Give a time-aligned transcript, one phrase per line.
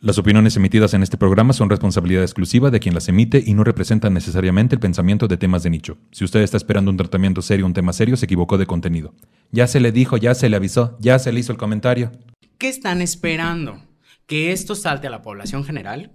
[0.00, 3.64] Las opiniones emitidas en este programa son responsabilidad exclusiva de quien las emite y no
[3.64, 5.96] representan necesariamente el pensamiento de temas de nicho.
[6.10, 9.14] Si usted está esperando un tratamiento serio, un tema serio, se equivocó de contenido.
[9.50, 12.12] Ya se le dijo, ya se le avisó, ya se le hizo el comentario.
[12.58, 13.82] ¿Qué están esperando?
[14.26, 16.12] ¿Que esto salte a la población general?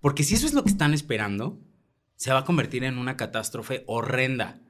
[0.00, 1.60] Porque si eso es lo que están esperando,
[2.16, 4.60] se va a convertir en una catástrofe horrenda.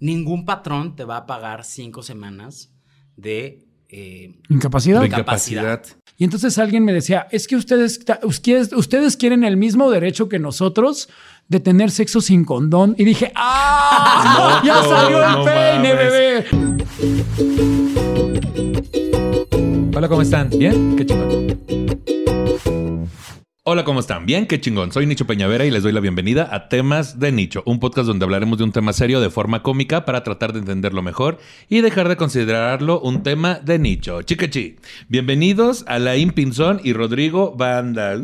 [0.00, 2.74] Ningún patrón te va a pagar cinco semanas
[3.16, 3.66] de
[3.96, 5.02] eh, ¿Incapacidad?
[5.04, 5.82] Incapacidad.
[6.16, 10.38] Y entonces alguien me decía, es que ustedes, ustedes, ustedes quieren el mismo derecho que
[10.40, 11.08] nosotros
[11.48, 12.96] de tener sexo sin condón.
[12.98, 14.60] Y dije, ¡ah!
[14.64, 16.12] ¡Ya No, salió el no peine, mames.
[16.12, 16.44] bebé!
[19.96, 20.50] Hola, ¿cómo están?
[20.50, 20.96] ¿Bien?
[20.96, 21.44] Qué chingón.
[23.66, 24.26] Hola, ¿cómo están?
[24.26, 24.92] Bien, qué chingón.
[24.92, 28.26] Soy Nicho Peñavera y les doy la bienvenida a Temas de Nicho, un podcast donde
[28.26, 31.38] hablaremos de un tema serio de forma cómica para tratar de entenderlo mejor
[31.70, 34.20] y dejar de considerarlo un tema de nicho.
[34.20, 34.76] Chiquechi,
[35.08, 38.20] bienvenidos a Laín Pinzón y Rodrigo Banda.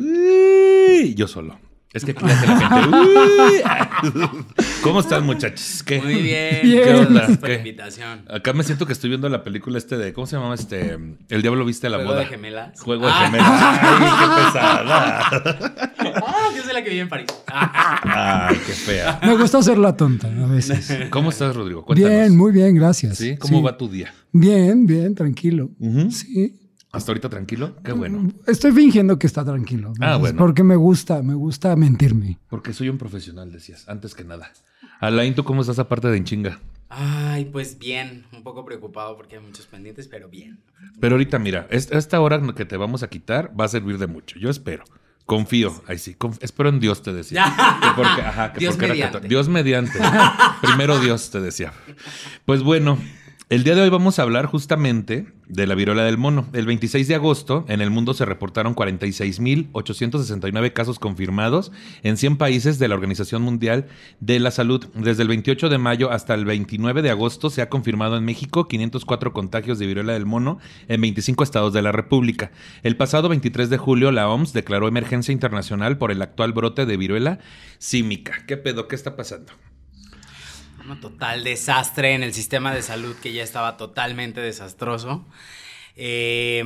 [1.14, 1.69] Yo solo.
[1.92, 2.96] Es que aquí la hace la gente.
[2.96, 4.34] Uy.
[4.82, 5.82] ¿Cómo están, muchachos?
[5.84, 6.00] ¿Qué?
[6.00, 6.58] Muy bien.
[6.62, 6.84] Bien.
[6.84, 7.10] ¿Qué onda?
[7.14, 7.58] Gracias por la ¿Qué?
[7.68, 8.20] invitación.
[8.28, 10.12] Acá me siento que estoy viendo la película este de.
[10.12, 10.96] ¿Cómo se llama este?
[11.28, 12.20] El diablo viste a la ¿Juego moda.
[12.20, 12.80] de gemelas?
[12.80, 13.24] Juego de Ah.
[13.26, 13.48] gemelas.
[13.82, 15.20] Ay, qué pesada.
[16.24, 17.26] Ah, yo soy la que vive en París.
[17.48, 18.46] Ah.
[18.50, 19.18] Ay, qué fea.
[19.24, 21.08] Me gusta hacer la tonta a veces.
[21.10, 21.84] ¿Cómo estás, Rodrigo?
[21.84, 22.12] Cuéntanos.
[22.18, 23.18] Bien, muy bien, gracias.
[23.18, 23.36] ¿Sí?
[23.36, 23.64] ¿Cómo Sí.
[23.64, 24.14] va tu día?
[24.30, 25.70] Bien, bien, tranquilo.
[26.10, 26.56] Sí.
[26.92, 27.76] ¿Hasta ahorita tranquilo?
[27.84, 28.32] Qué bueno.
[28.46, 29.92] Estoy fingiendo que está tranquilo.
[30.00, 30.38] Ah, bueno.
[30.38, 32.38] Porque me gusta, me gusta mentirme.
[32.48, 34.50] Porque soy un profesional, decías, antes que nada.
[35.00, 36.58] Alain, ¿tú cómo estás aparte de en chinga?
[36.88, 38.24] Ay, pues bien.
[38.32, 40.58] Un poco preocupado porque hay muchos pendientes, pero bien.
[40.98, 44.08] Pero ahorita, mira, es- esta hora que te vamos a quitar va a servir de
[44.08, 44.38] mucho.
[44.40, 44.82] Yo espero.
[45.26, 45.84] Confío.
[45.86, 46.16] Ahí sí.
[46.18, 47.44] conf- espero en Dios, te decía.
[47.80, 49.18] Que porque, ajá, que Dios porque era mediante.
[49.18, 49.98] cató- Dios mediante.
[50.60, 51.72] Primero Dios, te decía.
[52.44, 52.98] Pues bueno,
[53.48, 56.46] el día de hoy vamos a hablar justamente de la viruela del mono.
[56.52, 61.72] El 26 de agosto, en el mundo se reportaron 46.869 casos confirmados
[62.02, 63.86] en 100 países de la Organización Mundial
[64.20, 64.86] de la Salud.
[64.94, 68.68] Desde el 28 de mayo hasta el 29 de agosto se ha confirmado en México
[68.68, 72.52] 504 contagios de viruela del mono en 25 estados de la República.
[72.82, 76.96] El pasado 23 de julio, la OMS declaró emergencia internacional por el actual brote de
[76.96, 77.40] viruela
[77.78, 78.44] símica.
[78.46, 78.86] ¿Qué pedo?
[78.86, 79.52] ¿Qué está pasando?
[80.90, 85.24] Un total desastre en el sistema de salud que ya estaba totalmente desastroso.
[85.96, 86.62] Eh,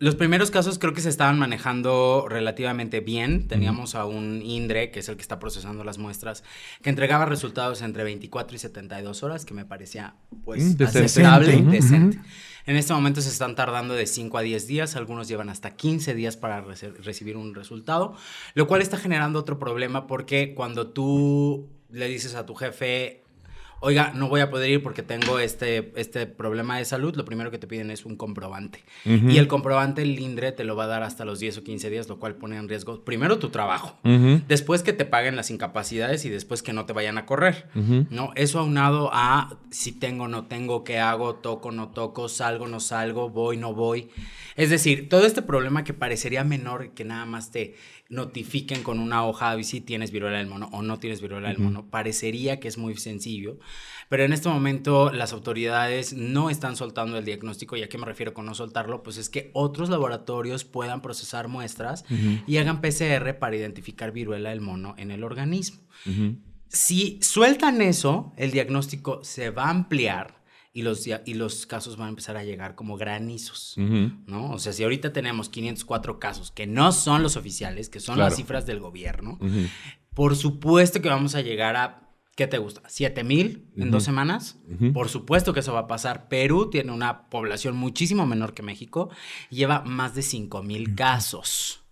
[0.00, 3.46] los primeros casos creo que se estaban manejando relativamente bien.
[3.48, 6.42] Teníamos a un INDRE, que es el que está procesando las muestras,
[6.82, 10.14] que entregaba resultados entre 24 y 72 horas, que me parecía
[10.44, 10.98] pues Mm, decente.
[11.06, 11.70] aceptable, Decente.
[11.76, 12.18] decente.
[12.66, 16.14] En este momento se están tardando de 5 a 10 días, algunos llevan hasta 15
[16.14, 18.16] días para rece- recibir un resultado,
[18.54, 23.22] lo cual está generando otro problema porque cuando tú le dices a tu jefe,
[23.84, 27.50] oiga, no voy a poder ir porque tengo este, este problema de salud, lo primero
[27.50, 28.82] que te piden es un comprobante.
[29.04, 31.90] Y el comprobante, el INDRE, te lo va a dar hasta los 10 o 15
[31.90, 33.98] días, lo cual pone en riesgo primero tu trabajo.
[34.48, 37.68] Después que te paguen las incapacidades y después que no te vayan a correr.
[38.10, 38.32] ¿no?
[38.34, 43.28] Eso aunado a si tengo, no tengo, qué hago, toco, no toco, salgo, no salgo,
[43.28, 44.08] voy, no voy.
[44.56, 47.74] Es decir, todo este problema que parecería menor que nada más te
[48.08, 51.58] notifiquen con una hoja y si tienes viruela del mono o no tienes viruela del
[51.58, 53.58] mono, parecería que es muy sencillo,
[54.08, 58.06] pero en este momento las autoridades no están soltando el diagnóstico y a qué me
[58.06, 62.04] refiero con no soltarlo, pues es que otros laboratorios puedan procesar muestras
[62.46, 65.80] y hagan PCR para identificar viruela del mono en el organismo.
[66.68, 70.43] Si sueltan eso, el diagnóstico se va a ampliar
[70.76, 73.74] y los, y los casos van a empezar a llegar como granizos.
[73.78, 74.50] ¿No?
[74.50, 78.28] O sea, si ahorita tenemos 504 casos que no son los oficiales, que son Claro.
[78.30, 79.38] las cifras del gobierno,
[80.12, 82.82] por supuesto que vamos a llegar a, ¿qué te gusta?
[82.88, 84.58] ¿7 mil en dos semanas?
[84.92, 86.28] Por supuesto que eso va a pasar.
[86.28, 89.10] Perú tiene una población muchísimo menor que México
[89.50, 91.83] lleva más de 5 mil casos.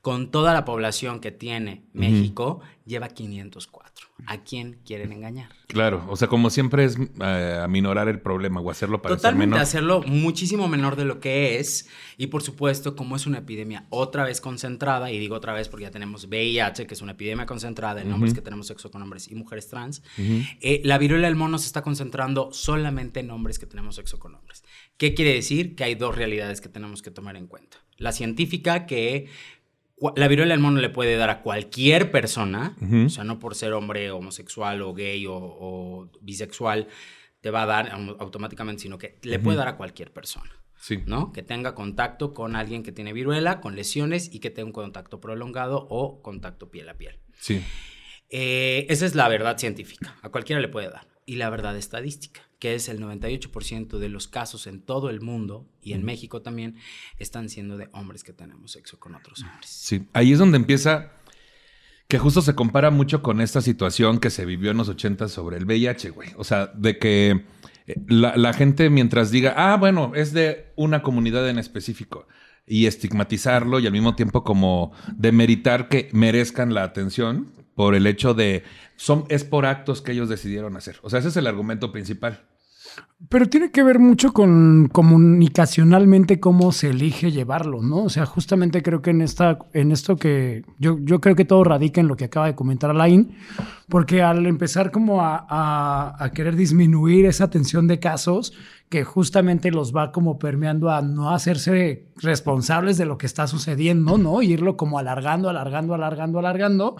[0.00, 4.08] Con toda la población que tiene México, lleva 504.
[4.26, 5.50] ¿A quién quieren engañar?
[5.66, 9.62] Claro, o sea, como siempre es eh, aminorar el problema o hacerlo parecer Totalmente menor.
[9.62, 11.88] hacerlo muchísimo menor de lo que es.
[12.16, 15.84] Y por supuesto, como es una epidemia otra vez concentrada, y digo otra vez porque
[15.84, 19.28] ya tenemos VIH, que es una epidemia concentrada en hombres que tenemos sexo con hombres
[19.28, 23.66] y mujeres trans, eh, la viruela del mono se está concentrando solamente en hombres que
[23.66, 24.64] tenemos sexo con hombres.
[24.96, 25.74] ¿Qué quiere decir?
[25.76, 27.78] Que hay dos realidades que tenemos que tomar en cuenta.
[27.96, 29.28] La científica que
[30.16, 32.76] la viruela del mono le puede dar a cualquier persona,
[33.06, 36.88] o sea, no por ser hombre homosexual o gay o, o bisexual
[37.40, 40.50] te va a dar au- automáticamente, sino que le puede dar a cualquier persona.
[40.82, 40.98] Sí.
[41.04, 41.30] ¿no?
[41.32, 45.20] Que tenga contacto con alguien que tiene viruela, con lesiones y que tenga un contacto
[45.20, 47.18] prolongado o contacto piel a piel.
[47.38, 47.62] Sí.
[48.30, 50.16] Eh, esa es la verdad científica.
[50.22, 51.06] A cualquiera le puede dar.
[51.26, 55.66] Y la verdad estadística, que es el 98% de los casos en todo el mundo
[55.82, 56.76] y en México también
[57.18, 59.68] están siendo de hombres que tenemos sexo con otros hombres.
[59.68, 61.12] Sí, ahí es donde empieza
[62.06, 65.56] que justo se compara mucho con esta situación que se vivió en los 80 sobre
[65.56, 66.28] el VIH, güey.
[66.36, 67.46] O sea, de que
[67.86, 72.28] eh, la, la gente mientras diga, ah, bueno, es de una comunidad en específico
[72.66, 78.34] y estigmatizarlo y al mismo tiempo como demeritar que merezcan la atención por el hecho
[78.34, 78.64] de
[78.96, 80.98] son es por actos que ellos decidieron hacer.
[81.02, 82.44] O sea, ese es el argumento principal.
[83.28, 88.04] Pero tiene que ver mucho con comunicacionalmente cómo se elige llevarlo, ¿no?
[88.04, 91.62] O sea, justamente creo que en esta, en esto que yo, yo creo que todo
[91.62, 93.36] radica en lo que acaba de comentar Alain,
[93.88, 95.46] porque al empezar como a,
[96.18, 98.54] a- querer disminuir esa tensión de casos,
[98.88, 104.16] que justamente los va como permeando a no hacerse responsables de lo que está sucediendo,
[104.18, 104.40] ¿no?
[104.42, 106.96] Y irlo como alargando, alargando, alargando, alargando.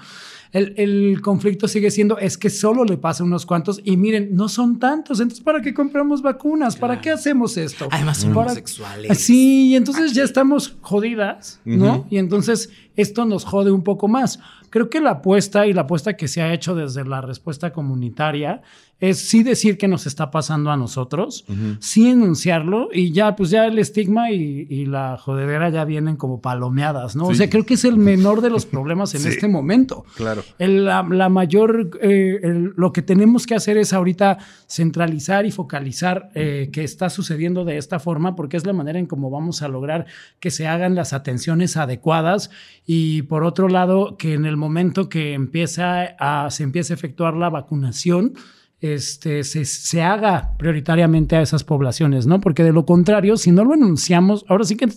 [0.52, 4.34] El, el conflicto sigue siendo, es que solo le pasa a unos cuantos y miren,
[4.34, 6.74] no son tantos, entonces ¿para qué compramos vacunas?
[6.76, 7.02] ¿Para Claro.
[7.02, 7.86] qué hacemos esto?
[7.90, 9.18] Además son Para- homosexuales.
[9.18, 12.06] Sí, y entonces ya estamos jodidas, ¿no?
[12.10, 14.40] Y entonces esto nos jode un poco más.
[14.70, 18.62] Creo que la apuesta y la apuesta que se ha hecho desde la respuesta comunitaria
[19.00, 21.44] es sí decir que nos está pasando a nosotros,
[21.80, 26.40] sí enunciarlo y ya, pues ya el estigma y, y la jodedera ya vienen como
[26.40, 27.26] palomeadas, ¿no?
[27.28, 29.28] O sea, creo que es el menor de los problemas en Sí.
[29.28, 30.04] este momento.
[30.16, 30.39] Claro.
[30.58, 32.40] La, mayor, eh,
[32.76, 37.76] lo que tenemos que hacer es ahorita centralizar y focalizar eh, que está sucediendo de
[37.76, 40.06] esta forma, porque es la manera en cómo vamos a lograr
[40.38, 42.50] que se hagan las atenciones adecuadas
[42.86, 47.34] y por otro lado, que en el momento que empieza a, se empiece a efectuar
[47.34, 48.34] la vacunación,
[48.80, 52.40] este, se, se haga prioritariamente a esas poblaciones, ¿no?
[52.40, 54.88] Porque de lo contrario, si no lo enunciamos, ahora sí que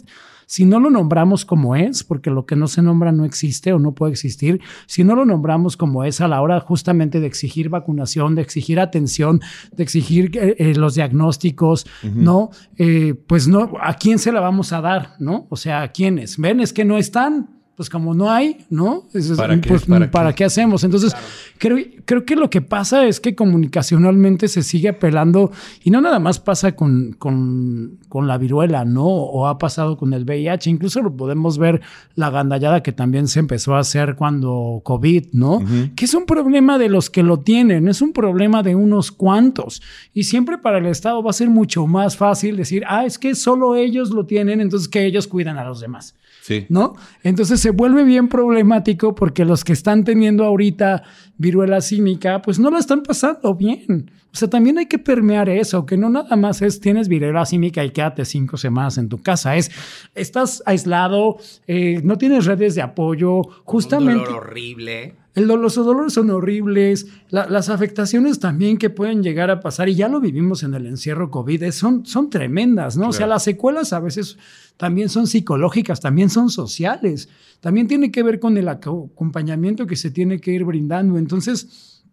[0.54, 3.80] si no lo nombramos como es, porque lo que no se nombra no existe o
[3.80, 7.70] no puede existir, si no lo nombramos como es a la hora justamente de exigir
[7.70, 9.42] vacunación, de exigir atención,
[9.76, 12.52] de exigir eh, eh, los diagnósticos, ¿no?
[12.78, 15.48] Eh, pues no, ¿a quién se la vamos a dar, no?
[15.50, 16.38] O sea, ¿a quiénes?
[16.38, 16.60] ¿Ven?
[16.60, 17.63] Es que no están.
[17.76, 19.04] Pues como no hay, ¿no?
[19.16, 19.68] Es- ¿Para qué?
[19.68, 20.36] Pues, ¿Para ¿para, qué?
[20.38, 20.84] qué hacemos?
[20.84, 21.16] Entonces,
[21.58, 25.52] creo, creo que lo que pasa es que comunicacionalmente se sigue apelando,
[25.84, 29.06] y no nada más pasa con, con, con la viruela, ¿no?
[29.08, 31.82] O ha pasado con el VIH, incluso lo podemos ver
[32.16, 35.64] la gandallada que también se empezó a hacer cuando COVID, ¿no?
[35.96, 39.82] Que es un problema de los que lo tienen, es un problema de unos cuantos.
[40.14, 43.34] Y siempre para el Estado va a ser mucho más fácil decir, ah, es que
[43.34, 46.16] solo ellos lo tienen, entonces que ellos cuidan a los demás.
[46.44, 46.66] Sí.
[46.68, 46.96] ¿no?
[47.24, 51.04] Entonces se vuelve bien problemático porque los que están teniendo ahorita
[51.38, 54.12] viruela símica, pues no la están pasando bien.
[54.34, 57.86] O sea, también hay que permear eso, que no nada más es tienes viruela símica
[57.86, 59.56] y quédate cinco semanas en tu casa.
[59.56, 59.72] Es,
[60.16, 64.26] estás aislado, eh, no tienes redes de apoyo, Un justamente.
[64.26, 65.16] dolor horrible.
[65.36, 69.96] El los dolores son horribles, la- las afectaciones también que pueden llegar a pasar, y
[69.96, 73.10] ya lo vivimos en el encierro COVID, es- son, son tremendas, ¿no?
[73.10, 74.38] O sea, las secuelas a veces
[74.78, 77.30] también son psicológicas, también son sociales,
[77.62, 81.18] también tiene que ver con el aco- acompañamiento que se tiene que ir brindando.
[81.18, 82.04] Entonces,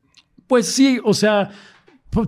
[0.46, 1.50] pues sí, o sea,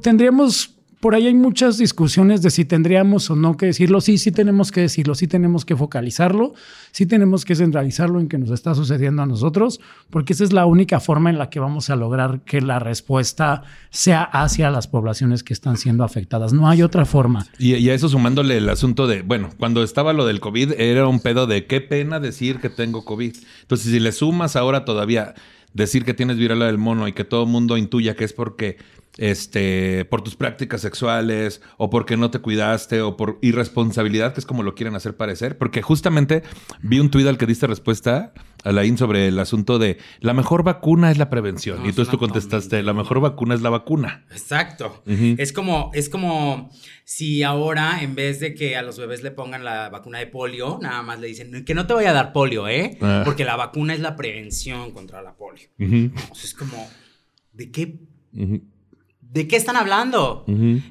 [0.03, 4.01] tendríamos, por ahí hay muchas discusiones de si tendríamos o no que decirlo.
[4.01, 6.55] Sí, sí tenemos que decirlo, sí tenemos que focalizarlo,
[6.93, 9.81] sí tenemos que centralizarlo en que nos está sucediendo a nosotros,
[10.11, 13.65] porque esa es la única forma en la que vamos a lograr que la respuesta
[13.91, 16.53] sea hacia las poblaciones que están siendo afectadas.
[16.53, 17.49] No hay otra forma.
[17.59, 21.19] Y, a eso sumándole el asunto de, bueno, cuando estaba lo del COVID era un
[21.19, 23.35] pedo de qué pena decir que tengo COVID.
[23.63, 25.35] Entonces, si le sumas ahora todavía
[25.75, 28.77] decir que tienes viruela del mono y que todo el mundo intuya que es porque,
[29.19, 34.47] este, por tus prácticas sexuales o porque no te cuidaste o por irresponsabilidad, que es
[34.47, 35.59] como lo quieren hacer parecer.
[35.59, 36.43] Porque justamente
[36.83, 38.33] vi un tuit al que diste respuesta,
[38.65, 41.83] Alain, sobre el asunto de la mejor vacuna es la prevención.
[41.83, 44.25] No, y tú, tú contestaste, la mejor vacuna es la vacuna.
[44.31, 45.03] Exacto.
[45.07, 46.71] Es como, es como
[47.05, 50.79] si ahora, en vez de que a los bebés le pongan la vacuna de polio,
[50.81, 52.97] nada más le dicen que no te vaya a dar polio, ¿eh?
[53.01, 53.23] Ah.
[53.25, 55.69] Porque la vacuna es la prevención contra la polio.
[56.31, 56.89] O sea, es como,
[57.53, 57.99] ¿de qué,
[59.33, 60.45] de qué están hablando?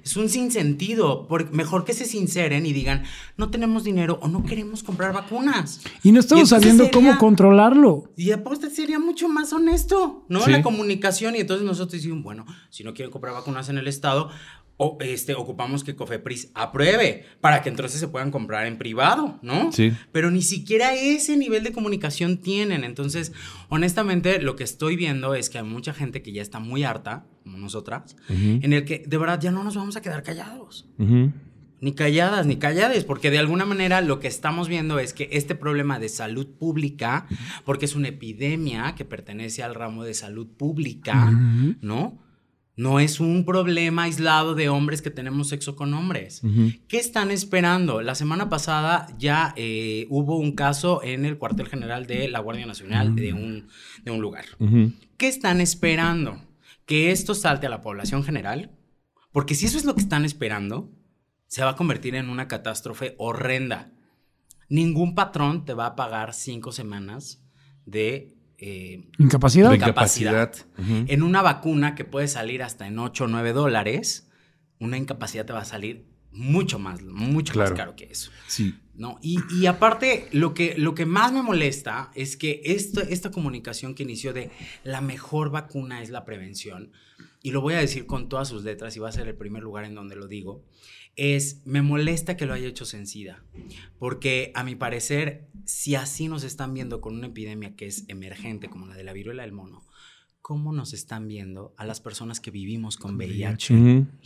[0.03, 1.27] Es un sinsentido.
[1.27, 3.03] Por, mejor que se sinceren y digan,
[3.37, 5.81] no tenemos dinero o no queremos comprar vacunas.
[6.03, 8.11] Y no estamos sabiendo sería- cómo controlarlo.
[8.17, 10.41] Y aposta sería mucho más honesto, ¿no?
[10.43, 10.51] Sí.
[10.51, 11.35] La comunicación.
[11.35, 14.29] Y entonces nosotros decimos, bueno, si no quieren comprar vacunas en el Estado,
[14.83, 19.71] o, este, ocupamos que Cofepris apruebe para que entonces se puedan comprar en privado, ¿no?
[19.71, 19.93] Sí.
[20.11, 22.83] Pero ni siquiera ese nivel de comunicación tienen.
[22.83, 23.31] Entonces,
[23.69, 27.27] honestamente, lo que estoy viendo es que hay mucha gente que ya está muy harta,
[27.43, 30.89] como nosotras, en el que de verdad ya no nos vamos a quedar callados.
[31.79, 35.53] Ni calladas, ni callades, porque de alguna manera lo que estamos viendo es que este
[35.53, 37.27] problema de salud pública,
[37.65, 41.29] porque es una epidemia que pertenece al ramo de salud pública,
[41.81, 42.30] ¿no?
[42.81, 46.41] No es un problema aislado de hombres que tenemos sexo con hombres.
[46.87, 48.01] ¿Qué están esperando?
[48.01, 52.65] La semana pasada ya eh, hubo un caso en el cuartel general de la Guardia
[52.65, 53.67] Nacional de, un,
[54.03, 54.45] de un lugar.
[55.17, 56.41] ¿Qué están esperando?
[56.87, 58.71] ¿Que esto salte a la población general?
[59.31, 60.89] Porque si eso es lo que están esperando,
[61.45, 63.91] se va a convertir en una catástrofe horrenda.
[64.69, 67.43] Ningún patrón te va a pagar cinco semanas
[67.85, 69.69] de eh, ¿Incapacidad?
[69.71, 70.53] De Incapacidad.
[70.77, 71.05] Ujú.
[71.07, 74.29] en una vacuna que puede salir hasta en 8 o 9 dólares,
[74.79, 77.71] una incapacidad te va a salir mucho más, mucho Claro.
[77.71, 78.31] más caro que eso.
[78.47, 78.75] Sí.
[78.95, 79.17] ¿no?
[79.21, 83.95] Y, y aparte, lo que, lo que más me molesta es que esto, esta comunicación
[83.95, 84.51] que inició de
[84.83, 86.91] la mejor vacuna es la prevención,
[87.43, 89.63] y lo voy a decir con todas sus letras, y va a ser el primer
[89.63, 90.63] lugar en donde lo digo,
[91.15, 93.43] es, me molesta que lo haya hecho Sencida,
[93.99, 98.69] porque a mi parecer, si así nos están viendo con una epidemia que es emergente,
[98.69, 99.85] como la de la viruela del mono,
[100.41, 103.75] ¿cómo nos están viendo a las personas que vivimos con VIH?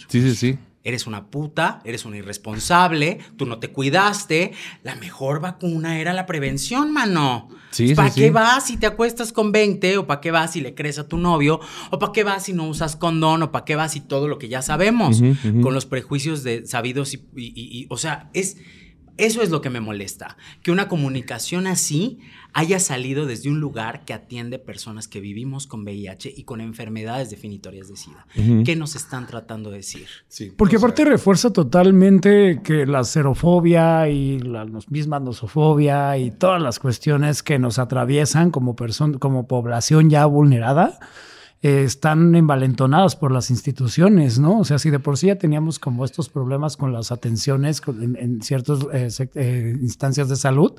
[0.08, 0.58] Sí, sí, sí.
[0.86, 4.54] Eres una puta, eres una irresponsable, tú no te cuidaste.
[4.84, 7.50] La mejor vacuna era la prevención, mano.
[7.72, 8.22] Sí, ¿Para sí.
[8.22, 9.98] qué vas si te acuestas con 20?
[9.98, 11.60] ¿O para qué vas si le crees a tu novio?
[11.92, 13.42] ¿O para qué vas si no usas condón?
[13.44, 15.22] ¿O para qué vas si todo lo que ya sabemos?
[15.62, 18.58] Con los prejuicios de sabidos y, y- y- y- o sea, es...
[19.18, 22.20] Eso es lo que me molesta, que una comunicación así
[22.58, 27.30] haya salido desde un lugar que atiende personas que vivimos con VIH y con enfermedades
[27.30, 28.26] definitorias de SIDA.
[28.64, 30.08] ¿Qué nos están tratando de decir?
[30.30, 30.54] Sí.
[30.56, 36.80] Porque sea, aparte refuerza totalmente que la xerofobia y la misma nosofobia y todas las
[36.80, 38.74] cuestiones que nos atraviesan como,
[39.20, 40.98] como población ya vulnerada
[41.66, 44.60] eh, están envalentonadas por las instituciones, ¿no?
[44.60, 48.16] O sea, si de por sí ya teníamos como estos problemas con las atenciones en,
[48.18, 50.74] en ciertas eh, eh, instancias de salud,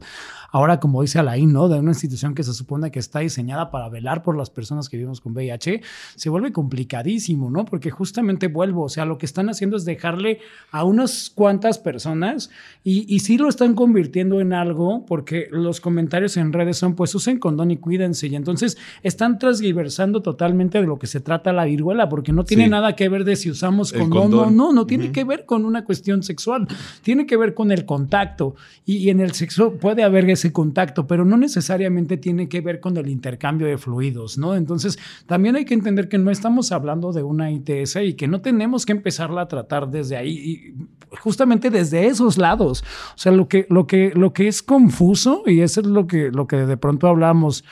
[0.52, 1.68] ahora como dice Alain, ¿no?
[1.68, 4.96] De una institución que se supone que está diseñada para velar por las personas que
[4.96, 5.82] vivimos con VIH,
[6.14, 7.64] se vuelve complicadísimo, ¿no?
[7.64, 10.38] Porque justamente vuelvo, o sea, lo que están haciendo es dejarle
[10.70, 12.48] a unas cuantas personas
[12.84, 17.12] y, y sí lo están convirtiendo en algo porque los comentarios en redes son pues
[17.16, 21.64] usen condón y cuídense y entonces están transgiversando totalmente de lo que se trata la
[21.64, 22.70] viruela porque no tiene Sí.
[22.70, 24.56] nada que ver de si usamos condón, o condón.
[24.56, 26.66] no, no tiene que ver con una cuestión sexual,
[27.02, 28.54] tiene que ver con el contacto
[28.84, 32.80] y, y en el sexo puede haber ese contacto, pero no necesariamente tiene que ver
[32.80, 34.56] con el intercambio de fluidos, ¿no?
[34.56, 38.40] Entonces, también hay que entender que no estamos hablando de una ITS y que no
[38.40, 40.74] tenemos que empezarla a tratar desde ahí, y
[41.18, 42.82] justamente desde esos lados.
[43.14, 46.30] O sea, lo que, lo que, lo que es confuso, y eso es lo que,
[46.30, 47.64] lo que de pronto hablamos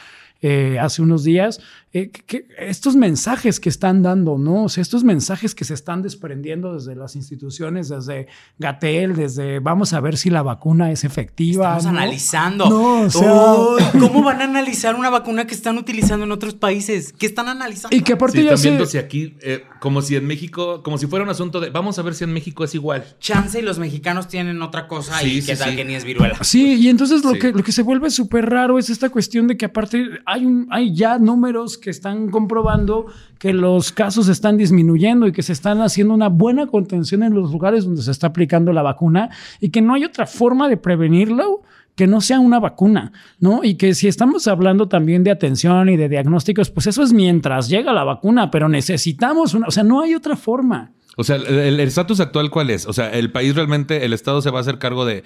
[0.43, 1.61] eh, hace unos días,
[1.95, 4.65] eh, que, que estos mensajes que están dando, ¿no?
[4.65, 8.27] O sea, estos mensajes que se están desprendiendo desde las instituciones, desde
[8.59, 11.77] Gatel, desde vamos a ver si la vacuna es efectiva.
[11.77, 11.91] Estamos ¿no?
[12.01, 12.69] analizando.
[12.69, 17.13] No, o sea, ¿Cómo van a analizar una vacuna que están utilizando en otros países?
[17.13, 17.97] ¿Qué están analizando?
[17.97, 20.99] y que aparte Sí, ya están viendo si aquí, eh, como si en México, como
[20.99, 23.05] si fuera un asunto de, vamos a ver si en México es igual.
[23.21, 25.77] Chance y los mexicanos tienen otra cosa Sí, y sí, qué tal sí.
[25.77, 26.43] que ni es viruela.
[26.43, 27.39] Sí, y entonces lo, Sí.
[27.39, 30.67] que, lo que se vuelve súper raro es esta cuestión de que aparte hay, un,
[30.71, 33.07] hay ya números que están comprobando
[33.39, 37.53] que los casos están disminuyendo y que se están haciendo una buena contención en los
[37.53, 39.29] lugares donde se está aplicando la vacuna
[39.61, 41.61] y que no hay otra forma de prevenirlo
[41.95, 43.63] que no sea una vacuna, ¿no?
[43.63, 47.69] Y que si estamos hablando también de atención y de diagnósticos, pues eso es mientras
[47.69, 50.91] llega la vacuna, pero necesitamos una, o sea, no hay otra forma.
[51.17, 52.87] O sea, el estatus actual, ¿cuál es?
[52.87, 55.23] O sea, el país realmente, el Estado se va a hacer cargo de,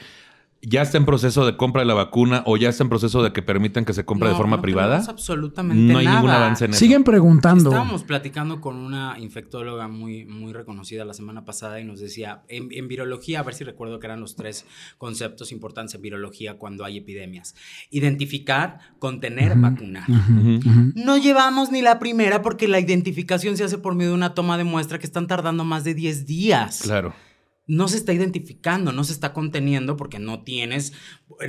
[0.63, 3.33] ya está en proceso de compra de la vacuna o ya está en proceso de
[3.33, 5.05] que permitan que se compre de forma no privada.
[5.09, 6.17] absolutamente No hay nada.
[6.19, 6.81] ningún avance en eso.
[6.81, 7.71] Siguen preguntando.
[7.71, 12.69] Estábamos platicando con una infectóloga muy, muy reconocida la semana pasada y nos decía, en,
[12.73, 14.67] en virología, a ver si recuerdo que eran los tres
[14.99, 17.55] conceptos importantes en virología cuando hay epidemias.
[17.91, 20.09] Identificar, contener, vacunar.
[20.95, 24.59] No llevamos ni la primera porque la identificación se hace por medio de una toma
[24.59, 26.81] de muestra que están tardando más de 10 días.
[26.83, 27.15] Claro.
[27.69, 30.95] No se está identificando, no se está conteniendo porque no tienes,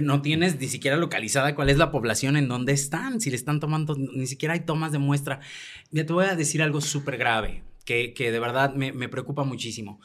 [0.01, 3.59] no tienes ni siquiera localizada cuál es la población en donde están, si le están
[3.61, 5.39] tomando, ni siquiera hay tomas de muestra.
[5.91, 9.45] Ya te voy a decir algo súper grave, que, que de verdad me, me preocupa
[9.45, 10.01] muchísimo.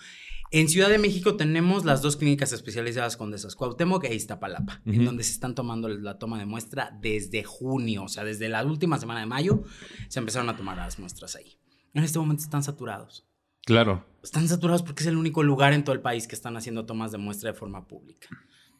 [0.53, 5.05] En Ciudad de México tenemos las dos clínicas especializadas Condesas, Cuauhtémoc e Iztapalapa, en Ujú.
[5.07, 9.01] donde se están tomando la toma de muestra desde junio, o sea, desde la última
[9.01, 9.65] semana de mayo
[10.09, 11.59] se empezaron a tomar las muestras ahí.
[11.93, 13.27] En este momento están saturados.
[13.65, 14.05] Claro.
[14.25, 17.13] Están saturados porque es el único lugar en todo el país que están haciendo tomas
[17.13, 18.29] de muestra de forma pública.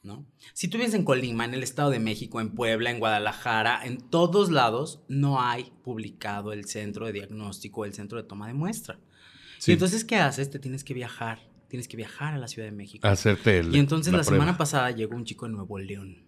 [0.03, 0.27] ¿no?
[0.55, 3.99] Si tú vives en Colima, en el Estado de México, en Puebla, en Guadalajara, en
[3.99, 8.99] todos lados no hay publicado el centro de diagnóstico, el centro de toma de muestra.
[9.59, 9.71] Sí.
[9.71, 10.51] Y entonces, ¿qué haces?
[10.51, 13.07] Te tienes que viajar, tienes que viajar a la Ciudad de México.
[13.07, 13.75] Hacerte el.
[13.75, 16.25] y entonces la, semana pasada llegó un chico de Nuevo León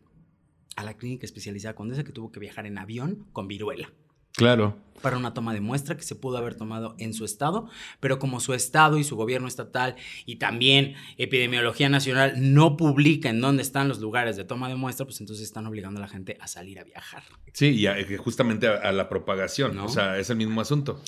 [0.76, 3.90] a la clínica especializada Condesa que tuvo que viajar en avión con viruela
[4.36, 4.76] Claro.
[5.02, 7.68] para una toma de muestra que se pudo haber tomado en su estado,
[8.00, 13.40] pero como su estado y su gobierno estatal y también Epidemiología Nacional no publica en
[13.40, 16.36] dónde están los lugares de toma de muestra, pues entonces están obligando a la gente
[16.40, 17.22] a salir a viajar.
[17.52, 19.76] Sí, y a- que justamente a, a la propagación.
[19.76, 19.84] ¿No?
[19.84, 21.00] O sea, es el mismo asunto.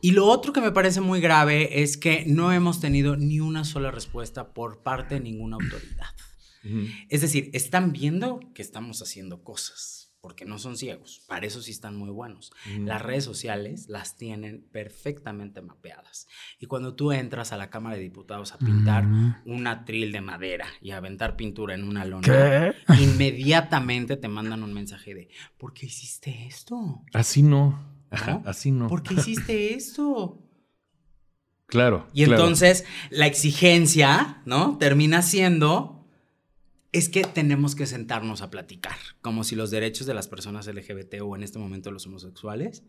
[0.00, 3.64] Y lo otro que me parece muy grave es que no hemos tenido ni una
[3.64, 6.06] sola respuesta por parte de ninguna autoridad.
[7.08, 11.70] Es decir, están viendo que estamos haciendo cosas, porque no son ciegos, para eso sí
[11.70, 12.52] están muy buenos.
[12.80, 16.28] Las redes sociales las tienen perfectamente mapeadas.
[16.58, 19.06] Y cuando tú entras a la Cámara de Diputados a pintar
[19.46, 22.74] un atril de madera y a aventar pintura en una lona, ¿Qué?
[23.02, 27.02] inmediatamente te mandan un mensaje de, ¿por qué hiciste esto?
[27.14, 27.82] Así no.
[28.10, 28.42] Ajá, ¿No?
[28.44, 28.88] así no.
[28.88, 30.44] ¿Por qué hiciste esto?
[31.64, 32.06] Claro.
[32.12, 32.42] Y claro.
[32.42, 34.76] entonces la exigencia, ¿no?
[34.76, 35.97] Termina siendo,
[36.92, 41.20] es que tenemos que sentarnos a platicar, como si los derechos de las personas LGBT
[41.22, 42.82] o en este momento los homosexuales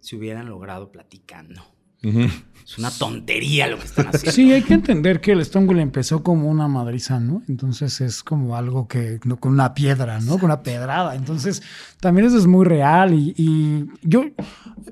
[0.00, 1.62] se hubieran logrado platicando.
[2.02, 4.32] Es una tontería lo que están haciendo.
[4.32, 7.42] Sí, hay que entender que el Stonewall empezó como una madriza, ¿no?
[7.46, 10.38] Entonces es como algo que, no, con una piedra, ¿no?
[10.38, 11.14] Con una pedrada.
[11.14, 11.62] Entonces
[12.00, 14.24] también eso es muy real y, y yo,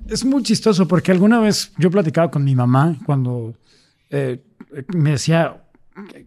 [0.07, 3.55] es muy chistoso porque alguna vez yo platicaba con mi mamá cuando
[4.11, 4.43] eh,
[4.95, 5.63] me decía,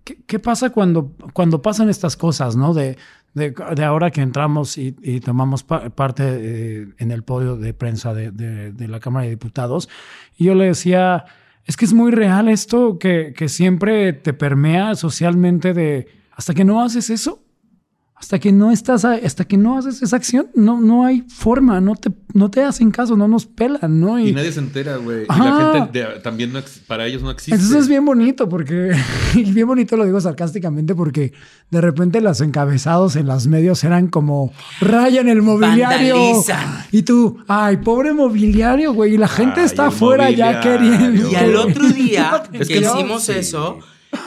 [0.03, 2.73] ¿qué, qué pasa cuando, cuando pasan estas cosas, ¿no?
[2.73, 2.97] De,
[3.33, 7.73] de, de ahora que entramos y, y tomamos pa- parte eh, en el podio de
[7.73, 9.87] prensa de, de- de la Cámara de Diputados.
[10.37, 11.25] Y yo le decía,
[11.65, 16.65] es que es muy real esto que, que siempre te permea socialmente de, hasta que
[16.65, 17.43] no haces eso,
[18.21, 21.81] hasta que no estás, a- hasta que no haces esa acción, no, no hay forma,
[21.81, 24.19] no te, no te hacen caso, no nos pelan, ¿no?
[24.19, 25.23] Y Y, nadie se entera, güey.
[25.23, 27.55] Y la gente de- también no para ellos no existe.
[27.55, 28.91] entonces es bien bonito porque,
[29.35, 31.33] y bien bonito lo digo sarcásticamente porque
[31.71, 36.15] de repente los encabezados en los medios eran como rayan el mobiliario.
[36.15, 36.85] Vandalizan.
[36.91, 41.27] Y tú, ay, pobre mobiliario, güey, y la gente Ay, está afuera ya queriendo.
[41.31, 43.31] Y al otro día Es que hicimos sí.
[43.31, 43.79] eso,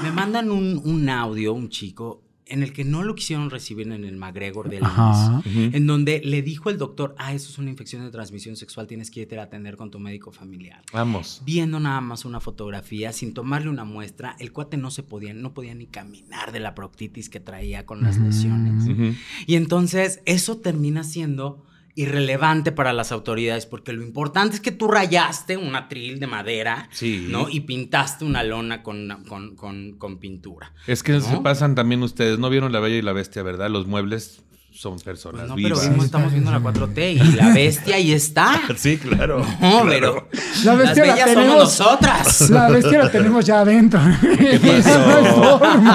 [0.03, 4.05] me mandan un, un audio, un chico, en el que no lo quisieron recibir en
[4.05, 5.43] el McGregor de Ajá.
[5.45, 8.87] IMSS, en donde le dijo el doctor, ah, eso es una infección de transmisión sexual,
[8.87, 10.83] tienes que irte a atender con tu médico familiar.
[10.93, 11.43] Vamos.
[11.45, 15.55] Viendo nada más una fotografía, sin tomarle una muestra, el cuate no se podía, no
[15.55, 19.15] podía ni caminar de la proctitis que traía con las lesiones.
[19.47, 21.65] Y entonces eso termina siendo
[21.97, 26.89] irrelevante para las autoridades porque lo importante es que tú rayaste un atril de madera,
[26.93, 27.27] Sí.
[27.31, 27.49] ¿no?
[27.49, 30.73] Y pintaste una lona con, con, con, con pintura.
[30.87, 31.21] Es que ¿No?
[31.21, 32.39] se pasan también ustedes.
[32.39, 33.71] No vieron La Bella y la Bestia, ¿verdad?
[33.71, 34.43] Los muebles
[34.77, 38.61] son personas Pues no, pero estamos viendo la 4T y la bestia ahí está.
[38.77, 39.39] Sí, claro.
[39.39, 39.87] No, claro.
[39.89, 40.29] pero
[40.65, 42.51] La las bestia la bellas somos nosotras.
[42.51, 44.01] La bestia la tenemos ya adentro.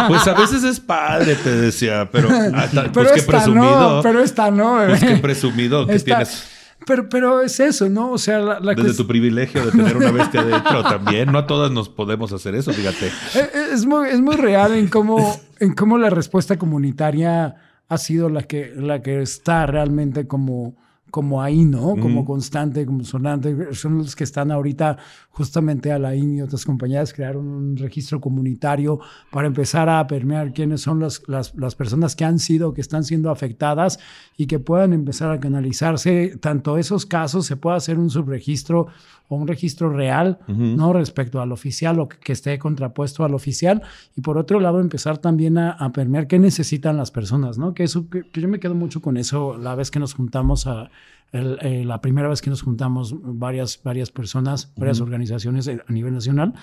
[0.07, 3.95] Pues a veces es padre, te decía, pero, ah, ta- Pero pues qué presumido.
[3.97, 4.81] no, pero esta no.
[4.87, 5.19] Pues qué bebé.
[5.19, 6.47] presumido que Esta- tienes
[6.85, 8.11] Pero, pero es eso, ¿no?
[8.11, 11.31] O sea, la, la desde tu privilegio de tener una bestia dentro también.
[11.31, 13.07] No a todas nos podemos hacer eso, fíjate.
[13.07, 17.55] Eh, eh, Es muy, es muy real en cómo, en cómo la respuesta comunitaria
[17.89, 20.75] ha sido la que, la que está realmente como,
[21.09, 21.95] como ahí, ¿no?
[21.95, 23.73] Como constante, como sonante.
[23.73, 24.97] Son los que están ahorita,
[25.31, 28.99] justamente Alain y otras compañías crearon un registro comunitario
[29.31, 33.03] para empezar a permear quiénes son las, las, las personas que han sido, que están
[33.03, 33.99] siendo afectadas
[34.37, 38.87] y que puedan empezar a canalizarse tanto esos casos, se puede hacer un subregistro
[39.29, 40.91] o un registro real, ¿no?
[40.91, 43.83] Respecto al oficial o que, que esté contrapuesto al oficial.
[44.17, 47.73] Y por otro lado, empezar también a, a permear qué necesitan las personas, ¿no?
[47.75, 50.67] Que, eso, que, que yo me quedo mucho con eso la vez que nos juntamos
[50.67, 50.89] a...
[51.31, 55.91] el- eh, la primera vez que nos juntamos varias, varias personas, varias organizaciones eh, a
[55.91, 56.53] nivel nacional,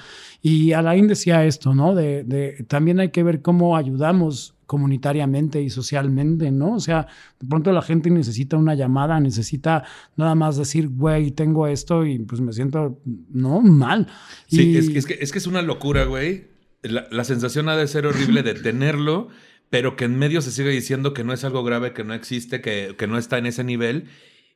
[0.42, 1.94] y Alain decía esto, ¿no?
[1.94, 6.74] De, de- también hay que ver cómo ayudamos comunitariamente y socialmente, ¿no?
[6.74, 7.06] O sea,
[7.38, 9.84] de pronto la gente necesita una llamada, necesita
[10.16, 13.00] nada más decir, güey, tengo esto y pues me siento,
[13.30, 14.08] no, mal.
[14.48, 16.48] Sí, Y- es, que, es, que, es que es una locura, güey.
[16.82, 19.28] La, la sensación ha de ser horrible de tenerlo,
[19.70, 22.60] pero que en medio se sigue diciendo que no es algo grave, que no existe,
[22.60, 24.04] que, que no está en ese nivel.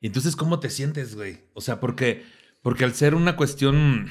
[0.00, 1.40] Y entonces, ¿cómo te sientes, güey?
[1.54, 2.24] O sea, porque,
[2.62, 4.06] porque al ser una cuestión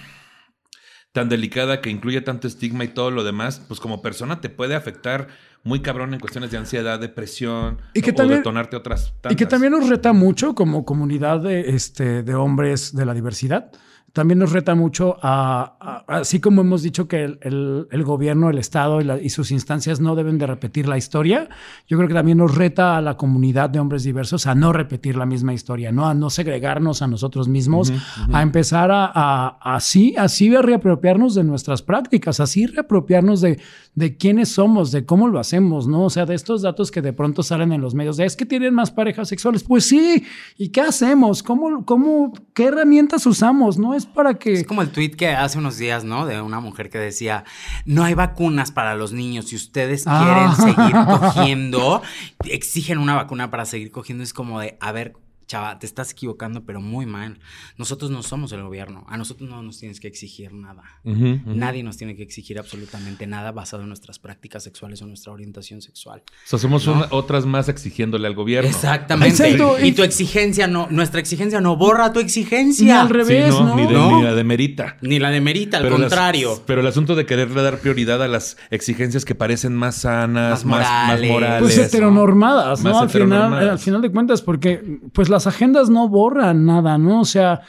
[1.11, 4.75] tan delicada que incluye tanto estigma y todo lo demás, pues como persona te puede
[4.75, 5.27] afectar
[5.63, 9.19] muy cabrón en cuestiones de ansiedad, depresión Y que o también- detonarte otras Y que
[9.45, 9.49] tantas.
[9.49, 13.71] también nos reta mucho como comunidad de, este, de hombres de la diversidad.
[14.19, 18.99] También nos reta mucho a, así como hemos dicho que el, el, gobierno, el Estado
[18.99, 21.47] y, y, sus instancias no deben de repetir la historia,
[21.87, 25.15] yo creo que también nos reta a la comunidad de hombres diversos a no repetir
[25.15, 26.05] la misma historia, ¿no?
[26.05, 27.93] A no segregarnos a nosotros mismos,
[28.33, 33.61] a empezar a, a, así, así a reapropiarnos de nuestras prácticas, así reapropiarnos de,
[33.95, 36.03] de quiénes somos, de cómo lo hacemos, ¿no?
[36.03, 38.45] O sea, de estos datos que de pronto salen en los medios, de es que
[38.45, 39.63] tienen más parejas sexuales.
[39.63, 40.25] Pues sí,
[40.57, 41.41] ¿y qué hacemos?
[41.41, 43.77] ¿Cómo, cómo, qué herramientas usamos?
[43.77, 44.53] No es para que...
[44.53, 46.25] Es como el tweet que hace unos días, ¿no?
[46.25, 47.43] De una mujer que decía,
[47.85, 50.55] no hay vacunas para los niños, si ustedes quieren ah.
[50.55, 52.01] seguir cogiendo,
[52.45, 55.15] exigen una vacuna para seguir cogiendo, es como de, a ver,
[55.49, 57.39] chava, te estás equivocando, pero muy mal.
[57.77, 59.05] Nosotros no somos el gobierno.
[59.09, 60.83] A nosotros no nos tienes que exigir nada.
[61.03, 65.81] Nadie nos tiene que exigir absolutamente nada basado en nuestras prácticas sexuales o nuestra orientación
[65.81, 66.21] sexual.
[66.45, 68.69] O sea, somos otras más exigiéndole al gobierno.
[68.69, 69.57] Exactamente.
[69.81, 72.85] Y tu exigencia no, nuestra exigencia no borra tu exigencia.
[72.85, 74.97] Ni al revés, no, Ni, la de merita.
[75.01, 76.61] Ni la de merita, al contrario.
[76.67, 80.81] pero el asunto de quererle dar prioridad a las exigencias que parecen más sanas, más,
[80.81, 81.61] más morales.
[81.61, 82.99] Pues heteronormadas, ¿no?
[82.99, 87.21] Al final, al final de cuentas, porque pues la las agendas no borran nada, ¿no?
[87.21, 87.61] O sea,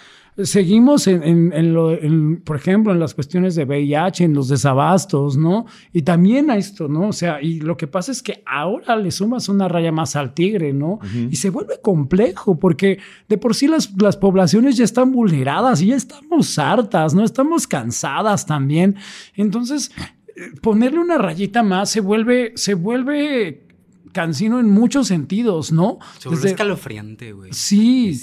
[0.43, 1.97] seguimos en, lo,
[2.45, 5.67] por ejemplo, en las cuestiones de VIH, en los desabastos, ¿no?
[5.93, 7.07] Y también a esto, ¿no?
[7.07, 10.35] O sea, y lo que pasa es que ahora le sumas una raya más al
[10.35, 10.99] tigre, ¿no?
[11.31, 15.87] Y se vuelve complejo porque de por sí las, las poblaciones ya están vulneradas y
[15.87, 17.23] ya estamos hartas, ¿no?
[17.23, 18.97] Estamos cansadas también.
[19.37, 19.93] Entonces,
[20.27, 23.70] eh, ponerle una rayita más se vuelve, se vuelve
[24.13, 25.99] cansino en muchos sentidos, ¿no?
[26.19, 27.53] Se escalofriante, güey.
[27.53, 28.15] Sí.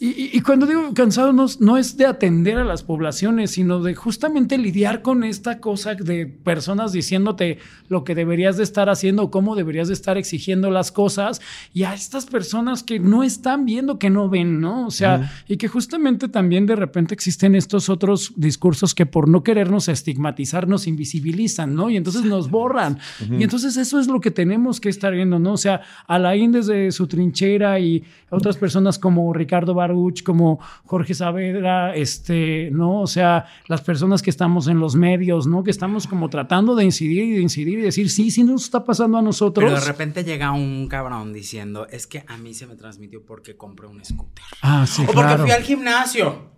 [0.00, 5.02] Y, cuando digo cansado no, es de atender a las poblaciones, sino de justamente lidiar
[5.02, 7.58] con esta cosa de personas diciéndote
[7.88, 11.40] lo que deberías de estar haciendo, cómo deberías de estar exigiendo las cosas,
[11.74, 14.86] y a estas personas que no están viendo, que no ven, ¿no?
[14.86, 19.42] O sea, y que justamente también de repente existen estos otros discursos que por no
[19.42, 21.90] querernos estigmatizar nos invisibilizan, ¿no?
[21.90, 23.00] Y entonces nos borran.
[23.36, 25.54] Y entonces eso es lo que tenemos que estar viendo, ¿no?
[25.54, 29.87] O sea, Alain desde su trinchera y otras personas como Ricardo Bar
[30.24, 33.00] como Jorge Saavedra, este, ¿no?
[33.00, 35.62] O sea, las personas que estamos en los medios, ¿no?
[35.62, 38.84] Que estamos como tratando de incidir y de incidir y decir, sí, sí nos está
[38.84, 39.70] pasando a nosotros.
[39.70, 43.56] Pero de repente llega un cabrón diciendo, es que a mí se me transmitió porque
[43.56, 44.44] compré un scooter.
[44.62, 46.50] Ah, sí, O porque fui al gimnasio.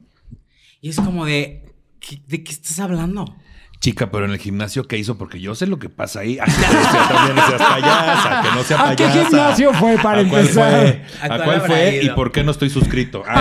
[0.81, 1.75] Y es como de,
[2.27, 3.25] ¿de qué estás hablando?
[3.81, 5.17] Chica, pero en el gimnasio, ¿qué hizo?
[5.17, 6.39] Porque yo sé lo que pasa ahí.
[6.41, 8.91] Así que también no seas payasa, que no sea payasa.
[8.91, 11.03] ¿A qué gimnasio fue para ¿A empezar?
[11.23, 13.23] ¿A cuál fue y por qué no estoy suscrito?
[13.27, 13.41] Ah,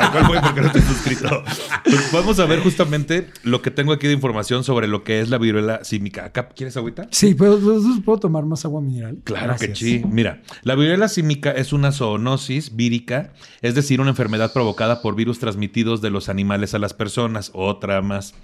[0.00, 1.42] ¿A cuál fue y por qué no estoy suscrito?
[1.82, 5.28] Pues vamos a ver justamente lo que tengo aquí de información sobre lo que es
[5.28, 6.26] la viruela símica.
[6.26, 7.08] ¿Acá quieres agüita?
[7.10, 7.58] Sí, ¿puedo,
[8.04, 9.18] puedo tomar más agua mineral?
[9.24, 10.04] Claro que sí.
[10.08, 15.40] Mira, la viruela símica es una zoonosis vírica, es decir, una enfermedad provocada por virus
[15.40, 17.50] transmitidos de los animales a las personas.
[17.54, 18.34] Otra más.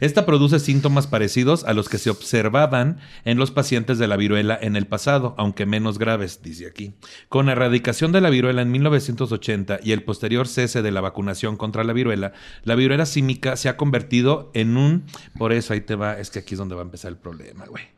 [0.00, 4.58] Esta produce síntomas parecidos a los que se observaban en los pacientes de la viruela
[4.60, 6.94] en el pasado, aunque menos graves, dice aquí.
[7.28, 11.56] Con la erradicación de la viruela en 1980 y el posterior cese de la vacunación
[11.56, 12.32] contra la viruela,
[12.64, 15.04] la viruela símica se ha convertido en un...
[15.38, 17.66] Por eso ahí te va, es que aquí es donde va a empezar el problema,
[17.66, 17.93] güey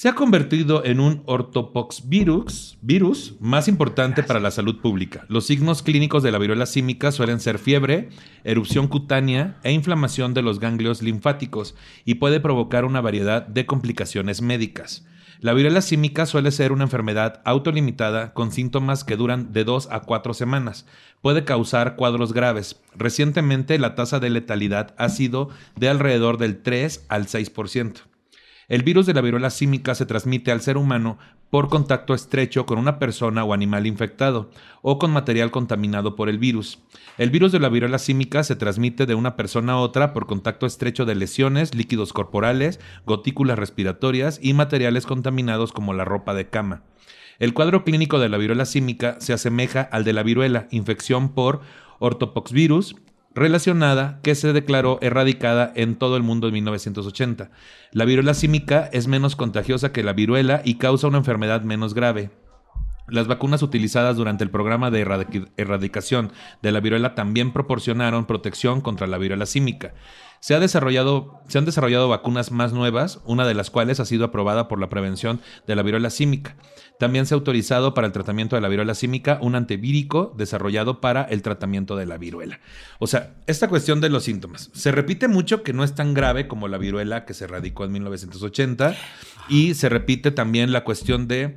[0.00, 5.26] se ha convertido en un ortopoxvirus virus más importante para la salud pública.
[5.28, 8.08] Los signos clínicos de la viruela símica suelen ser fiebre,
[8.42, 11.74] erupción cutánea e inflamación de los ganglios linfáticos
[12.06, 15.06] y puede provocar una variedad de complicaciones médicas.
[15.40, 20.00] La viruela símica suele ser una enfermedad autolimitada con síntomas que duran de 2 a
[20.00, 20.86] 4 semanas.
[21.20, 22.80] Puede causar cuadros graves.
[22.96, 28.09] Recientemente la tasa de letalidad ha sido de alrededor del 3 al 6%.
[28.70, 31.18] El virus de la viruela símica se transmite al ser humano
[31.50, 34.48] por contacto estrecho con una persona o animal infectado
[34.80, 36.78] o con material contaminado por el virus.
[37.18, 40.66] El virus de la viruela símica se transmite de una persona a otra por contacto
[40.66, 46.84] estrecho de lesiones, líquidos corporales, gotículas respiratorias y materiales contaminados como la ropa de cama.
[47.40, 51.60] El cuadro clínico de la viruela símica se asemeja al de la viruela, infección por
[51.98, 52.94] ortopoxvirus,
[53.34, 57.50] relacionada que se declaró erradicada en todo el mundo en 1980.
[57.92, 62.30] La viruela símica es menos contagiosa que la viruela y causa una enfermedad menos grave.
[63.10, 65.00] Las vacunas utilizadas durante el programa de
[65.56, 69.94] erradicación de la viruela también proporcionaron protección contra la viruela símica.
[70.38, 74.24] Se, ha desarrollado, se han desarrollado vacunas más nuevas, una de las cuales ha sido
[74.24, 76.56] aprobada por la prevención de la viruela símica.
[77.00, 81.22] También se ha autorizado para el tratamiento de la viruela símica un antivírico desarrollado para
[81.22, 82.60] el tratamiento de la viruela.
[82.98, 84.68] O sea, esta cuestión de los síntomas.
[84.74, 87.92] Se repite mucho que no es tan grave como la viruela que se erradicó en
[87.92, 88.94] 1980
[89.48, 91.56] y se repite también la cuestión de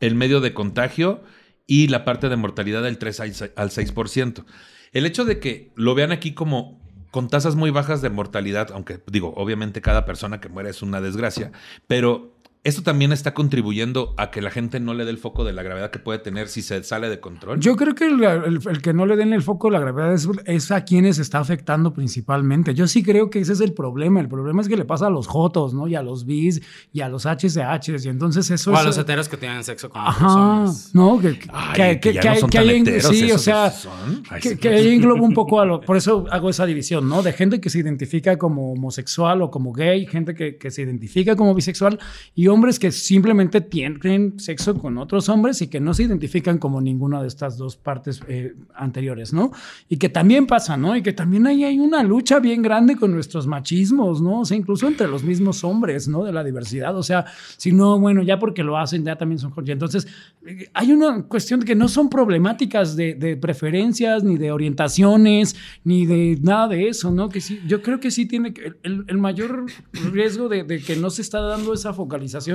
[0.00, 1.22] el medio de contagio
[1.66, 4.46] y la parte de mortalidad del 3 al 6%.
[4.92, 6.80] El hecho de que lo vean aquí como
[7.10, 11.00] con tasas muy bajas de mortalidad, aunque digo, obviamente cada persona que muere es una
[11.00, 11.52] desgracia,
[11.86, 12.37] pero
[12.68, 15.62] esto también está contribuyendo a que la gente no le dé el foco de la
[15.62, 17.58] gravedad que puede tener si se sale de control.
[17.60, 20.12] Yo creo que el, el- el que no le den el foco de la gravedad
[20.14, 22.74] es, es a quienes está afectando principalmente.
[22.74, 24.20] Yo sí creo que ese es el problema.
[24.20, 25.88] El problema es que le pasa a los jotos, ¿no?
[25.88, 26.60] Y a los bis
[26.92, 28.04] y a los HCHs.
[28.04, 30.90] Y entonces eso O a los heteros que tienen sexo con Ajá, hombres.
[30.94, 34.22] no, que, que, Ay, que ya no que hay- heteros, sí, o esos sea, son.
[34.30, 34.56] Ay, que, sí.
[34.58, 37.22] que ahí engloba un poco a lo, por eso hago esa división, ¿no?
[37.22, 41.36] De gente que se identifica como homosexual o como gay, gente que, que se identifica
[41.36, 41.98] como bisexual
[42.34, 46.80] y hombres que simplemente tienen sexo con otros hombres y que no se identifican como
[46.80, 49.52] ninguna de estas dos partes eh, anteriores, ¿no?
[49.88, 50.96] Y que también pasa, ¿no?
[50.96, 54.40] Y que también ahí hay una lucha bien grande con nuestros machismos, ¿no?
[54.40, 56.24] O sea, incluso entre los mismos hombres, ¿no?
[56.24, 59.52] De la diversidad, o sea, si no, bueno, ya porque lo hacen, ya también son...
[59.66, 60.06] Entonces,
[60.46, 66.06] eh, hay una cuestión que no son problemáticas de, de preferencias, ni de orientaciones, ni
[66.06, 67.28] de nada de eso, ¿no?
[67.28, 69.66] Que sí, yo creo que sí tiene el, el mayor
[70.12, 72.47] riesgo de, de que no se está dando esa focalización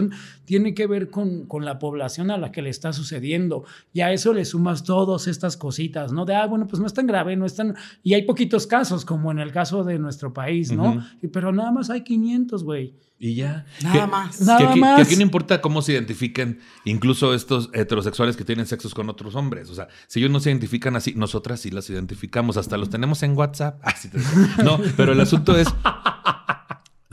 [0.46, 3.64] tiene que ver con, con la población a la que le está sucediendo.
[3.94, 6.26] Y a eso le sumas todas estas cositas, ¿no?
[6.26, 7.76] De, ah, bueno, pues no es tan grave, no es tan...
[8.04, 10.92] Y hay poquitos casos, como en el caso de nuestro país, ¿no?
[10.92, 11.00] Ujú.
[11.22, 12.94] Y- Pero nada más hay 500, güey.
[13.20, 13.66] Y ya.
[13.82, 14.42] Nada Que- más.
[14.42, 14.96] Nada que más.
[14.98, 19.36] que aquí no importa cómo se identifiquen, incluso estos heterosexuales que tienen sexos con otros
[19.36, 19.70] hombres.
[19.70, 22.58] O sea, si ellos no se identifican así, nosotras sí las identificamos.
[22.58, 23.80] Hasta los tenemos en WhatsApp.
[23.84, 24.18] Ah, sí, te-
[24.64, 25.68] no, pero el asunto es.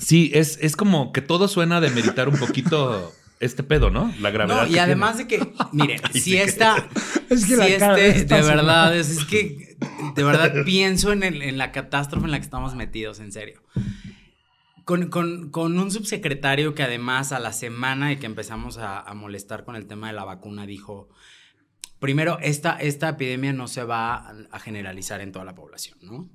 [0.01, 4.13] Sí, es, es como que todo suena de meditar un poquito este pedo, ¿no?
[4.21, 4.63] La gravedad.
[4.63, 6.77] No, y que además de que, miren, Ay, si esta,
[7.31, 9.77] Es que si la cara este, está de verdad, es, es que
[10.15, 13.63] de verdad pienso en, el- en la catástrofe en la que estamos metidos, en serio.
[14.85, 19.15] Con, con- con un subsecretario que además a la semana de que empezamos a, a
[19.15, 21.09] molestar con el tema de la vacuna dijo,
[22.01, 26.29] primero, esta, esta epidemia no se va a generalizar en toda la población, ¿no?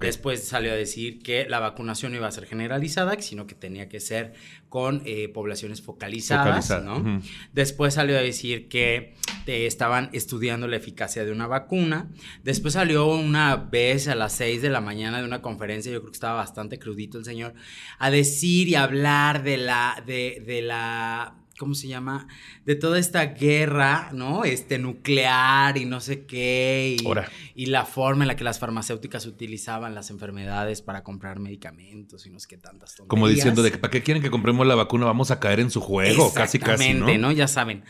[0.00, 3.88] Después salió a decir que la vacunación no iba a ser generalizada, sino que tenía
[3.88, 4.34] que ser
[4.68, 6.98] con eh, poblaciones focalizadas, Focalizada, ¿no?
[6.98, 7.26] ujú.
[7.52, 9.14] Después salió a decir que
[9.46, 12.10] eh, estaban estudiando la eficacia de una vacuna.
[12.42, 16.10] Después salió una vez a las 6 de la mañana de una conferencia, yo creo
[16.10, 17.54] que estaba bastante crudito el señor,
[17.98, 22.28] a decir y hablar de la, de, de la, ¿cómo se llama?
[22.64, 24.44] De toda esta guerra, ¿no?
[24.44, 26.96] Este nuclear y no sé qué.
[27.00, 27.28] Y, Ahora.
[27.54, 32.30] y la forma en la que las farmacéuticas utilizaban las enfermedades para comprar medicamentos y
[32.30, 33.08] no sé qué tantas tonterías.
[33.08, 35.70] Como diciendo de que para qué quieren que compremos la vacuna, vamos a caer en
[35.70, 37.32] su juego, casi casi, Exactamente, ¿no?
[37.32, 37.84] Ya saben.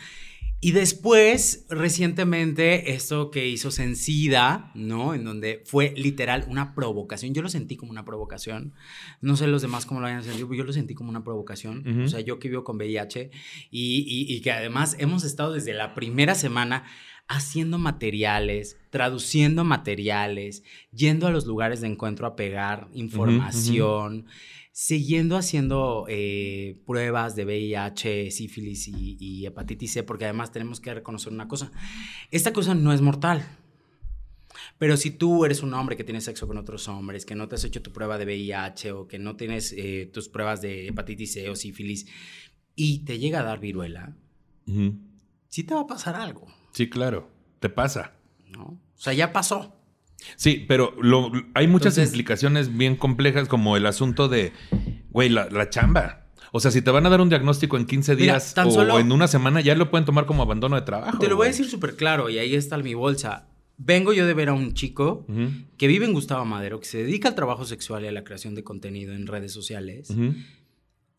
[0.61, 5.15] Y después, recientemente, esto que hizo Sencida, ¿no?
[5.15, 7.35] En donde fue literal una provocación.
[7.35, 8.73] Yo lo sentí como una provocación.
[9.21, 11.85] No sé los demás cómo lo hayan sentido, pero yo lo sentí como una provocación.
[12.05, 13.31] O sea, yo que vivo con VIH
[13.71, 16.85] y, y- y que además hemos estado desde la primera semana
[17.29, 24.27] haciendo materiales, traduciendo materiales, yendo a los lugares de encuentro a pegar información,
[24.79, 30.93] siguiendo haciendo eh, pruebas de VIH, sífilis y, y hepatitis C, porque además tenemos que
[30.93, 31.73] reconocer una cosa,
[32.31, 33.43] esta cosa no es mortal.
[34.77, 37.55] Pero si tú eres un hombre que tiene sexo con otros hombres, que no te
[37.55, 41.33] has hecho tu prueba de VIH o que no tienes eh, tus pruebas de hepatitis
[41.33, 42.07] C o sífilis
[42.75, 44.15] y te llega a dar viruela,
[45.49, 47.31] sí te va a pasar algo, Sí, claro.
[47.61, 48.13] Te pasa.
[48.51, 48.65] ¿no?
[48.65, 49.76] O sea, ya pasó.
[50.37, 54.53] Sí, pero lo- hay muchas Entonces- implicaciones bien complejas como el asunto de,
[55.11, 56.27] güey, la, la chamba.
[56.53, 58.71] O sea, si te van a dar un diagnóstico en 15 Mira, días tan o
[58.71, 61.19] solo- en una semana, ya lo pueden tomar como abandono de trabajo.
[61.19, 63.49] Te lo voy a decir súper claro y ahí está mi bolsa.
[63.79, 65.27] Vengo yo de ver a un chico
[65.77, 68.55] que vive en Gustavo Madero, que se dedica al trabajo sexual y a la creación
[68.55, 70.09] de contenido en redes sociales.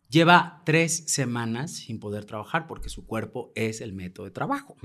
[0.10, 4.76] Lleva tres semanas sin poder trabajar porque su cuerpo es el método de trabajo,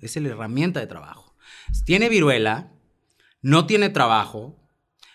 [0.00, 1.36] es la herramienta de trabajo.
[1.84, 2.72] Tiene viruela,
[3.42, 4.56] no tiene trabajo,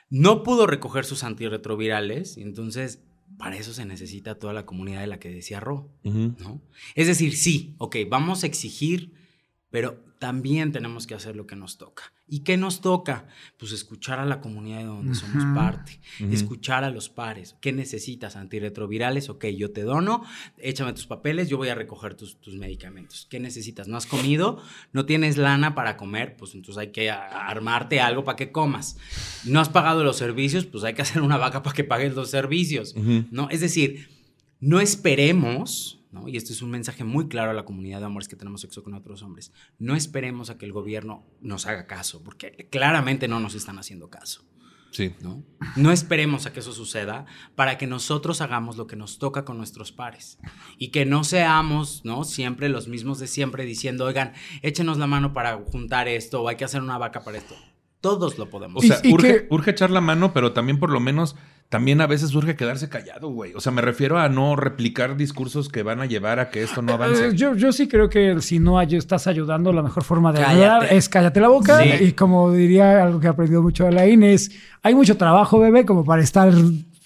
[0.09, 3.03] no pudo recoger sus antirretrovirales y entonces
[3.37, 5.89] para eso se necesita toda la comunidad de la que decía Ro.
[6.03, 6.61] ¿no?
[6.95, 9.13] Es decir, sí, ok, vamos a exigir,
[9.75, 12.13] pero también tenemos que hacer lo que nos toca.
[12.29, 13.27] ¿Y qué nos toca?
[13.59, 15.53] Pues escuchar a la comunidad de donde somos Ujú.
[15.53, 16.31] parte, Ujú.
[16.31, 17.57] escuchar a los pares.
[17.59, 18.37] ¿Qué necesitas?
[18.37, 20.23] Antirretrovirales, ok, yo te dono,
[20.59, 23.27] échame tus papeles, yo voy a recoger tus, tus medicamentos.
[23.29, 23.89] ¿Qué necesitas?
[23.89, 24.61] ¿No has comido?
[24.93, 26.37] ¿No tienes lana para comer?
[26.37, 28.95] Pues entonces hay que armarte algo para que comas.
[29.43, 30.65] ¿No has pagado los servicios?
[30.65, 32.95] Pues hay que hacer una vaca para que pagues los servicios.
[32.95, 33.25] Ujú.
[33.29, 33.49] ¿no?
[33.49, 34.07] Es decir,
[34.61, 36.27] no esperemos, ¿no?
[36.27, 38.81] y este es un mensaje muy claro a la comunidad de hombres que tenemos sexo
[38.83, 43.39] con otros hombres, no esperemos a que el gobierno nos haga caso, porque claramente no
[43.39, 44.43] nos están haciendo caso.
[44.91, 45.13] Sí.
[45.21, 45.43] ¿no?
[45.75, 47.25] No esperemos a que eso suceda
[47.55, 50.39] para que nosotros hagamos lo que nos toca con nuestros pares
[50.77, 52.23] y que no seamos, ¿no?
[52.23, 56.55] Siempre los mismos de siempre diciendo, oigan, échenos la mano para juntar esto o hay
[56.55, 57.55] que hacer una vaca para esto.
[57.99, 58.83] todos lo podemos.
[58.83, 61.35] O sea, Y- y urge, que- urge echar la mano, pero también por lo menos,
[61.69, 63.53] también a veces urge quedarse callado, güey.
[63.55, 66.81] O sea, me refiero a no replicar discursos que van a llevar a que esto
[66.81, 67.27] no avance.
[67.29, 70.53] Eh, Yo, yo sí creo que si no estás ayudando, la mejor forma de Cállate.
[70.63, 71.81] ayudar es cállate la boca.
[71.81, 71.89] Sí.
[72.05, 74.51] Y como diría algo que he aprendido mucho de la es,
[74.83, 76.53] hay mucho trabajo, bebé, como para estar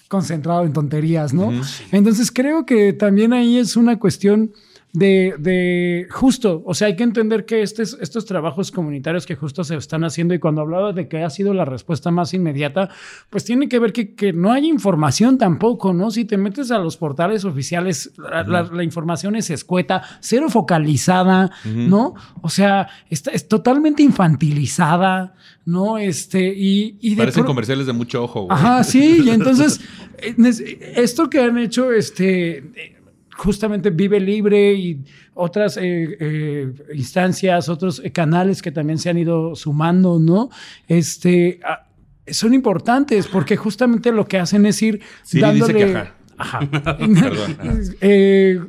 [0.08, 1.52] concentrado en tonterías, ¿no?
[1.92, 4.52] Entonces creo que también ahí es una cuestión
[4.92, 9.62] de, de justo, o sea, hay que entender que estos, estos trabajos comunitarios que justo
[9.62, 12.88] se están haciendo y cuando hablaba de que ha sido la respuesta más inmediata,
[13.30, 16.10] pues tiene que ver que, que no hay información tampoco, ¿no?
[16.10, 21.52] Si te metes a los portales oficiales, la, la- la información es escueta, cero focalizada,
[21.64, 22.14] ¿no?
[22.42, 25.98] O sea, está, es totalmente infantilizada, ¿no?
[25.98, 28.58] Este, y, y Parecen comerciales de mucho ojo, güey.
[28.58, 29.80] Ajá, sí, y entonces
[30.18, 32.98] eh, esto que han hecho, este,
[33.40, 35.02] justamente Vive Libre y
[35.34, 40.50] otras eh, eh, instancias, otros eh, canales que también se han ido sumando, ¿no?
[40.86, 41.86] Este, ah,
[42.26, 45.72] son importantes porque justamente lo que hacen es ir Siri dándole...
[45.72, 46.14] dice que ajá.
[46.36, 46.60] Ajá.
[46.98, 47.74] Perdón, ajá.
[48.00, 48.60] Eh,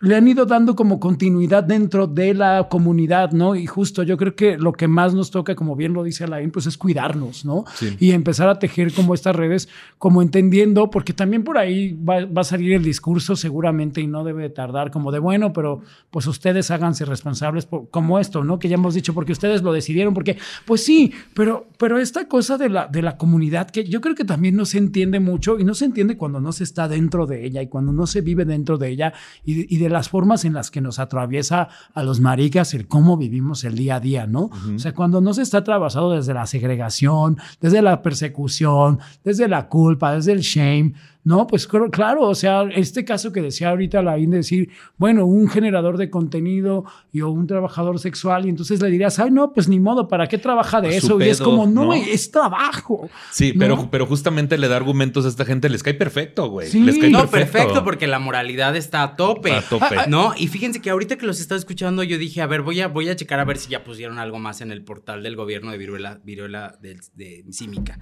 [0.00, 3.54] le han ido dando como continuidad dentro de la comunidad, ¿no?
[3.54, 6.50] Y justo yo creo que lo que más nos toca, como bien lo dice Alain,
[6.50, 7.64] pues es cuidarnos, ¿no?
[7.74, 7.96] Sí.
[7.98, 12.42] Y empezar a tejer como estas redes, como entendiendo, porque también por ahí va, va
[12.42, 15.80] a salir el discurso seguramente y no debe de tardar, como de bueno, pero
[16.10, 18.58] pues ustedes háganse responsables por- como esto, ¿no?
[18.58, 22.58] Que ya hemos dicho, porque ustedes lo decidieron, porque pues sí, pero, pero esta cosa
[22.58, 25.64] de la, de la comunidad que yo creo que también no se entiende mucho y
[25.64, 28.44] no se entiende cuando no se está dentro de ella y cuando no se vive
[28.44, 29.12] dentro de ella
[29.44, 33.16] y y de las formas en las que nos atraviesa a los maricas el cómo
[33.16, 34.50] vivimos el día a día, ¿no?
[34.74, 39.68] O sea, cuando no se está atravesado desde la segregación, desde la persecución, desde la
[39.68, 40.94] culpa, desde el shame,
[41.26, 45.26] no, pues cl- claro, o sea, este caso que decía ahorita la de decir, bueno,
[45.26, 49.52] un generador de contenido y o un trabajador sexual, y entonces le dirías, ay, no,
[49.52, 51.20] pues ni modo, ¿para qué trabaja de eso?
[51.20, 51.94] y es como, no, ¿no?
[51.94, 53.10] es trabajo.
[53.32, 53.58] Sí, ¿no?
[53.58, 56.68] pero, pero justamente le da argumentos a esta gente, les cae perfecto, güey.
[56.68, 56.80] Sí.
[56.80, 57.82] Les cae No, perfecto.
[57.82, 59.50] porque la moralidad está a tope.
[59.52, 59.96] A tope.
[60.08, 62.86] No, y fíjense que ahorita que los estaba escuchando, yo dije, a ver, voy a,
[62.86, 65.72] voy a checar a ver si ya pusieron algo más en el portal del gobierno
[65.72, 67.98] de Viruela, Viruela de, de Símica.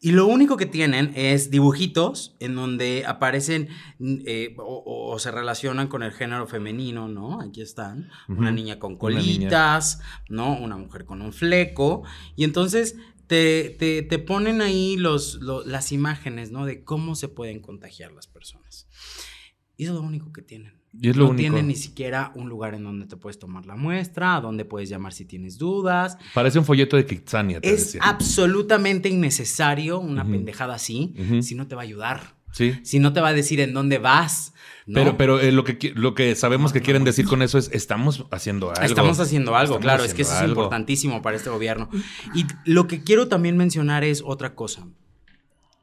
[0.00, 5.88] Y lo único que tienen es dibujitos en donde aparecen mm, eh, o, se relacionan
[5.88, 7.40] con el género femenino, ¿no?
[7.40, 8.08] Aquí están.
[8.28, 9.38] Una niña con Una niña.
[9.38, 10.56] colitas, ¿no?
[10.56, 12.04] Una mujer con un fleco.
[12.36, 16.64] Y entonces te, te- te ponen ahí los, lo- las imágenes, ¿no?
[16.64, 18.86] De cómo se pueden contagiar las personas.
[19.76, 20.77] Y eso es lo único que tienen.
[21.00, 21.40] Y es lo no único.
[21.40, 24.88] tienen ni siquiera un lugar en donde te puedes tomar la muestra, a donde puedes
[24.88, 26.16] llamar si tienes dudas.
[26.34, 28.00] Parece un folleto de Kitsania, te Es decía.
[28.04, 32.36] absolutamente innecesario una pendejada así si no te va a ayudar.
[32.50, 32.74] Sí.
[32.82, 34.54] Si no te va a decir en dónde vas.
[34.86, 34.94] ¿no?
[34.94, 38.24] Pero, pero eh, lo, que, lo que sabemos que quieren decir con eso es estamos
[38.30, 38.82] haciendo algo.
[38.82, 41.90] Estamos haciendo algo, Estamos claro, es que eso es importantísimo para este gobierno.
[42.34, 44.86] Y lo que quiero también mencionar es otra cosa.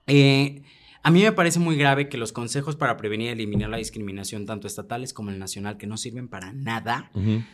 [0.08, 0.64] Eh,
[1.06, 4.48] a mí me parece muy grave que los consejos para prevenir y eliminar la discriminación,
[4.48, 7.12] tanto estatales como el nacional, que no sirven para nada.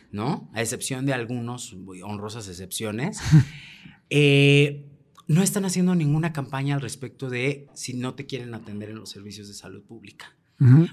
[0.10, 0.50] ¿no?
[0.54, 3.20] A excepción de algunos muy honrosas excepciones,
[4.10, 4.86] eh,
[5.28, 9.10] no están haciendo ninguna campaña al respecto de si no te quieren atender en los
[9.10, 10.34] servicios de salud pública.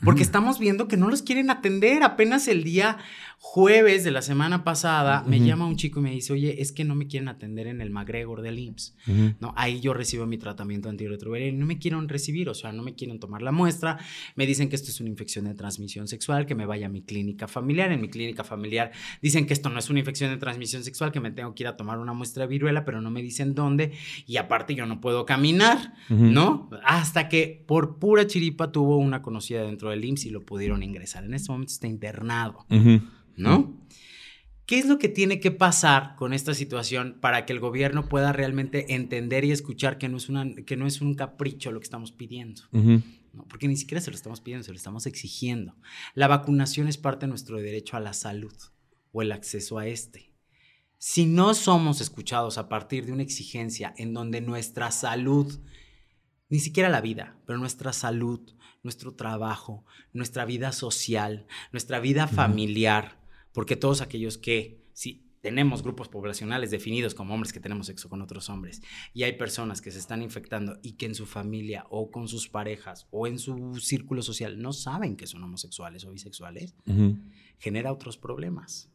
[0.03, 2.03] Porque estamos viendo que no los quieren atender.
[2.03, 2.97] Apenas el día
[3.41, 6.85] jueves de la semana pasada me llama un chico y me dice, oye, es que
[6.85, 8.97] no me quieren atender en el McGregor del IMSS.
[9.07, 9.35] Ujú.
[9.41, 9.55] ¿no?
[9.57, 12.95] Ahí yo recibo mi tratamiento antirretroviral y no me quieren recibir, o sea, no me
[12.95, 13.99] quieren tomar la muestra.
[14.35, 17.03] Me dicen que esto es una infección de transmisión sexual, que me vaya a mi
[17.03, 17.93] clínica familiar.
[17.93, 18.91] En mi clínica familiar
[19.23, 21.69] dicen que esto no es una infección de transmisión sexual, que me tengo que ir
[21.69, 23.93] a tomar una muestra de viruela, pero no me dicen dónde.
[24.27, 25.95] Y aparte yo no puedo caminar.
[26.09, 26.69] ¿no?
[26.85, 31.25] Hasta que por pura chiripa tuvo una conocida dentro del IMSS y lo pudieron ingresar.
[31.25, 32.67] En este momento está internado.
[32.71, 33.01] Ujú.
[33.39, 33.79] ¿No?
[34.67, 38.35] ¿Qué es lo que tiene que pasar con esta situación para que el gobierno pueda
[38.35, 41.85] realmente entender y escuchar que no es, una, que no es un capricho lo que
[41.85, 42.63] estamos pidiendo?
[42.73, 43.47] ¿no?
[43.49, 45.75] Porque ni siquiera se lo estamos pidiendo, se lo estamos exigiendo.
[46.15, 48.53] La vacunación es parte de nuestro derecho a la salud
[49.13, 50.35] o el acceso a este.
[50.99, 55.61] Si no somos escuchados a partir de una exigencia en donde nuestra salud,
[56.51, 58.41] ni siquiera la vida, pero nuestra salud,
[58.83, 63.19] nuestro trabajo, nuestra vida social, nuestra vida familiar,
[63.53, 68.23] porque todos aquellos que, si tenemos grupos poblacionales definidos como hombres que tenemos sexo con
[68.23, 68.83] otros hombres,
[69.15, 72.49] y hay personas que se están infectando y que en su familia o con sus
[72.49, 76.75] parejas o en su círculo social no saben que son homosexuales o bisexuales,
[77.59, 78.91] genera otros problemas.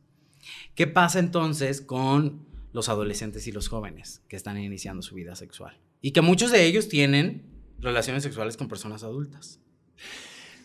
[0.76, 5.80] ¿Qué pasa entonces con los adolescentes y los jóvenes que están iniciando su vida sexual?
[6.02, 7.46] Y que muchos de ellos tienen
[7.80, 9.60] relaciones sexuales con personas adultas.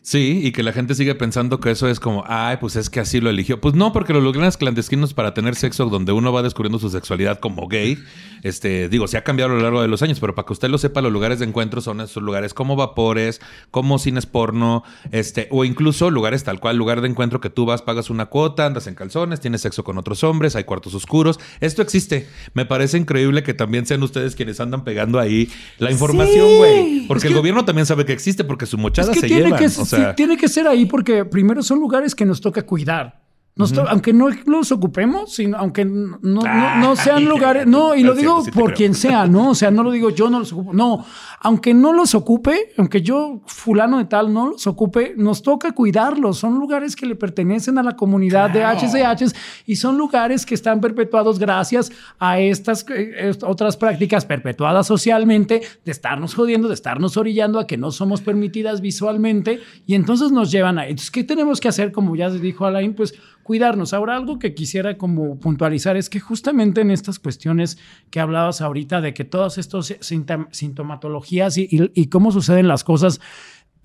[0.09, 2.99] Sí, y que la gente sigue pensando que eso es como, ay, pues es que
[2.99, 3.61] así lo eligió.
[3.61, 7.41] Pues no, porque los lugares clandestinos para tener sexo donde uno va descubriendo su sexualidad
[7.41, 7.99] como gay,
[8.43, 10.71] este, digo, se ha cambiado a lo largo de los años, pero para que usted
[10.71, 15.47] lo sepa, los lugares de encuentro son esos lugares como vapores, como cines porno, este,
[15.51, 18.87] o incluso lugares tal cual, lugar de encuentro que tú vas, pagas una cuota, andas
[18.87, 21.39] en calzones, tienes sexo con otros hombres, hay cuartos oscuros.
[21.61, 22.27] Esto existe.
[22.55, 27.07] Me parece increíble que también sean ustedes quienes andan pegando ahí la información, güey.
[27.07, 29.53] Porque el gobierno también sabe que existe porque su mochada Es que se tiene
[30.17, 33.21] tiene que ser ahí porque primero son lugares que nos toca cuidar.
[33.59, 38.15] Nos Aunque no los ocupemos, sino, aunque no, no- no sean lugares, no, y lo
[38.15, 38.77] digo sí por creo.
[38.77, 39.51] quien sea, ¿no?
[39.51, 41.05] O sea, no lo digo yo, no los ocupo, no,
[41.41, 46.39] aunque no los ocupe, aunque yo, fulano de tal, no los ocupe, nos toca cuidarlos.
[46.39, 49.35] Son lugares que le pertenecen a la comunidad de HCHs
[49.67, 55.63] y son lugares que están perpetuados gracias a estas eh, est- otras prácticas perpetuadas socialmente
[55.85, 60.51] de estarnos jodiendo, de estarnos orillando a que no somos permitidas visualmente y entonces nos
[60.53, 60.85] llevan a...
[60.87, 61.91] Entonces, ¿qué tenemos que hacer?
[61.93, 63.15] Como ya dijo Alain, pues
[63.49, 63.95] cuidarnos.
[63.95, 67.79] Ahora, algo que quisiera como puntualizar es que justamente en estas cuestiones
[68.11, 73.21] que hablabas ahorita de que todas estas sintom- sintomatologías y- y cómo suceden las cosas,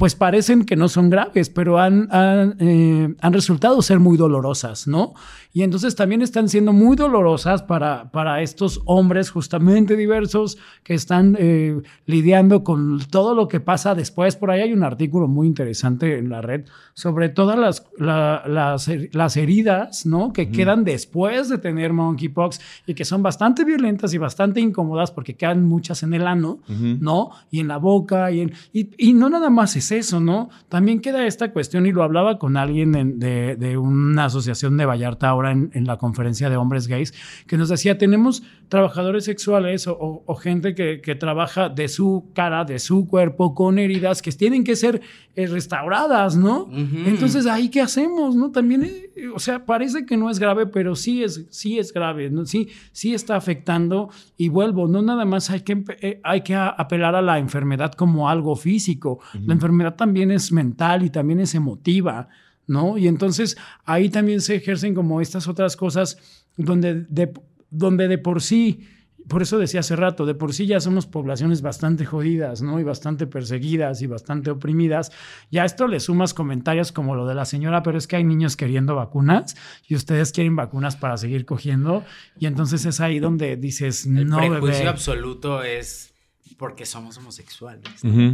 [0.04, 4.86] pues parecen que no son graves, pero han, han, eh, han resultado ser muy dolorosas,
[4.86, 5.14] ¿no?
[5.54, 11.38] Y entonces también están siendo muy dolorosas para, para estos hombres justamente diversos que están
[11.40, 14.36] eh, lidiando con todo lo que pasa después.
[14.36, 18.90] Por ahí hay un artículo muy interesante en la red sobre todas las, la- las,
[19.14, 20.34] las heridas, ¿no?
[20.34, 25.36] Que quedan después de tener monkeypox y que son bastante violentas y bastante incómodas porque
[25.36, 26.60] quedan muchas en el ano,
[27.00, 27.30] ¿no?
[27.52, 30.50] Y en la boca y, en, y, y no nada más es eso, ¿no?
[30.70, 34.86] También queda esta cuestión y lo hablaba con alguien en- de, de una asociación de
[34.86, 37.14] Vallarta ahora en, en la conferencia de hombres gays,
[37.48, 42.30] que nos decía, tenemos trabajadores sexuales o, o- o gente que, que trabaja de su
[42.34, 45.02] cara, de su cuerpo, con heridas que tienen que ser
[45.36, 46.70] eh, restauradas, ¿no?
[47.08, 48.52] Entonces, ¿ahí qué hacemos, no?
[48.52, 52.30] También, eh, o sea, parece que no es grave, pero sí es, sí es grave,
[52.30, 52.46] ¿no?
[52.46, 57.16] Sí, sí está afectando y vuelvo, no nada más hay que, eh, hay que apelar
[57.16, 62.30] a la enfermedad como algo físico, la enfermedad también es mental y también es emotiva,
[62.68, 62.98] ¿no?
[62.98, 66.18] Y entonces ahí también se ejercen como estas otras cosas
[66.58, 67.34] donde de,
[67.70, 68.88] donde de por sí,
[69.28, 72.80] por eso decía hace rato, de por sí ya somos poblaciones bastante jodidas, ¿no?
[72.80, 75.12] Y bastante perseguidas y bastante oprimidas.
[75.50, 78.24] Ya a esto le sumas comentarios como lo de la señora, pero es que hay
[78.24, 79.56] niños queriendo vacunas
[79.88, 82.04] y ustedes quieren vacunas para seguir cogiendo.
[82.38, 84.88] Y entonces es ahí donde dices, El no, prejuicio bebé.
[84.90, 86.13] absoluto es
[86.58, 87.84] porque somos homosexuales.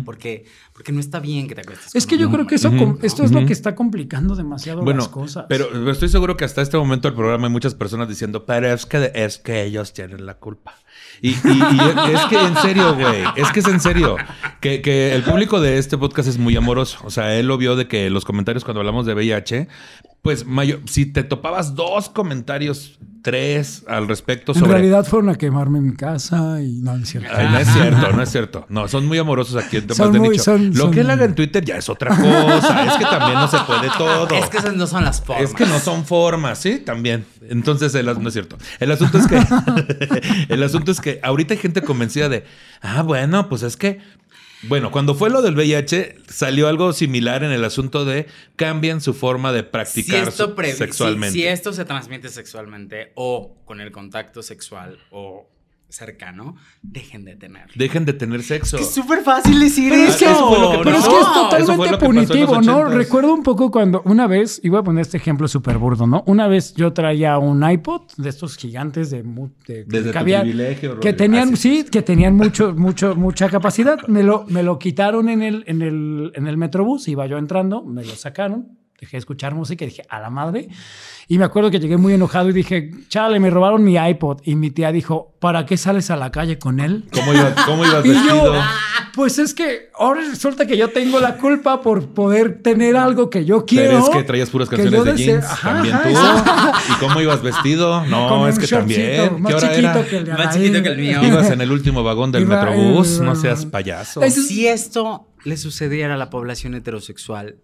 [0.05, 2.49] Porque, porque no está bien que te acuestes Es con que un yo creo hombre.
[2.49, 2.71] que eso,
[3.03, 5.45] esto es lo que está complicando demasiado Bueno, las cosas.
[5.49, 8.85] pero estoy seguro que hasta este momento del programa hay muchas personas diciendo, pero es
[8.85, 10.75] que, es que ellos tienen la culpa.
[11.21, 14.15] Y, y- y es que en serio, güey, es que es en serio,
[14.61, 16.99] que, que el público de este podcast es muy amoroso.
[17.03, 19.67] O sea, él lo vio de que los comentarios cuando hablamos de VIH,
[20.21, 24.71] pues mayo- si te topabas dos comentarios, tres al respecto en sobre...
[24.73, 27.29] realidad fueron a quemarme mi casa y no, no es cierto.
[27.33, 28.65] Ay, no es cierto, no es cierto.
[28.69, 30.43] No, son muy amorosos aquí en temas Son de muy- nicho.
[30.43, 32.85] son- Lo son- que él haga en Twitter ya es otra cosa.
[32.85, 34.27] es que también no se puede todo.
[34.35, 35.43] Es que esas no son las formas.
[35.49, 37.25] Es que no son formas, sí, también.
[37.49, 38.57] Entonces, el, as- no es cierto.
[38.79, 39.39] El asunto es que.
[40.49, 42.45] el asunto es que ahorita hay gente convencida de.
[42.81, 43.99] Ah, bueno, pues es que.
[44.63, 49.13] Bueno, cuando fue lo del VIH, salió algo similar en el asunto de cambian su
[49.13, 51.33] forma de si practicar esto, su- pre- si- sexualmente.
[51.33, 55.49] si esto se transmite sexualmente o con el contacto sexual o
[55.89, 57.73] cercano, dejen de tenerlo.
[57.75, 58.77] Dejen de tener sexo.
[58.77, 60.49] Es súper fácil decir Pero es que, eso.
[60.49, 62.85] que pero es, que es totalmente punitivo, ¿no?
[62.85, 66.23] Recuerdo un poco cuando una vez, y voy a poner este ejemplo súper burdo, ¿no?
[66.27, 70.41] Una vez yo traía un iPod de estos gigantes de, de- Desde que tu había-
[70.41, 71.17] privilegio, que Rolly.
[71.17, 73.97] tenían, Ah, sí, que tenían mucho, mucho, mucha capacidad.
[74.07, 77.83] Me lo, me lo quitaron en el, en el, en el metrobús, iba yo entrando,
[77.83, 78.78] me lo sacaron.
[78.99, 80.67] Dejé de escuchar música y dije, a la madre.
[81.27, 84.41] Y me acuerdo que llegué muy enojado y dije, chale, me robaron mi iPod.
[84.43, 87.05] Y mi tía dijo, ¿para qué sales a la calle con él?
[87.13, 88.55] ¿Cómo, iba- cómo ibas Y vestido?
[88.55, 88.61] yo,
[89.13, 93.45] pues es que ahora resulta que yo tengo la culpa por poder tener algo que
[93.45, 93.89] yo quiero.
[93.89, 95.45] Pero es que traías puras canciones de jeans.
[95.45, 96.09] Ajá, también ajá, tú.
[96.09, 96.71] exacto.
[96.89, 98.05] ¿Y cómo ibas vestido?
[98.07, 99.41] No, Con es que también.
[99.41, 100.05] Más ¿Qué hora chiquito era?
[100.07, 101.23] que el de Más chiquito que el mío.
[101.23, 104.21] Ibas en el último vagón del Iba Metrobús, no seas payaso.
[104.23, 107.55] Eso- Si esto le sucediera a la población heterosexual,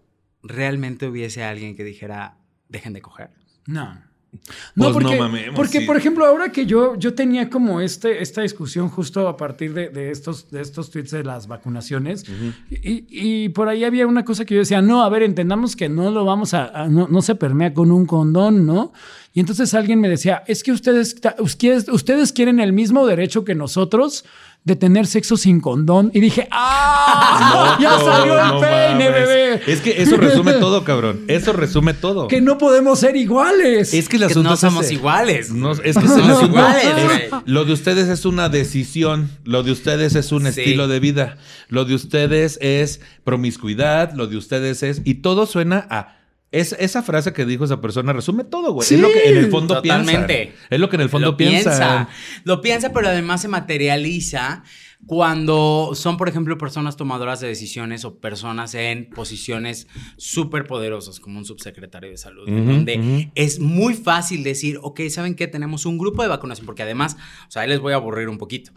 [0.48, 2.36] realmente hubiese alguien que dijera,
[2.68, 3.30] dejen de coger.
[3.66, 3.98] No.
[4.32, 4.42] Pues
[4.74, 5.86] No, no porque, mamemos, porque sí.
[5.86, 9.88] por ejemplo, ahora que yo, yo tenía como este, esta discusión justo a partir de,
[9.88, 12.24] de estos, de estos tweets de las vacunaciones,
[12.68, 15.88] y, y por ahí había una cosa que yo decía, no, a ver, entendamos que
[15.88, 18.92] no lo vamos a, a- no, no se permea con un condón, ¿no?
[19.32, 23.54] Y entonces alguien me decía, es que ustedes, ustedes, ustedes quieren el mismo derecho que
[23.54, 24.24] nosotros
[24.66, 26.10] de tener sexo sin condón.
[26.12, 27.78] Y dije, ¡ah!
[27.80, 29.62] ¡Ya salió el peine, bebé!
[29.64, 31.20] Es que eso resume todo, cabrón.
[31.28, 32.26] Eso resume todo.
[32.26, 33.94] Que no podemos ser iguales.
[33.94, 35.52] Es que, no somos iguales.
[35.52, 37.30] No, es que somos iguales.
[37.44, 39.30] lo de ustedes es una decisión.
[39.44, 41.38] Lo de ustedes es un estilo de vida.
[41.68, 44.14] Lo de ustedes es promiscuidad.
[44.14, 45.00] Lo de ustedes es.
[45.04, 46.16] Y todo suena a
[46.52, 48.86] es, esa frase que dijo esa persona resume todo, güey.
[48.88, 50.36] es lo que en el fondo totalmente.
[50.36, 50.66] piensa.
[50.70, 52.08] Es lo que en el fondo lo piensa.
[52.44, 54.62] Lo piensa, pero además se materializa
[55.04, 61.38] cuando son, por ejemplo, personas tomadoras de decisiones o personas en posiciones súper poderosas, como
[61.38, 65.46] un subsecretario de salud, donde es muy fácil decir, ok, ¿saben qué?
[65.46, 67.16] Tenemos un grupo de vacunación, porque además,
[67.46, 68.72] o sea, ahí les voy a aburrir un poquito.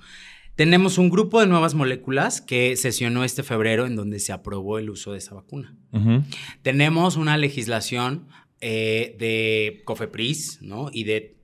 [0.60, 4.89] Tenemos un grupo de nuevas moléculas que sesionó este febrero en donde se aprobó el
[4.89, 5.74] uso de esa vacuna.
[6.64, 8.28] Tenemos una legislación
[8.60, 10.89] eh, de COFEPRIS, ¿no?
[10.91, 11.38] Y de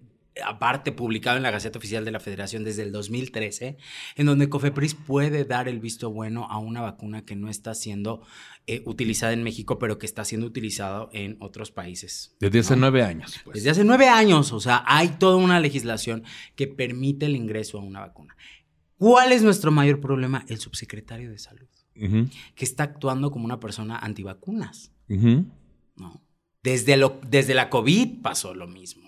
[0.44, 3.78] aparte publicado en la Gaceta Oficial de la Federación desde el 2013,
[4.18, 8.22] en donde COFEPRIS puede dar el visto bueno a una vacuna que no está siendo
[8.68, 12.36] eh, utilizada en México, pero que está siendo utilizada en otros países.
[12.42, 13.40] Desde hace nueve años.
[13.46, 13.56] Pues.
[13.56, 16.24] Desde hace nueve años, o sea, hay toda una legislación
[16.58, 18.36] que permite el ingreso a una vacuna.
[18.98, 20.46] ¿Cuál es nuestro mayor problema?
[20.48, 24.92] El subsecretario de salud, que está actuando como una persona antivacunas.
[25.08, 26.22] ¿no?
[26.64, 29.04] Desde, lo, desde la COVID pasó lo mismo.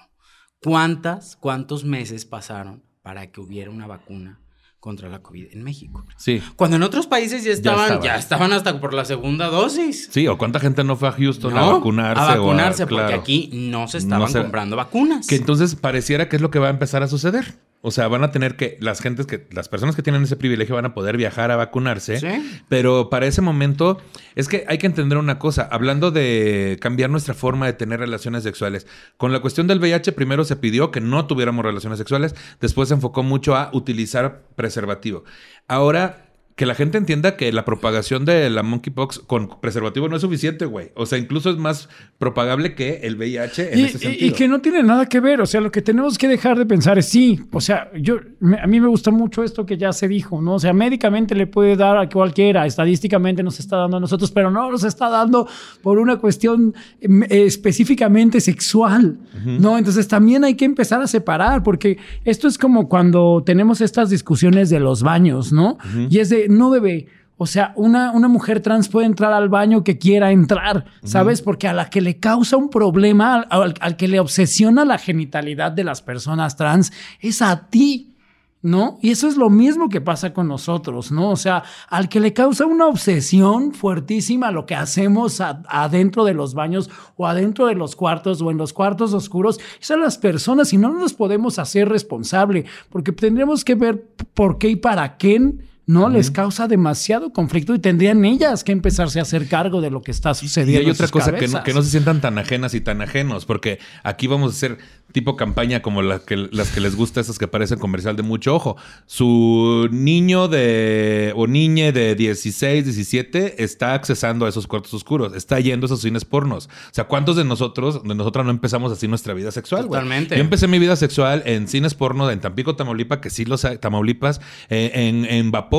[0.62, 4.42] ¿Cuántas, cuántos meses pasaron para que hubiera una vacuna
[4.80, 6.06] contra la COVID en México?
[6.18, 6.42] Sí.
[6.56, 10.10] Cuando en otros países ya estaban, ya, estaban hasta por la segunda dosis.
[10.12, 12.22] Sí, o cuánta gente no fue a Houston a vacunarse.
[12.22, 15.28] A vacunarse, porque aquí no se estaban comprando vacunas.
[15.28, 17.56] Que entonces pareciera que es lo que va a empezar a suceder.
[17.82, 20.76] O sea, van a tener que, las gentes que, las personas que tienen ese privilegio
[20.76, 22.20] van a poder viajar a vacunarse.
[22.20, 22.62] ¿Sí?
[22.68, 24.02] Pero para ese momento,
[24.36, 25.68] es que hay que entender una cosa.
[25.72, 28.88] Hablando de cambiar nuestra forma de tener relaciones sexuales.
[29.18, 32.36] Con la cuestión del VIH, primero se pidió que no tuviéramos relaciones sexuales.
[32.60, 35.24] Después se enfocó mucho a utilizar preservativo.
[35.68, 36.27] Ahora
[36.58, 40.66] que la gente entienda que la propagación de la monkeypox con preservativo no es suficiente,
[40.66, 40.91] güey.
[40.95, 41.88] O sea, incluso es más
[42.18, 44.26] propagable que el VIH en ese sentido.
[44.26, 45.39] Y que no tiene nada que ver.
[45.39, 47.39] O sea, lo que tenemos que dejar de pensar es sí.
[47.51, 48.16] O sea, yo
[48.60, 50.55] a mí me gusta mucho esto que ya se dijo, ¿no?
[50.55, 54.49] O sea, médicamente le puede dar a cualquiera, estadísticamente nos está dando a nosotros, pero
[54.49, 55.47] no nos está dando
[55.84, 59.78] por una cuestión em, específicamente sexual, ¿no?
[59.78, 64.72] Entonces también hay que empezar a separar, porque esto es como cuando tenemos estas discusiones
[64.72, 65.78] de los baños, ¿no?
[66.10, 67.08] Y es de no bebé.
[67.39, 71.43] O sea, una, una, mujer trans puede entrar al baño que quiera entrar, ¿sabes?
[71.43, 75.72] Porque a la que le causa un problema, al, al, que le obsesiona la genitalidad
[75.72, 76.91] de las personas trans,
[77.22, 78.16] es a ti.
[78.64, 78.98] ¿no?
[79.02, 81.30] Y eso es lo mismo que pasa con nosotros, ¿no?
[81.30, 86.56] O sea, al que le causa una obsesión fuertísima lo que hacemos adentro de los
[86.56, 90.78] baños o adentro de los cuartos o en los cuartos oscuros, son las personas y
[90.78, 96.10] no nos podemos hacer responsable, porque tendríamos que ver por qué y para quién no
[96.10, 100.12] les causa demasiado conflicto y tendrían ellas que empezarse a hacer cargo de lo que
[100.12, 100.82] está sucediendo.
[100.82, 103.46] Y hay otra cosa que no, que no, se sientan tan ajenas y tan ajenos,
[103.46, 104.80] porque aquí vamos a hacer
[105.14, 108.54] tipo campaña como la que, las que les gusta, esas que parecen comercial de mucho
[108.54, 108.76] ojo.
[109.06, 115.58] Su niño de o niña de 16, 17 está accesando a esos cuartos oscuros, está
[115.62, 116.68] yendo a esos cines pornos.
[116.68, 119.86] O sea, ¿cuántos de nosotros, de nosotras no empezamos así nuestra vida sexual?
[119.86, 120.36] Totalmente.
[120.36, 123.78] Yo empecé mi vida sexual en cines porno en Tampico, Tamaulipas, que sí los hay,
[123.78, 125.77] Tamaulipas, eh, en, en vapor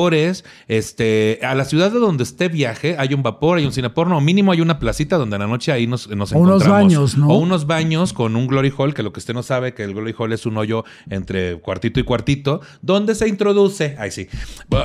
[0.67, 4.19] este, a la ciudad de donde esté viaje, hay un vapor, hay un cine porno,
[4.21, 7.27] mínimo hay una placita donde en la noche ahí nos, nos o Unos baños, ¿no?
[7.27, 9.93] O unos baños con un glory hall, que lo que usted no sabe, que el
[9.93, 13.95] glory hall es un hoyo entre cuartito y cuartito, donde se introduce.
[13.99, 14.27] Ay, sí.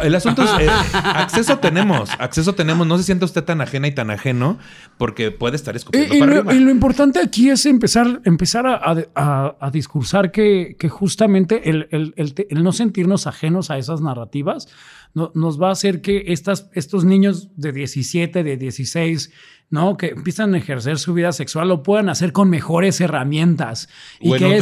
[0.03, 3.93] el asunto es, eh, acceso tenemos, acceso tenemos, no se siente usted tan ajena y
[3.93, 4.59] tan ajeno,
[4.99, 6.55] porque puede estar escupiendo y, para lo, arriba.
[6.55, 13.27] y lo importante aquí es empezar, empezar a, discursar que, justamente el, el no sentirnos
[13.27, 14.69] ajenos a esas narrativas
[15.15, 19.31] nos va a hacer que estas, estos niños de 17, de 16,
[19.71, 19.97] ¿no?
[19.97, 23.89] Que empiezan a ejercer su vida sexual lo puedan hacer con mejores herramientas.
[24.21, 24.61] y que,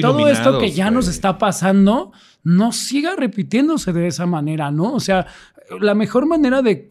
[0.00, 2.12] todo esto que ya nos está pasando
[2.42, 4.94] no siga repitiéndose de esa manera, ¿no?
[4.94, 5.26] O sea,
[5.80, 6.86] la mejor manera de,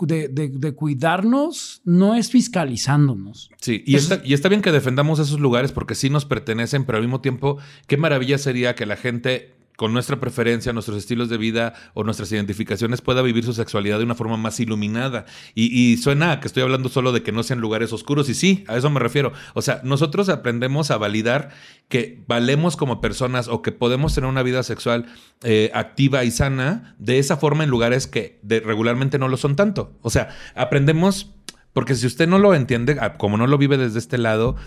[0.75, 3.49] cuidarnos no es fiscalizándonos.
[3.59, 6.97] Sí, y, está, y está bien que defendamos esos lugares porque sí nos pertenecen, pero
[6.97, 11.37] al mismo tiempo, qué maravilla sería que la gente con nuestra preferencia, nuestros estilos de
[11.37, 15.23] vida o nuestras identificaciones pueda vivir su sexualidad de una forma más iluminada.
[15.55, 18.27] Y, suena que estoy hablando solo de que no sean lugares oscuros.
[18.27, 19.31] Y sí, a eso me refiero.
[19.53, 21.51] O sea, nosotros aprendemos a validar
[21.87, 25.05] que valemos como personas o que podemos tener una vida sexual
[25.43, 29.93] eh, activa y sana de esa forma en lugares que regularmente no lo son tanto.
[30.01, 31.31] O sea, aprendemos,
[31.71, 34.57] porque si usted no lo entiende, como no lo vive desde este lado,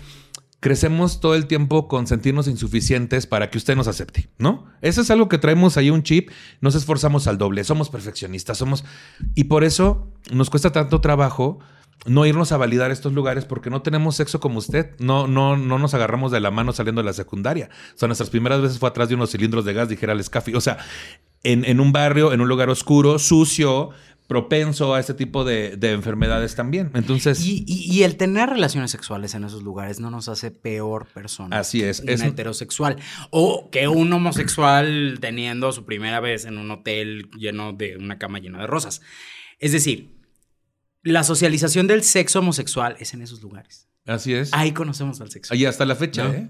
[0.63, 4.65] crecemos todo el tiempo con sentirnos insuficientes para que usted nos acepte, ¿no?
[4.81, 6.29] Eso es algo que traemos ahí un chip,
[6.61, 8.85] nos esforzamos al doble, somos perfeccionistas, somos...
[9.35, 11.59] Y por eso nos cuesta tanto trabajo
[12.05, 14.91] no irnos a validar estos lugares porque no tenemos sexo como usted.
[14.99, 17.69] No, no, no nos agarramos de la mano saliendo de la secundaria.
[17.93, 20.55] O sea, nuestras primeras veces fue atrás de unos cilindros de gas, dijera el Scafi.
[20.55, 20.77] O sea,
[21.43, 23.89] en, en, un barrio, en un lugar oscuro, sucio,
[24.27, 26.91] propenso a este tipo de, de enfermedades también.
[26.93, 27.45] Entonces.
[27.45, 31.59] Y, y, y, el tener relaciones sexuales en esos lugares no nos hace peor persona.
[31.59, 32.01] Así es.
[32.07, 32.97] es heterosexual.
[33.31, 38.39] O que un homosexual teniendo su primera vez en un hotel lleno de una cama
[38.39, 39.01] llena de rosas.
[39.59, 40.15] Es decir,
[41.03, 43.89] la socialización del sexo homosexual es en esos lugares.
[44.05, 44.53] Así es.
[44.53, 45.53] Ahí conocemos al sexo.
[45.53, 46.33] Ahí hasta la fecha, ¿no?
[46.33, 46.49] ¿eh?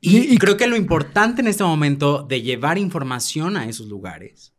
[0.00, 4.53] Y, y, creo que lo importante en este momento de llevar información a esos lugares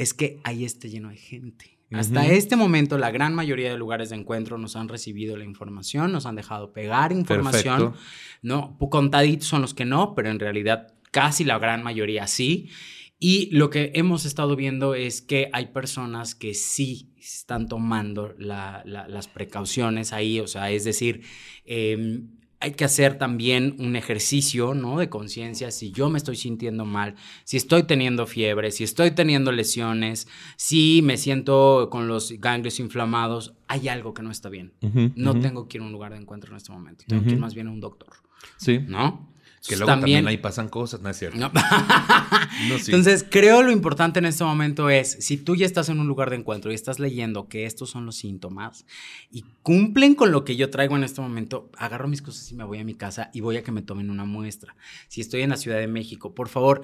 [0.00, 1.78] es que ahí esté lleno de gente.
[1.90, 2.00] Uh -huh.
[2.00, 6.10] Hasta este momento, la gran mayoría de lugares de encuentro nos han recibido la información,
[6.10, 7.92] nos han dejado pegar información.
[7.92, 8.06] Perfecto.
[8.42, 12.70] No, contaditos son los que no, pero en realidad casi la gran mayoría sí.
[13.18, 18.82] Y lo que hemos estado viendo es que hay personas que sí están tomando la,
[18.86, 21.20] la, las precauciones ahí, o sea, es decir,
[21.66, 22.22] eh,
[22.60, 24.98] hay que hacer también un ejercicio, ¿no?
[24.98, 29.50] De conciencia, si yo me estoy sintiendo mal, si estoy teniendo fiebre, si estoy teniendo
[29.50, 34.74] lesiones, si me siento con los ganglios inflamados, hay algo que no está bien.
[34.82, 35.40] Uh -huh, no uh -huh.
[35.42, 37.28] tengo que ir a un lugar de encuentro en este momento, tengo uh -huh.
[37.28, 38.10] que ir más bien a un doctor.
[38.58, 38.78] Sí.
[38.86, 39.29] ¿No?
[39.66, 41.38] Que luego también, también, ahí pasan cosas, no es cierto.
[41.38, 41.50] No.
[42.68, 42.84] no, sí.
[42.86, 46.30] Entonces, creo lo importante en este momento es, si tú ya estás en un lugar
[46.30, 48.86] de encuentro y estás leyendo que estos son los síntomas
[49.30, 52.64] y cumplen con lo que yo traigo en este momento, agarro mis cosas y me
[52.64, 54.74] voy a mi casa y voy a que me tomen una muestra.
[55.08, 56.80] Si estoy en la Ciudad de México, por favor,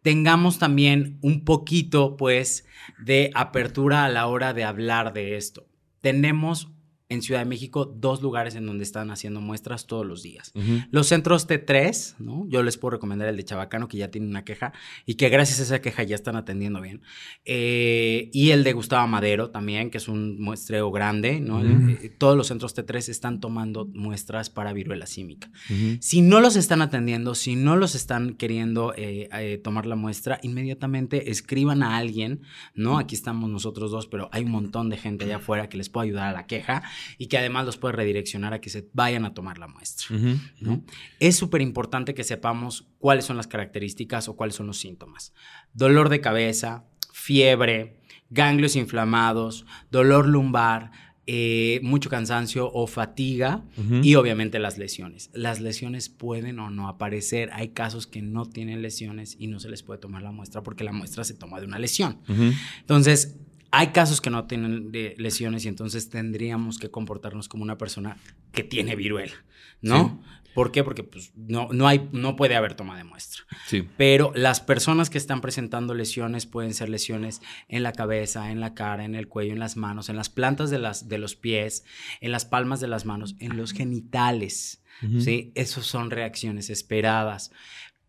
[0.00, 2.64] tengamos también un poquito, pues,
[2.98, 5.66] de apertura a la hora de hablar de esto.
[6.00, 6.70] Tenemos
[7.08, 10.50] en Ciudad de México dos lugares en donde están haciendo muestras todos los días.
[10.54, 10.88] Uh -huh.
[10.90, 12.46] Los centros T3, ¿no?
[12.48, 14.72] Yo les puedo recomendar el de Chabacano, que ya tiene una queja
[15.04, 17.02] y que gracias a esa queja ya están atendiendo bien.
[17.44, 21.58] Eh, y el de Gustavo Madero también, que es un muestreo grande, ¿no?
[21.58, 21.98] Uh -huh.
[22.02, 25.48] eh, todos los centros T3 están tomando muestras para viruela símica.
[25.70, 25.98] Uh -huh.
[26.00, 31.30] Si no los están atendiendo, si no los están queriendo eh, tomar la muestra, inmediatamente
[31.30, 32.40] escriban a alguien,
[32.74, 32.98] ¿no?
[32.98, 36.08] Aquí estamos nosotros dos, pero hay un montón de gente allá afuera que les puede
[36.08, 36.82] ayudar a la queja
[37.18, 40.16] y que además los puede redireccionar a que se vayan a tomar la muestra.
[40.16, 40.40] Uh -huh.
[40.60, 40.84] ¿no?
[41.20, 45.32] Es súper importante que sepamos cuáles son las características o cuáles son los síntomas.
[45.72, 50.90] Dolor de cabeza, fiebre, ganglios inflamados, dolor lumbar,
[51.28, 54.04] eh, mucho cansancio o fatiga uh -huh.
[54.04, 55.30] y obviamente las lesiones.
[55.32, 57.50] Las lesiones pueden o no aparecer.
[57.52, 60.84] Hay casos que no tienen lesiones y no se les puede tomar la muestra porque
[60.84, 62.20] la muestra se toma de una lesión.
[62.28, 62.54] Uh -huh.
[62.80, 63.40] Entonces,
[63.76, 68.16] hay casos que no tienen lesiones y entonces tendríamos que comportarnos como una persona
[68.52, 69.34] que tiene viruela,
[69.82, 70.22] ¿no?
[70.22, 70.50] Sí.
[70.54, 70.82] ¿Por qué?
[70.82, 73.44] Porque pues, no, no, hay, no puede haber toma de muestra.
[73.66, 73.86] Sí.
[73.98, 78.72] Pero las personas que están presentando lesiones pueden ser lesiones en la cabeza, en la
[78.72, 81.84] cara, en el cuello, en las manos, en las plantas de, las, de los pies,
[82.22, 84.82] en las palmas de las manos, en los genitales.
[85.02, 85.20] Uh -huh.
[85.20, 85.52] ¿sí?
[85.54, 87.52] Esas son reacciones esperadas.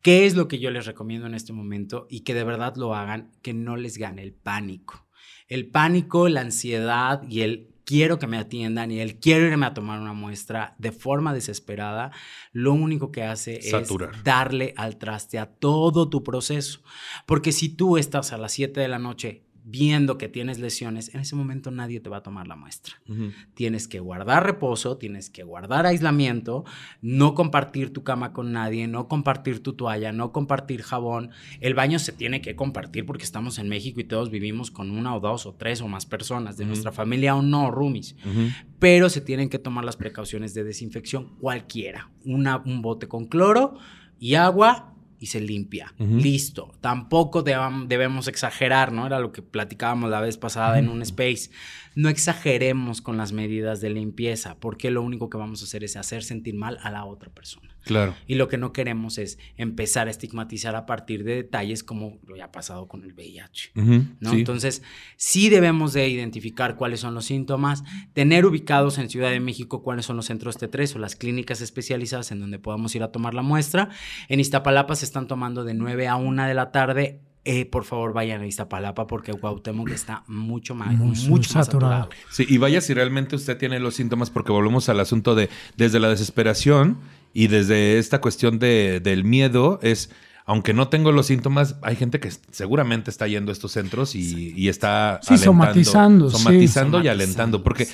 [0.01, 2.07] ¿Qué es lo que yo les recomiendo en este momento?
[2.09, 5.06] Y que de verdad lo hagan, que no les gane el pánico
[5.47, 9.73] el pánico, la ansiedad y el quiero que me atiendan y el quiero irme a
[9.73, 12.11] tomar una muestra de forma desesperada,
[12.51, 14.13] lo único que hace Saturar.
[14.13, 16.81] es darle al traste a todo tu proceso.
[17.25, 21.19] Porque si tú estás a las 7 de la noche viendo que tienes lesiones, en
[21.19, 22.95] ese momento nadie te va a tomar la muestra.
[23.09, 23.33] Uh -huh.
[23.53, 26.63] Tienes que guardar reposo, tienes que guardar aislamiento,
[27.01, 31.31] no compartir tu cama con nadie, no compartir tu toalla, no compartir jabón.
[31.59, 35.13] El baño se tiene que compartir porque estamos en México y todos vivimos con una
[35.13, 36.69] o dos o tres o más personas de uh -huh.
[36.69, 38.15] nuestra familia o no, roomies.
[38.25, 38.55] Uh -huh.
[38.79, 42.09] Pero se tienen que tomar las precauciones de desinfección cualquiera.
[42.23, 43.77] Una, un bote con cloro
[44.17, 45.93] y agua y se limpia.
[45.99, 46.21] Uh -huh.
[46.21, 46.73] Listo.
[46.81, 49.05] Tampoco debemos exagerar, ¿no?
[49.05, 50.79] Era lo que platicábamos la vez pasada uh -huh.
[50.79, 51.49] en un space.
[51.95, 55.95] No exageremos con las medidas de limpieza, porque lo único que vamos a hacer es
[55.95, 57.66] hacer sentir mal a la otra persona.
[57.87, 58.15] Claro.
[58.27, 62.41] Y lo que no queremos es empezar a estigmatizar a partir de detalles como lo
[62.43, 63.71] ha pasado con el VIH.
[63.75, 64.15] Uh -huh.
[64.19, 64.31] ¿no?
[64.31, 64.37] Sí.
[64.37, 64.83] Entonces,
[65.15, 67.83] sí debemos de identificar cuáles son los síntomas,
[68.13, 72.31] tener ubicados en Ciudad de México cuáles son los centros T3 o las clínicas especializadas
[72.31, 73.89] en donde podamos ir a tomar la muestra.
[74.29, 78.11] En Iztapalapa se están tomando de 9 a 1 de la tarde eh, por favor
[78.11, 82.09] vayan a Iztapalapa porque Cuauhtémoc está mucho más, mucho, mucho más saturado.
[82.29, 86.01] Sí, y vaya si realmente usted tiene los síntomas porque volvemos al asunto de desde
[86.01, 86.97] la desesperación
[87.37, 90.09] y desde esta cuestión de, del miedo es
[90.47, 94.23] aunque no tengo los síntomas, hay gente que seguramente está yendo a estos centros y,
[94.23, 94.53] sí.
[94.55, 97.05] y está sí, alentando, somatizando, somatizando sí.
[97.05, 97.63] y alentando.
[97.63, 97.87] Porque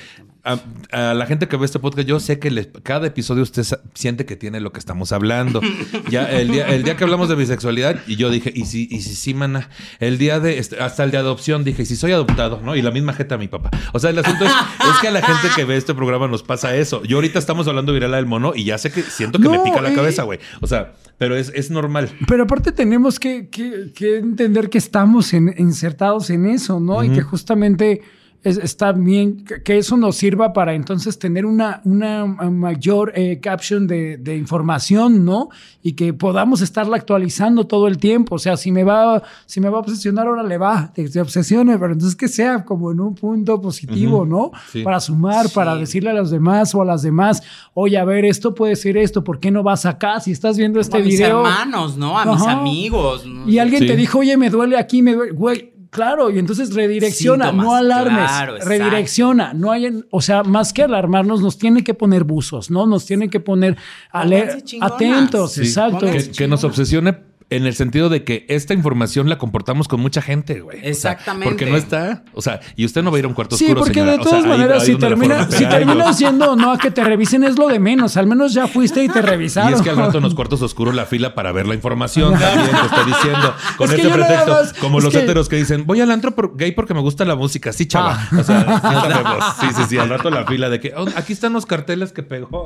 [0.45, 0.59] a,
[0.91, 3.63] a la gente que ve este podcast, yo sé que cada episodio usted
[3.93, 5.61] siente que tiene lo que estamos hablando.
[6.09, 9.01] Ya el día, el día que hablamos de bisexualidad, y yo dije, y si, y
[9.01, 9.69] si sí, mana,
[9.99, 12.75] el día de, este, hasta el de adopción, dije, y si soy adoptado, ¿no?
[12.75, 13.71] Y la misma jeta a mi papá.
[13.93, 16.43] O sea, el asunto es, es que a la gente que ve este programa nos
[16.43, 17.03] pasa eso.
[17.03, 19.59] Yo ahorita estamos hablando de Virala del Mono y ya sé que siento que me
[19.59, 20.39] pica la eh, cabeza, güey.
[20.61, 22.09] O sea, pero es, es normal.
[22.27, 27.01] Pero aparte tenemos que, que- que entender que estamos en- insertados en eso, ¿no?
[27.03, 28.01] Y que justamente
[28.43, 33.39] es- está bien que, que eso nos sirva para entonces tener una, una mayor eh,
[33.41, 35.49] caption de, de información, ¿no?
[35.81, 38.35] Y que podamos estarla actualizando todo el tiempo.
[38.35, 41.19] O sea, si me va, si me va a obsesionar, ahora le va, te, te
[41.21, 44.51] obsesione, pero entonces que sea como en un punto positivo, ¿no?
[44.71, 44.83] Sí.
[44.83, 45.55] Para sumar, Sí.
[45.55, 47.41] para decirle a los demás o a las demás,
[47.73, 50.19] oye, a ver, esto puede ser esto, ¿por qué no vas acá?
[50.19, 51.39] Si estás viendo este a mis video.
[51.39, 52.17] hermanos, ¿no?
[52.17, 53.25] A mis amigos.
[53.25, 53.49] ¿no?
[53.49, 53.87] Y alguien Sí.
[53.87, 55.31] te dijo, oye, me duele aquí, me duele.
[55.33, 58.25] Güey, claro, y entonces redirecciona, Síntomas, no alarmes.
[58.29, 59.53] claro, redirecciona.
[59.53, 62.85] No hay, en- o sea, más que alarmarnos, nos tiene que poner buzos, ¿no?
[62.85, 63.77] Nos tiene que poner
[64.11, 64.95] ale- Pónganse chingonas.
[64.95, 65.61] atentos, Sí.
[65.61, 66.05] exacto.
[66.37, 67.17] Que nos obsesione
[67.49, 70.77] en el sentido de que esta información la comportamos con mucha gente, güey.
[70.79, 71.45] O sea, Exactamente.
[71.49, 72.23] porque no está.
[72.33, 73.81] O sea, y usted no va a ir a un cuarto Sí, oscuro.
[73.81, 74.11] porque señora.
[74.13, 76.91] de O sea, todas ahí- maneras, ahí si, termina, si terminas yendo no a que
[76.91, 78.17] te revisen es lo de menos.
[78.17, 79.69] Al menos ya fuiste y te revisaron.
[79.73, 82.31] Y es que al rato en los cuartos oscuros la fila para ver la información
[82.39, 83.53] también te estoy diciendo.
[83.77, 84.51] Con Es que este pretexto.
[84.51, 87.01] más- como es los que- héteros que dicen, voy al antro por- gay porque me
[87.01, 87.71] gusta la música.
[87.73, 88.27] Sí, chava.
[88.31, 88.37] Ah.
[88.39, 88.81] O sea, sí
[89.11, 89.43] sabemos.
[89.59, 89.97] Sí, sí, sí.
[89.97, 92.63] Al rato la fila de que "Oh, aquí están los carteles que pegó.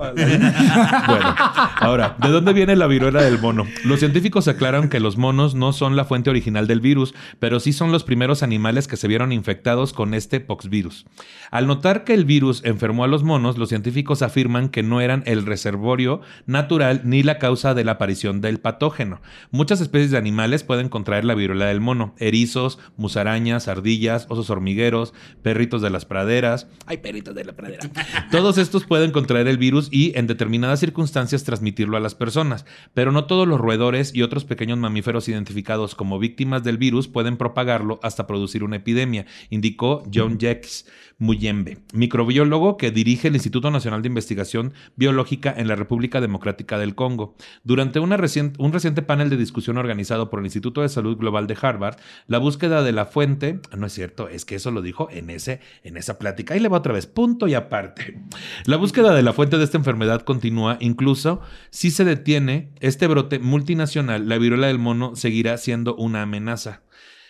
[1.08, 1.36] bueno,
[1.80, 3.66] ahora, ¿de dónde viene la viruela del mono?
[3.84, 7.74] Los científicos aclaran que los monos no son la fuente original del virus, pero sí
[7.74, 11.06] son los primeros animales que se vieron infectados con este poxvirus.
[11.52, 15.24] Al notar que el virus enfermó a los monos, los científicos afirman que no eran
[15.26, 19.22] el reservorio natural ni la causa de la aparición del patógeno.
[19.52, 25.14] Muchas especies de animales pueden contraer la viruela del mono: erizos, musarañas, ardillas, osos hormigueros,
[25.42, 26.68] perritos de las praderas.
[26.86, 27.90] ¡Ay, perritos de la pradera!
[28.32, 32.66] Todos estos pueden contraer el virus y, en determinadas circunstancias, transmitirlo a las personas.
[32.94, 37.38] Pero no todos los roedores y otros pequeños mamíferos identificados como víctimas del virus pueden
[37.38, 40.86] propagarlo hasta producir una epidemia, indicó John Jacques
[41.20, 46.94] Muyembe, microbiólogo que dirige el Instituto Nacional de Investigación Biológica en la República Democrática del
[46.94, 47.36] Congo.
[47.64, 51.98] Durante un reciente panel de discusión organizado por el Instituto de Salud Global de Harvard,
[52.28, 55.60] la búsqueda de la fuente, no es cierto, es que eso lo dijo en, ese,
[55.84, 56.54] en esa plática.
[56.54, 58.20] Ahí le va otra vez, punto y aparte.
[58.66, 61.42] La búsqueda de la fuente de esta enfermedad continúa, incluso
[61.72, 66.82] si se detiene este brote multinacional, la viruela del mono seguirá siendo una amenaza.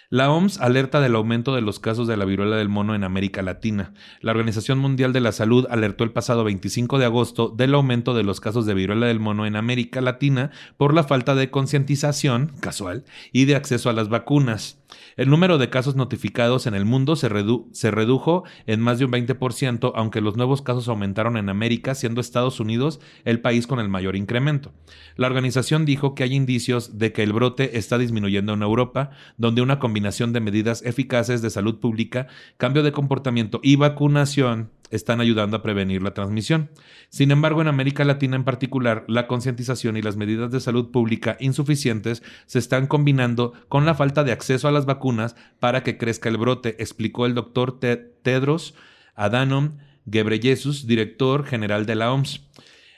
[0.10, 3.42] La OMS alerta del aumento de los casos de la viruela del mono en América
[3.42, 3.92] Latina.
[4.22, 8.24] La Organización Mundial de la Salud alertó el pasado 25 de agosto del aumento de
[8.24, 13.04] los casos de viruela del mono en América Latina por la falta de concientización, casual,
[13.34, 14.82] y de acceso a las vacunas.
[15.18, 19.06] El número de casos notificados en el mundo se, redu- se redujo en más de
[19.06, 23.82] un 20%, aunque los nuevos casos aumentaron en América, siendo Estados Unidos el país con
[23.82, 24.72] el mayor incremento.
[25.18, 29.62] La organización dijo que hay indicios de que el brote está disminuyendo en Europa, donde
[29.62, 32.28] una combinación de medidas eficaces de salud pública,
[32.58, 36.70] cambio de comportamiento y vacunación están ayudando a prevenir la transmisión.
[37.10, 41.36] Sin embargo, en América Latina en particular, la concientización y las medidas de salud pública
[41.40, 46.30] insuficientes se están combinando con la falta de acceso a las vacunas para que crezca
[46.30, 48.76] el brote, explicó el doctor Te- Tedros
[49.16, 52.42] Adhanom Ghebreyesus, director general de la OMS.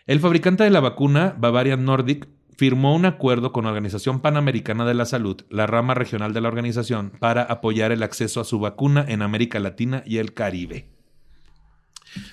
[0.05, 2.27] El fabricante de la vacuna, Bavarian Nordic,
[2.59, 6.49] firmó un acuerdo con la Organización Panamericana de la Salud, la rama regional de la
[6.49, 10.89] organización, para apoyar el acceso a su vacuna en América Latina y el Caribe.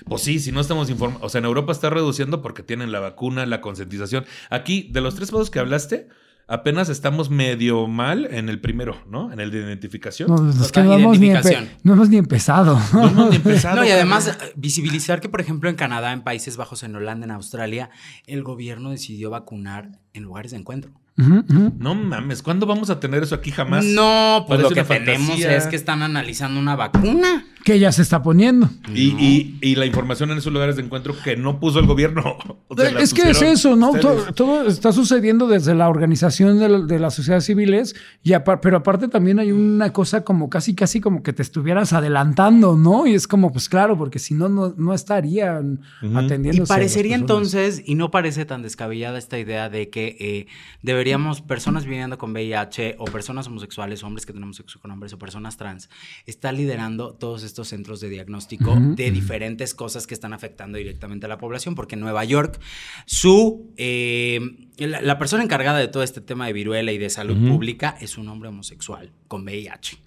[0.05, 1.23] Pues sí, si no estamos informados.
[1.23, 4.25] O sea, en Europa está reduciendo porque tienen la vacuna, la concientización.
[4.49, 6.09] Aquí, de los tres pasos que hablaste,
[6.47, 9.31] apenas estamos medio mal en el primero, ¿no?
[9.31, 10.29] En el de identificación.
[10.29, 11.69] No, es que no hemos, ni empe- identificación.
[11.83, 12.79] no hemos ni empezado.
[12.93, 16.21] No hemos ni empezado, No, y además eh, visibilizar que, por ejemplo, en Canadá, en
[16.21, 17.89] Países Bajos, en Holanda, en Australia,
[18.25, 20.91] el gobierno decidió vacunar en lugares de encuentro.
[21.17, 23.83] No mames, ¿cuándo vamos a tener eso aquí jamás?
[23.83, 27.43] No, pues lo que tenemos es que están analizando una vacuna.
[27.67, 28.69] Que ya se está poniendo.
[28.95, 32.37] Y, y- y la información en esos lugares de encuentro que no puso el gobierno.
[32.69, 33.91] O sea, la es que es eso, ¿no?
[33.93, 38.59] Todo, todo está sucediendo desde la organización de, la- de las sociedades civiles, y apar-
[38.61, 43.07] pero aparte también hay una cosa como casi, casi como que te estuvieras adelantando, ¿no?
[43.07, 45.79] Y es como, pues claro, porque si no, no, no estarían
[46.13, 46.63] atendiendo.
[46.63, 50.47] Y parecería entonces, y no parece tan descabellada esta idea de que eh,
[50.83, 55.17] deberíamos, personas viviendo con VIH o personas homosexuales, hombres que tenemos sexo con hombres o
[55.17, 55.89] personas trans,
[56.25, 61.29] estar liderando todos estos centros de diagnóstico de diferentes cosas que están afectando directamente a
[61.29, 62.59] la población, porque en Nueva York,
[63.05, 64.39] su, eh,
[64.77, 68.17] la, la persona encargada de todo este tema de viruela y de salud pública es
[68.17, 69.97] un hombre homosexual con VIH.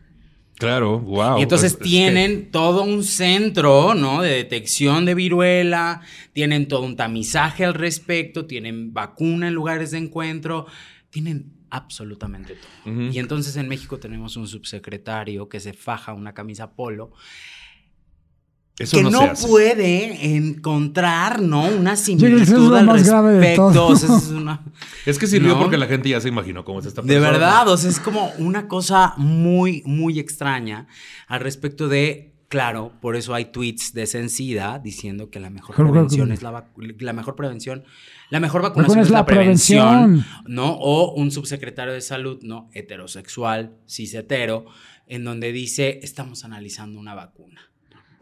[0.57, 1.39] Claro, wow.
[1.39, 4.21] Y entonces Es- es tienen todo un centro, ¿no?
[4.21, 6.03] De detección de viruela,
[6.35, 10.67] tienen todo un tamizaje al respecto, tienen vacuna en lugares de encuentro,
[11.09, 12.93] tienen absolutamente todo.
[13.11, 17.13] Y entonces en México tenemos un subsecretario que se faja una camisa polo,
[18.77, 21.65] que eso que no, no, puede encontrar, ¿no?
[21.65, 23.89] Una eso es lo similitud al más grave de todo.
[23.89, 24.63] O sea, es una-
[25.05, 25.61] Es que sirvió No.
[25.61, 27.31] porque la gente ya se imaginó cómo es esta De persona.
[27.31, 30.87] verdad, o sea, es como una cosa muy, muy extraña
[31.27, 36.29] al respecto de, claro, por eso hay tweets de Sencida diciendo que la mejor prevención
[36.29, 36.35] vacuna.
[36.35, 37.85] es la vacu- la mejor prevención,
[38.29, 40.27] la mejor vacunación Vacuna es, es la, la prevención, prevención.
[40.47, 40.73] ¿no?
[40.75, 42.69] O un subsecretario de salud, ¿no?
[42.75, 44.67] Heterosexual, cis hetero,
[45.07, 47.63] en donde dice, estamos analizando una vacuna.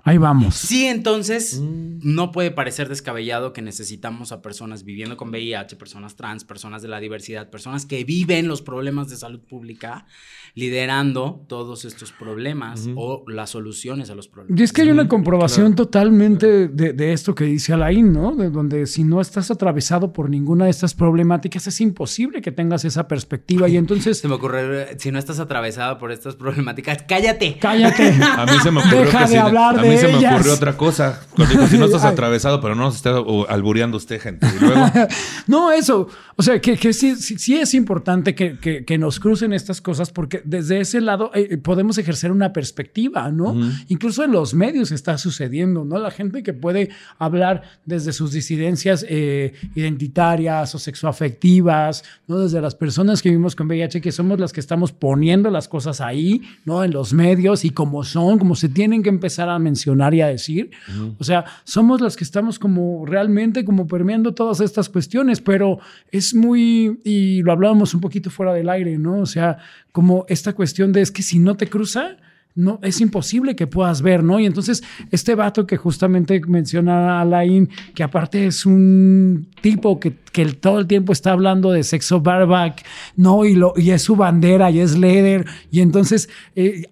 [0.04, 0.54] Ahí vamos.
[0.54, 1.98] Sí, entonces Mm.
[2.02, 6.88] no puede parecer descabellado que necesitamos a personas viviendo con VIH, personas trans, personas de
[6.88, 10.06] la diversidad, personas que viven los problemas de salud pública,
[10.54, 14.60] liderando todos estos problemas o las soluciones a los problemas.
[14.60, 18.34] Y es que hay una comprobación totalmente de, de esto que dice Alain, ¿no?
[18.34, 22.84] De donde si no estás atravesado por ninguna de estas problemáticas, es imposible que tengas
[22.84, 23.68] esa perspectiva.
[23.68, 27.56] Y entonces, Se me ocurre, si no estás atravesada por estas problemáticas, cállate.
[27.60, 28.12] cállate.
[28.22, 30.54] A mí se me ocurrió Deja que de hablar a mí de se me ocurrió
[30.54, 31.20] otra cosa.
[31.34, 32.12] Cuando digo, si no estás Ay.
[32.12, 33.16] atravesado, pero no nos está
[33.48, 34.46] albureando usted, gente.
[34.56, 34.82] Y luego,
[35.46, 36.08] No, eso.
[36.36, 39.80] O sea, que, que sí, sí, sí es importante que, que- que nos crucen estas
[39.80, 43.56] cosas porque desde ese lado eh, podemos ejercer una perspectiva, ¿no?
[43.88, 45.98] Incluso en los medios está sucediendo, ¿no?
[45.98, 52.38] La gente que puede hablar desde sus disidencias eh, identitarias o sexoafectivas, ¿no?
[52.38, 56.00] Desde las personas que vivimos con VIH, que somos las que estamos poniendo las cosas
[56.00, 56.84] ahí, ¿no?
[56.84, 60.28] En los medios y como son, como se tienen que empezar a mencionar y a
[60.28, 60.70] decir.
[61.18, 65.78] O sea, somos las que estamos como realmente como permeando todas estas cuestiones, pero
[66.10, 69.20] es muy, y lo hablábamos un poquito fuera del aire, ¿no?
[69.20, 69.58] O sea,
[69.92, 72.16] como esta cuestión de es que si no te cruza,
[72.58, 74.40] no, es imposible que puedas ver, ¿no?
[74.40, 74.82] Y entonces
[75.12, 80.86] este vato que justamente menciona Alain, que aparte es un tipo que, que todo el
[80.86, 82.84] tiempo está hablando de sexo bareback,
[83.16, 83.44] ¿no?
[83.44, 86.28] Y, lo, y es su bandera y es leather, y entonces...
[86.56, 86.82] eh,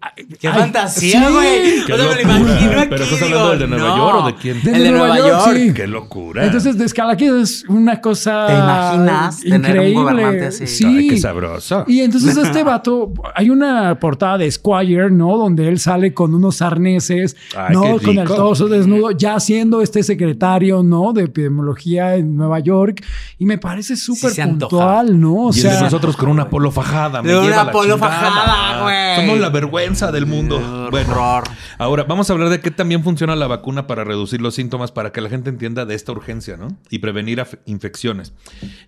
[0.40, 1.32] ¡Qué ay, fantasía, sí.
[1.32, 1.84] güey!
[1.86, 2.22] Qué O sea, me lo locura.
[2.22, 2.86] imagino aquí.
[2.90, 3.96] ¿Pero estás digo, hablando del de Nueva no.
[3.96, 4.56] York o de quién?
[4.74, 5.52] El de Nueva York.
[5.56, 5.72] sí.
[5.74, 6.44] ¡Qué locura!
[6.46, 9.94] Entonces, Descalaquis es una cosa ¿Te imaginas tener un increíble.
[10.02, 10.66] gobernante así?
[10.66, 10.84] Sí.
[10.86, 11.84] Ay, qué sabroso.
[11.88, 15.36] Y entonces este vato, hay una portada de Squire, ¿no?
[15.36, 17.98] Donde él sale con unos arneses, Ay, ¿no?
[17.98, 21.12] Con el torso desnudo, ya siendo este secretario, ¿no?
[21.12, 23.04] De epidemiología en Nueva York.
[23.38, 25.46] Y me parece súper puntual, ¿no?
[25.46, 27.22] O y sea, nosotros con una polo fajada.
[27.22, 28.12] me De una lleva la polo chingada.
[28.12, 29.16] fajada, güey.
[29.16, 30.88] Somos la vergüenza del mundo.
[30.90, 31.44] Bueno, horror.
[31.78, 35.12] ahora vamos a hablar de qué también funciona la vacuna para reducir los síntomas, para
[35.12, 36.68] que la gente entienda de esta urgencia, ¿no?
[36.90, 38.32] Y prevenir infecciones.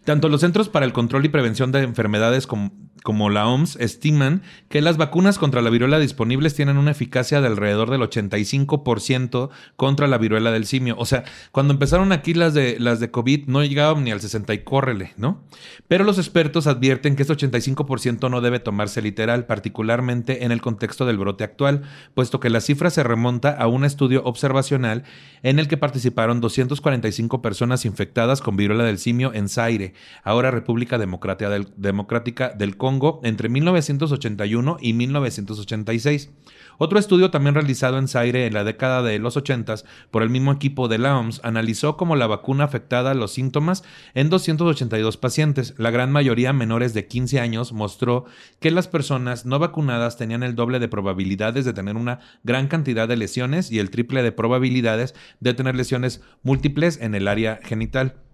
[0.04, 4.42] Tanto los Centros para el Control y Prevención de Enfermedades como, como la OMS estiman
[4.68, 10.06] que las vacunas contra la viruela disponibles tienen una eficacia de alrededor del 85% contra
[10.06, 10.94] la viruela del simio.
[10.98, 14.52] O sea, cuando empezaron aquí las de, las de COVID no llegaban ni al 60
[14.54, 15.42] y córrele, ¿no?
[15.86, 21.06] Pero los expertos advierten que este 85% no debe tomarse literal, particularmente en el contexto
[21.06, 21.82] del brote actual,
[22.14, 25.04] puesto que la cifra se remonta a un estudio observacional
[25.42, 29.94] en el que participaron 245 personas infectadas con viruela del simio en Zaire,
[30.24, 32.87] ahora República Democrática del, Democrática del Congo,
[33.22, 36.30] entre 1981 y 1986.
[36.78, 39.74] Otro estudio también realizado en Zaire en la década de los 80
[40.10, 43.82] por el mismo equipo de la OMS analizó cómo la vacuna afectada a los síntomas
[44.14, 45.74] en 282 pacientes.
[45.76, 48.24] La gran mayoría menores de 15 años mostró
[48.60, 53.08] que las personas no vacunadas tenían el doble de probabilidades de tener una gran cantidad
[53.08, 58.27] de lesiones y el triple de probabilidades de tener lesiones múltiples en el área genital.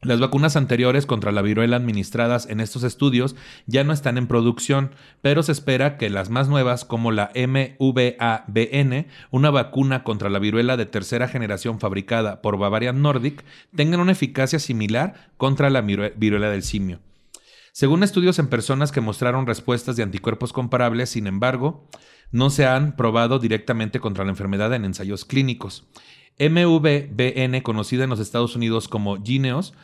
[0.00, 3.34] Las vacunas anteriores contra la viruela administradas en estos estudios
[3.66, 4.92] ya no están en producción,
[5.22, 10.76] pero se espera que las más nuevas, como la MVABN, una vacuna contra la viruela
[10.76, 13.44] de tercera generación fabricada por Bavarian Nordic,
[13.74, 17.00] tengan una eficacia similar contra la viru- viruela del simio.
[17.72, 21.88] Según estudios en personas que mostraron respuestas de anticuerpos comparables, sin embargo,
[22.30, 25.88] no se han probado directamente contra la enfermedad en ensayos clínicos.
[26.38, 29.74] MVBN, conocida en los Estados Unidos como Gineos,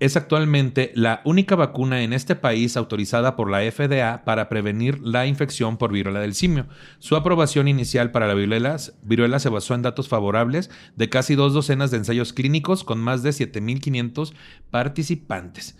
[0.00, 5.26] es actualmente la única vacuna en este país autorizada por la FDA para prevenir la
[5.26, 6.66] infección por viruela del simio.
[6.98, 11.52] Su aprobación inicial para la viruela, viruela se basó en datos favorables de casi dos
[11.52, 14.32] docenas de ensayos clínicos con más de 7.500
[14.70, 15.76] participantes.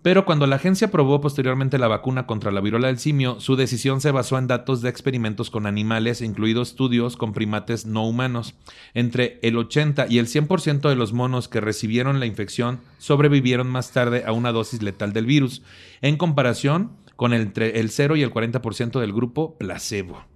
[0.00, 4.00] Pero cuando la agencia aprobó posteriormente la vacuna contra la viruela del simio, su decisión
[4.00, 8.54] se basó en datos de experimentos con animales, incluidos estudios con primates no humanos.
[8.94, 13.90] Entre el 80 y el 100% de los monos que recibieron la infección sobrevivieron más
[13.90, 15.62] tarde a una dosis letal del virus,
[16.00, 20.27] en comparación con entre el 0 y el 40% del grupo placebo.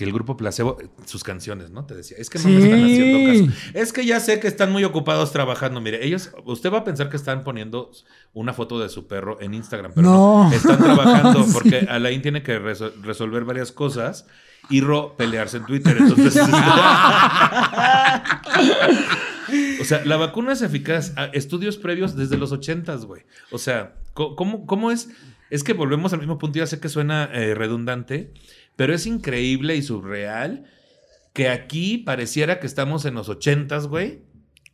[0.00, 1.84] Que el grupo Placebo, sus canciones, ¿no?
[1.84, 2.50] Te decía, es que no Sí.
[2.52, 3.70] me están haciendo caso.
[3.74, 5.78] Es que ya sé que están muy ocupados trabajando.
[5.82, 7.90] Mire, ellos, usted va a pensar que están poniendo
[8.32, 10.48] una foto de su perro en Instagram, pero no.
[10.48, 10.52] No.
[10.56, 11.50] Están trabajando Sí.
[11.52, 14.26] porque Alain tiene que reso- resolver varias cosas
[14.70, 15.98] y Ro pelearse en Twitter.
[15.98, 16.34] Entonces,
[19.80, 21.12] o sea, la vacuna es eficaz.
[21.16, 23.22] a Estudios previos desde los ochentas, güey.
[23.50, 25.08] O sea, ¿cómo, ¿cómo es?
[25.50, 26.58] Es que volvemos al mismo punto.
[26.58, 28.32] Ya sé que suena eh, redundante,
[28.80, 30.64] pero es increíble y surreal
[31.34, 34.22] que aquí pareciera que estamos en los ochentas, güey.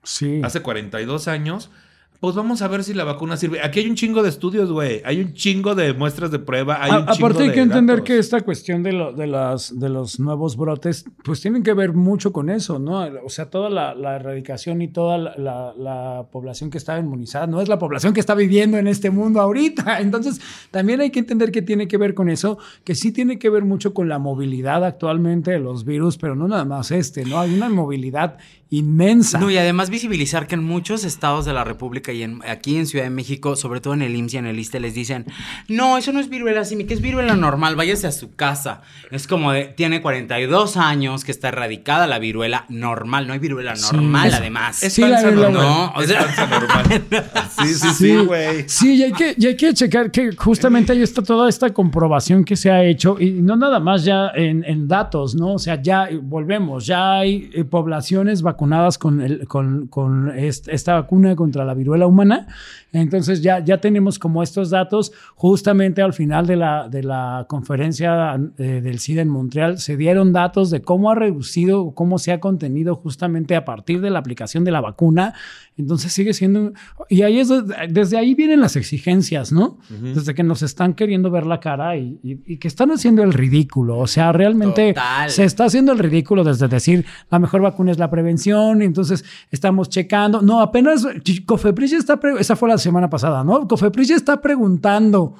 [0.05, 0.43] Sí.
[0.45, 1.73] Hace 42 años.
[2.21, 3.61] Pues vamos a ver si la vacuna sirve.
[3.63, 5.03] Aquí hay un chingo de estudios, güey.
[5.05, 6.83] Hay un chingo de muestras de prueba.
[6.83, 8.07] Hay A- un aparte hay que entender datos.
[8.07, 11.93] que esta cuestión de, lo- de, las, de los nuevos brotes, pues tienen que ver
[11.93, 13.01] mucho con eso, ¿no?
[13.25, 17.47] O sea, toda la, la erradicación y toda la, la- la población que está inmunizada
[17.47, 20.01] no es la población que está viviendo en este mundo ahorita.
[20.01, 20.41] Entonces,
[20.71, 23.65] también hay que entender que tiene que ver con eso, que sí tiene que ver
[23.65, 27.39] mucho con la movilidad actualmente de los virus, pero no nada más este, ¿no?
[27.41, 28.39] Hay una movilidad
[28.71, 29.39] inmensa.
[29.39, 32.87] No, y además visibilizar que en muchos estados de la República y en, aquí en
[32.87, 35.27] Ciudad de México, sobre todo en el IMSS y en el ISTE, les dicen,
[35.69, 38.83] no, eso no es viruela que es viruela normal, váyase a su casa.
[39.11, 43.77] Es como de, tiene 42 años que está erradicada la viruela normal, no hay viruela
[43.77, 43.95] Sí.
[43.95, 44.83] normal Es- además.
[44.83, 45.53] Es Sí, la- panza la- normal.
[45.63, 46.85] No, o es sea- panza normal.
[47.67, 48.69] Sí, sí, sí, güey.
[48.69, 52.45] Sí, y hay que, y hay que checar que justamente ahí está toda esta comprobación
[52.45, 55.55] que se ha hecho, y no nada más ya en, en datos, ¿no?
[55.55, 60.69] O sea, ya eh, volvemos, ya hay eh, poblaciones vacunadas con, el, con, con est-
[60.69, 62.47] esta vacuna contra la viruela humana.
[62.93, 68.41] Entonces ya, ya tenemos como estos datos, justamente al final de la, de la conferencia
[68.59, 72.41] eh, del SIDA en Montreal, se dieron datos de cómo ha reducido, cómo se ha
[72.41, 75.35] contenido justamente a partir de la aplicación de la vacuna.
[75.79, 76.73] Entonces sigue siendo,
[77.11, 77.51] y ahí es,
[77.91, 79.79] desde ahí vienen las exigencias, ¿no?
[80.15, 83.35] Desde que nos están queriendo ver la cara y, y- y que están haciendo el
[83.35, 83.99] ridículo.
[83.99, 85.29] O sea, realmente Total.
[85.29, 89.89] se está haciendo el ridículo desde decir la mejor vacuna es la prevención, entonces estamos
[89.89, 90.43] checando.
[90.43, 91.07] No, apenas
[91.45, 93.67] Cofepris ya está, esa fue la semana pasada, ¿no?
[93.67, 95.35] Cofepris ya está preguntando.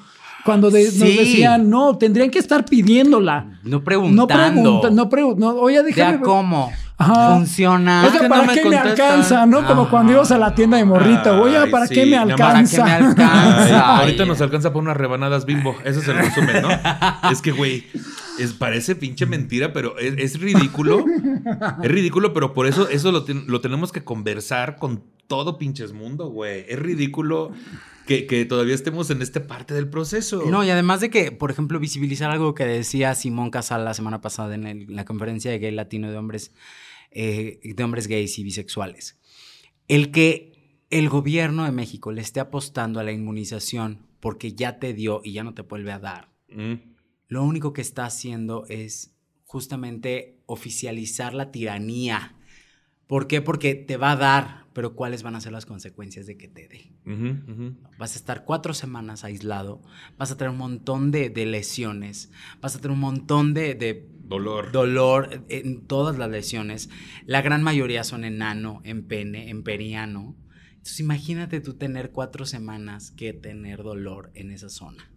[0.47, 3.59] Cuando de- nos decían, no, tendrían que estar pidiéndola.
[3.65, 4.27] No No preguntando.
[4.27, 7.35] pregunta, no pregunta, no, oye, déjame Ya cómo Ajá.
[7.37, 8.05] funciona.
[8.07, 9.45] Oiga, no ¿para me qué me alcanza?
[9.45, 9.67] ¿No?
[9.67, 9.91] Como Ajá.
[9.91, 11.39] cuando ibas a la tienda de morrito.
[11.43, 12.83] Oye, Ay, ¿para sí, qué me alcanza?
[12.83, 13.95] ¿Para qué me alcanza?
[13.97, 15.75] Ay, ahorita nos alcanza por unas rebanadas bimbo.
[15.85, 16.69] Ese es el resumen, ¿no?
[17.31, 17.85] es que, güey,
[18.39, 21.05] es, parece pinche mentira, pero es, es ridículo.
[21.83, 25.93] Es ridículo, pero por eso eso lo, ten- lo tenemos que conversar con todo pinches
[25.93, 26.65] mundo, güey.
[26.69, 27.51] Es ridículo
[28.07, 30.45] que, que todavía estemos en esta parte del proceso.
[30.49, 34.21] No, y además de que, por ejemplo, visibilizar algo que decía Simón Casal la semana
[34.21, 36.53] pasada en, el- la conferencia de gay latino de hombres,
[37.11, 39.19] eh, de hombres gays y bisexuales.
[39.89, 40.53] El que
[40.91, 45.33] el gobierno de México le esté apostando a la inmunización porque ya te dio y
[45.33, 46.75] ya no te vuelve a dar, Mm.
[47.29, 49.13] lo único que está haciendo es
[49.45, 52.35] justamente oficializar la tiranía.
[53.07, 53.41] ¿Por qué?
[53.43, 56.69] Porque te va a dar, pero ¿cuáles van a ser las consecuencias de que te
[56.69, 56.93] dé?
[57.99, 59.81] Vas a estar cuatro semanas aislado,
[60.19, 64.07] vas a tener un montón de, de lesiones, vas a tener un montón de, de
[64.19, 64.73] Dolor.
[64.73, 66.91] dolor en todas las lesiones.
[67.25, 70.37] La gran mayoría son en ano, en pene, en periano.
[70.73, 75.11] Entonces imagínate tú tener cuatro semanas que tener dolor en esa zona.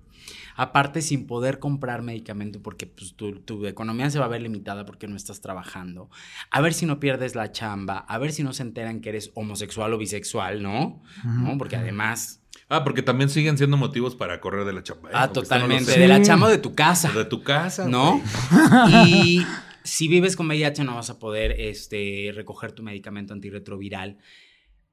[0.62, 4.86] Aparte, sin poder comprar medicamento porque pues, tu, tu economía se va a ver limitada
[4.86, 6.10] porque no estás trabajando.
[6.52, 8.00] A ver si no pierdes la chamba.
[8.00, 11.02] A ver si no se enteran que eres homosexual o bisexual, ¿no?
[11.24, 11.58] ¿No?
[11.58, 12.44] Porque además...
[12.68, 15.12] Ah, porque también siguen siendo motivos para correr de la chamba.
[15.12, 15.14] ¿eh?
[15.16, 15.98] Ah, no totalmente.
[15.98, 17.10] De la chamba de tu casa.
[17.14, 17.88] De tu casa.
[17.88, 18.22] ¿no?
[18.52, 19.38] güey.
[19.38, 19.46] Y
[19.86, 24.18] si vives con VIH no vas a poder este, recoger tu medicamento antirretroviral.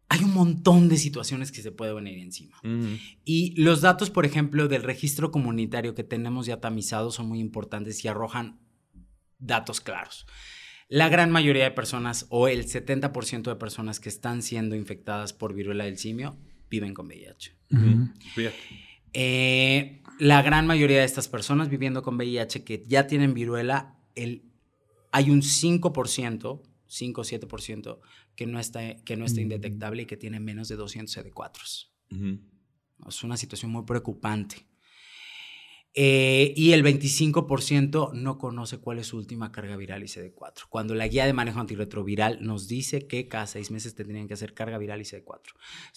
[0.09, 2.57] Hay un montón de situaciones que se puede venir encima.
[2.63, 2.97] Ujú.
[3.25, 8.05] Y los datos, por ejemplo, del registro comunitario que tenemos ya tamizados son muy importantes
[8.05, 8.61] y arrojan
[9.39, 10.27] datos claros.
[10.89, 15.53] La gran mayoría de personas o el 70% de personas que están siendo infectadas por
[15.53, 16.39] viruela del simio
[16.71, 17.57] viven con VIH.
[19.13, 24.45] Eh, la gran mayoría de estas personas viviendo con VIH que ya tienen viruela, el,
[25.11, 27.99] hay un 5%, 5 o 7%
[28.37, 31.89] que no está, que no está indetectable y que tiene menos de 200 CD4.
[32.13, 32.41] Ujú.
[33.09, 34.67] Es una situación muy preocupante.
[35.99, 40.65] Eh, y el 25% no conoce cuál es su última carga viral y CD4.
[40.69, 44.53] Cuando la guía de manejo antirretroviral nos dice que cada seis meses tendrían que hacer
[44.53, 45.25] carga viral y CD4.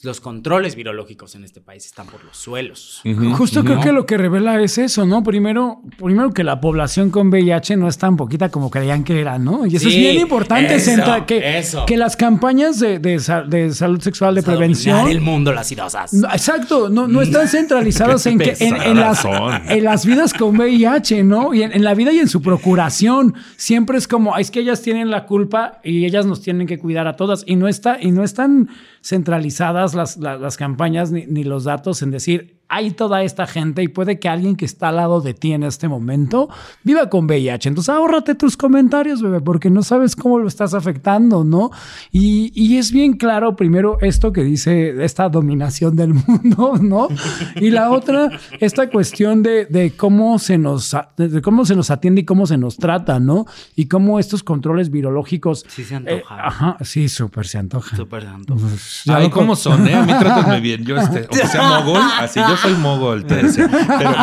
[0.03, 3.01] Los controles virológicos en este país están por los suelos.
[3.37, 3.81] Justo creo ¿no?
[3.81, 5.21] que lo que revela es eso, ¿no?
[5.21, 9.37] Primero, primero que la población con VIH no es tan poquita como creían que era,
[9.37, 9.65] ¿no?
[9.65, 11.85] Y eso Sí, es bien importante, eso, que, eso.
[11.85, 15.09] que las campañas de, de sa- de salud sexual, de prevención...
[15.09, 16.13] el mundo, las idosas.
[16.13, 20.55] No, exacto, no, no están centralizadas en, que, en, en las, en las vidas con
[20.55, 21.51] VIH, ¿no?
[21.51, 25.09] Y en, la vida y en su procuración, siempre es como, es que ellas tienen
[25.09, 27.43] la culpa y ellas nos tienen que cuidar a todas.
[27.47, 28.69] Y no, está, y no están
[29.01, 33.87] centralizadas las, las, campañas ni, ni los datos en decir, hay toda esta gente y
[33.87, 36.49] puede que alguien que está al lado de ti en este momento
[36.83, 37.69] viva con VIH.
[37.69, 41.71] Entonces ahórrate tus comentarios, bebé, porque no sabes cómo lo estás afectando, ¿no?
[42.11, 47.07] Y, y es bien claro, primero, esto que dice esta dominación del mundo, ¿no?
[47.55, 52.21] Y la otra, esta cuestión de, de cómo, se nos, de cómo se nos atiende
[52.21, 53.47] y cómo se nos trata, ¿no?
[53.75, 55.65] Y cómo estos controles virológicos...
[55.67, 56.17] Sí se antoja.
[56.17, 57.97] Eh, ajá, sí, súper se antoja.
[57.97, 58.61] Súper se antoja.
[58.61, 59.95] Pues, Ay, ¿cómo son, eh?
[59.95, 60.85] A mí trátame bien.
[60.85, 63.49] Yo, este, o sea mogol, así yo soy mogol, Pero,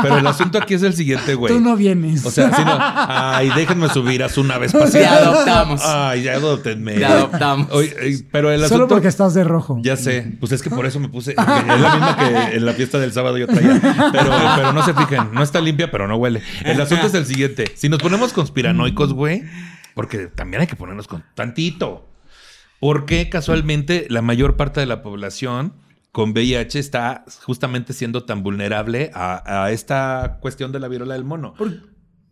[0.02, 1.52] pero el asunto aquí es el siguiente, güey.
[1.52, 2.24] Tú no vienes.
[2.24, 4.90] O sea, si no, ay, déjenme subir a su nave espacial.
[4.90, 5.82] Te adoptamos.
[5.84, 6.94] Ay, ya adoptenme.
[6.94, 7.68] Te adoptamos.
[8.30, 8.74] pero el asunto.
[8.76, 9.78] Solo porque estás de rojo.
[9.82, 10.36] Ya sé.
[10.40, 11.32] Pues es que por eso me puse.
[11.32, 13.80] Es la misma que en la fiesta del sábado yo traía.
[14.12, 15.28] Pero, pero no se fijen.
[15.32, 16.42] No está limpia, pero no huele.
[16.64, 17.72] El asunto es el siguiente.
[17.74, 19.44] Si nos ponemos conspiranoicos, güey,
[19.94, 22.08] porque también hay que ponernos con tantito.
[22.80, 25.72] ¿Por qué casualmente la mayor parte de la población
[26.16, 31.52] con VIH está justamente siendo tan vulnerable a, esta cuestión de la viruela del mono.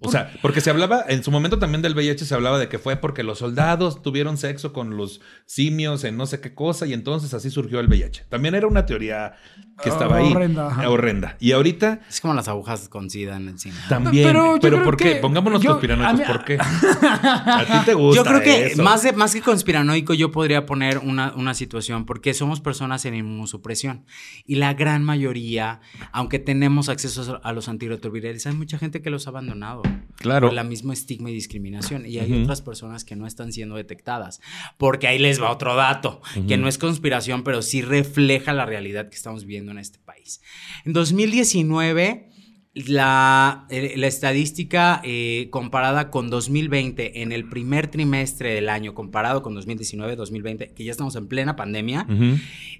[0.04, 2.78] O sea, porque se hablaba, en su momento también del VIH se hablaba de que
[2.78, 6.92] fue porque los soldados tuvieron sexo con los simios en no sé qué cosa y
[6.92, 8.26] entonces así surgió el VIH.
[8.28, 9.34] También era una teoría
[9.82, 10.32] que estaba ahí.
[10.32, 10.88] Horrenda.
[10.88, 11.36] Horrenda.
[11.40, 12.00] Y ahorita.
[12.08, 13.76] Es como las agujas con SIDA en el cine.
[13.88, 14.26] También.
[14.60, 15.16] Pero, ¿por qué?
[15.16, 16.26] Pongámonos conspiranoicos.
[16.26, 16.58] ¿Por qué?
[16.60, 18.22] a ti te gusta.
[18.22, 22.60] Yo creo que Más, más que conspiranoico, yo podría poner una, una situación porque somos
[22.60, 24.04] personas en inmunosupresión.
[24.46, 25.80] Y la gran mayoría,
[26.12, 29.82] aunque tenemos acceso a los antirretrovirales, hay mucha gente que los ha abandonado.
[30.16, 30.48] Claro.
[30.48, 32.06] Por la misma estigma y discriminación.
[32.06, 34.40] Y hay otras personas que no están siendo detectadas.
[34.78, 39.08] Porque ahí les va otro dato, que no es conspiración, pero sí refleja la realidad
[39.08, 40.40] que estamos viendo en este país.
[40.84, 42.30] En 2019,
[42.74, 49.42] la, eh, la estadística eh, comparada con 2020 en el primer trimestre del año, comparado
[49.42, 52.06] con 2019, 2020, que ya estamos en plena pandemia,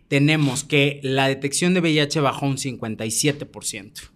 [0.08, 4.13] tenemos que la detección de VIH bajó un 57%.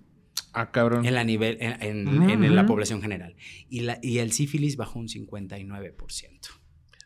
[0.58, 1.06] Ah, cabrón.
[1.06, 3.36] En la, nivel, en, la población general.
[3.68, 5.94] Y, la, y el sífilis bajó un 59%.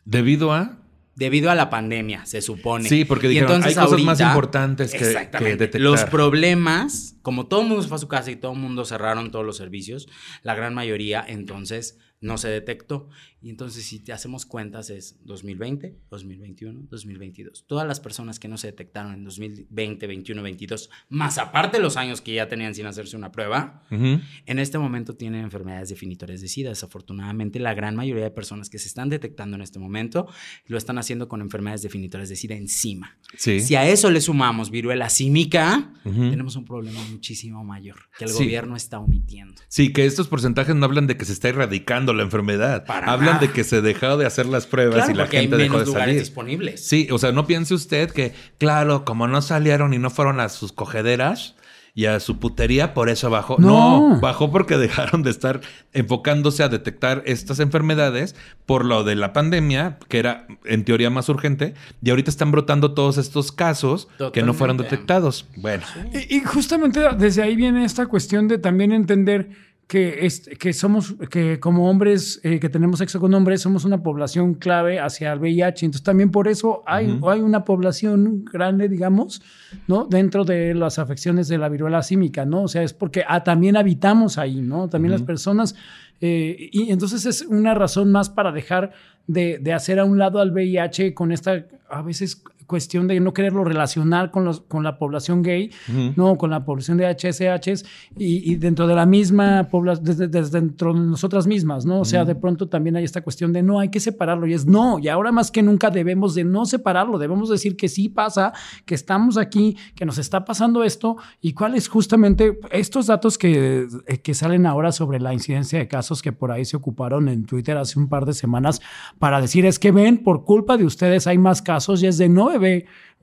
[0.05, 0.79] ¿Debido a?
[1.15, 2.89] debido a la pandemia, se supone.
[2.89, 5.81] Sí, porque dijeron, hay cosas más importantes que, que, detectar.
[5.81, 8.83] Los problemas, como todo el mundo se fue a su casa y todo el mundo
[8.85, 10.07] cerraron todos los servicios,
[10.41, 13.09] la gran mayoría entonces no se detectó.
[13.43, 17.65] Y entonces, si te hacemos cuentas, es 2020, 2021, 2022.
[17.67, 22.21] Todas las personas que no se detectaron en 2020, 21, 22, más aparte los años
[22.21, 26.69] que ya tenían sin hacerse una prueba, en este momento tienen enfermedades definitorias de SIDA.
[26.69, 30.25] Desafortunadamente, la gran mayoría de personas que se están detectando en este momento
[30.67, 33.17] lo están haciendo con enfermedades definitorias de SIDA encima.
[33.35, 38.77] Si a eso le sumamos viruela símica, tenemos un problema muchísimo mayor que el gobierno
[38.77, 39.61] está omitiendo.
[39.67, 42.85] Sí, que estos porcentajes no hablan de que se está erradicando la enfermedad.
[42.87, 46.19] hablan de que se dejó de hacer las pruebas y la gente dejó de salir.
[46.19, 46.85] disponibles.
[46.85, 50.49] Sí, o sea, no piense usted que, claro, como no salieron y no fueron a
[50.49, 51.55] sus cogederas
[51.95, 53.57] y a su putería, por eso bajó.
[53.59, 54.19] No.
[54.19, 55.61] bajó porque dejaron de estar
[55.93, 61.29] enfocándose a detectar estas enfermedades por lo de la pandemia, que era en teoría más
[61.29, 65.45] urgente, y ahorita están brotando todos estos casos que no fueron detectados.
[65.55, 65.83] Bueno.
[66.13, 71.59] y justamente desde ahí viene esta cuestión de también entender que, es, que somos, que
[71.59, 75.85] como hombres, eh, que tenemos sexo con hombres, somos una población clave hacia el VIH.
[75.85, 79.41] Entonces también por eso hay, hay una población grande, digamos,
[79.87, 80.05] ¿no?
[80.05, 82.63] Dentro de las afecciones de la viruela símica, ¿no?
[82.63, 84.89] O sea, es porque ah, también habitamos ahí, ¿no?
[84.89, 85.75] También las personas.
[86.21, 88.93] Eh, y entonces es una razón más para dejar
[89.27, 92.43] de, de, hacer a un lado al VIH con esta, a veces
[92.73, 95.69] cuestión de no quererlo relacionar con, los, con la población gay,
[96.15, 97.85] no, con la población de HSHs
[98.17, 101.99] y, dentro de la misma población, desde, dentro de nosotras mismas, ¿no?
[101.99, 104.65] O sea, de pronto también hay esta cuestión de no, hay que separarlo y es
[104.65, 108.53] no, y ahora más que nunca debemos de no separarlo, debemos decir que sí pasa,
[108.85, 114.17] que estamos aquí, que nos está pasando esto y cuáles justamente estos datos que, eh,
[114.17, 117.77] que salen ahora sobre la incidencia de casos que por ahí se ocuparon en Twitter
[117.77, 118.81] hace un par de semanas
[119.19, 122.29] para decir es que ven, por culpa de ustedes hay más casos y es de
[122.29, 122.51] no,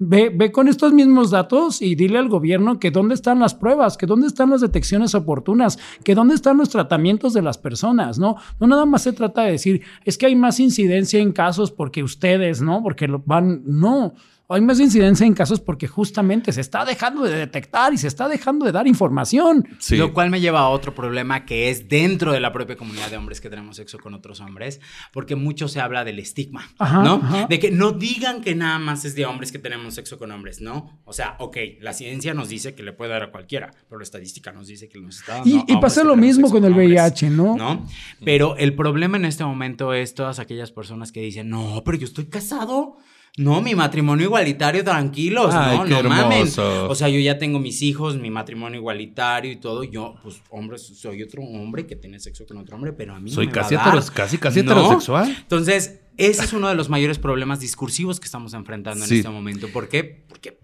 [0.00, 3.96] ve, ve, con estos mismos datos y dile al gobierno que dónde están las pruebas,
[3.96, 8.36] que dónde están las detecciones oportunas, que dónde están los tratamientos de las personas, ¿no?
[8.58, 12.02] No nada más se trata de decir, es que hay más incidencia en casos porque
[12.02, 12.82] ustedes, ¿no?
[12.82, 14.14] Porque lo van, no.
[14.54, 18.28] Hay más incidencia en casos porque justamente se está dejando de detectar y se está
[18.28, 19.66] dejando de dar información.
[19.78, 19.96] Sí.
[19.96, 23.16] Lo cual me lleva a otro problema que es dentro de la propia comunidad de
[23.16, 24.80] hombres que tenemos sexo con otros hombres,
[25.12, 27.14] porque mucho se habla del estigma, Ajá, ¿no?
[27.22, 27.46] ajá.
[27.48, 30.60] De que no digan que nada más es de hombres que tenemos sexo con hombres,
[30.60, 31.00] ¿no?
[31.04, 34.04] O sea, ok, la ciencia nos dice que le puede dar a cualquiera, pero la
[34.04, 36.88] estadística nos dice que nos está dando Y- y pasa lo mismo con el hombres,
[36.88, 37.56] VIH, ¿no?
[37.56, 37.86] ¿no?
[38.24, 42.04] Pero el problema en este momento es todas aquellas personas que dicen, no, pero yo
[42.06, 42.96] estoy casado.
[43.38, 46.38] No, mi matrimonio igualitario, tranquilos, Ay, no, qué no mamen.
[46.38, 46.88] hermoso.
[46.90, 49.84] O sea, yo ya tengo mis hijos, mi matrimonio igualitario y todo.
[49.84, 53.30] Yo, pues, hombre, soy otro hombre que tiene sexo con otro hombre, pero a mí
[53.30, 54.04] no Soy me va casi a dar.
[54.12, 54.72] casi- casi ¿No?
[54.72, 55.34] heterosexual.
[55.40, 59.68] Entonces, ese es uno de los mayores problemas discursivos que estamos enfrentando en este momento.
[59.72, 60.04] ¿Por qué?
[60.28, 60.58] Porque,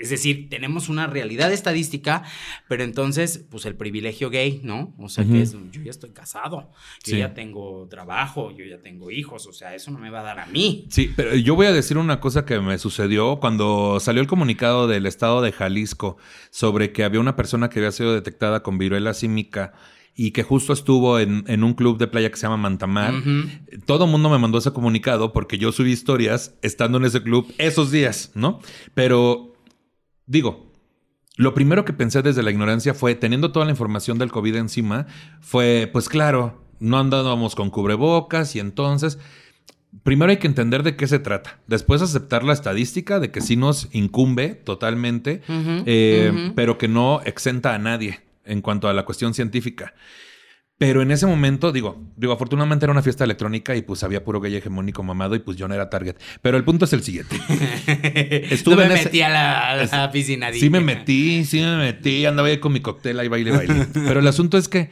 [0.00, 2.24] es decir, tenemos una realidad estadística,
[2.68, 4.94] pero entonces, pues el privilegio gay, ¿no?
[4.98, 6.70] O sea, que es, yo ya estoy casado,
[7.04, 7.18] yo Sí.
[7.18, 10.40] ya tengo trabajo, yo ya tengo hijos, o sea, eso no me va a dar
[10.40, 10.86] a mí.
[10.90, 14.88] Sí, pero yo voy a decir una cosa que me sucedió cuando salió el comunicado
[14.88, 16.16] del estado de Jalisco
[16.50, 19.72] sobre que había una persona que había sido detectada con viruela símica
[20.14, 23.14] y que justo estuvo en, en un club de playa que se llama Mantamar.
[23.86, 27.46] Todo el mundo me mandó ese comunicado porque yo subí historias estando en ese club
[27.58, 28.60] esos días, ¿no?
[28.94, 29.49] Pero
[30.30, 30.70] digo,
[31.36, 35.06] lo primero que pensé desde la ignorancia fue, teniendo toda la información del COVID encima,
[35.40, 39.18] fue, pues claro, no andábamos con cubrebocas y entonces,
[40.04, 41.58] primero hay que entender de qué se trata.
[41.66, 47.74] Después aceptar la estadística de que sí nos incumbe totalmente, eh, pero que no exenta
[47.74, 49.94] a nadie en cuanto a la cuestión científica.
[50.80, 54.40] Pero en ese momento, digo, digo, afortunadamente era una fiesta electrónica y pues había puro
[54.40, 56.16] gay hegemónico mamado y pues yo no era target.
[56.40, 57.36] Pero el punto es el siguiente.
[58.50, 60.50] Estuve no me en ese- metí a la, a la piscina.
[60.52, 63.88] Sí me metí, sí me metí, andaba ahí con mi cóctel, ahí baile, baile.
[63.92, 64.90] Pero el asunto es que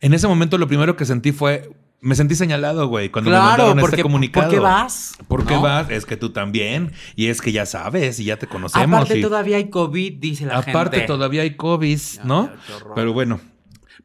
[0.00, 1.68] en ese momento lo primero que sentí fue,
[2.00, 4.46] me sentí señalado, güey, cuando me mandaron porque este comunicado.
[4.46, 5.14] ¿por qué vas?
[5.28, 5.60] ¿Por qué ¿No?
[5.60, 5.90] vas?
[5.90, 6.92] Es que tú también.
[7.16, 8.86] Y es que ya sabes y ya te conocemos.
[9.00, 11.06] Aparte y- todavía hay COVID, dice la Aparte gente.
[11.06, 12.50] todavía hay COVID, ¿no?
[12.94, 13.40] Pero bueno.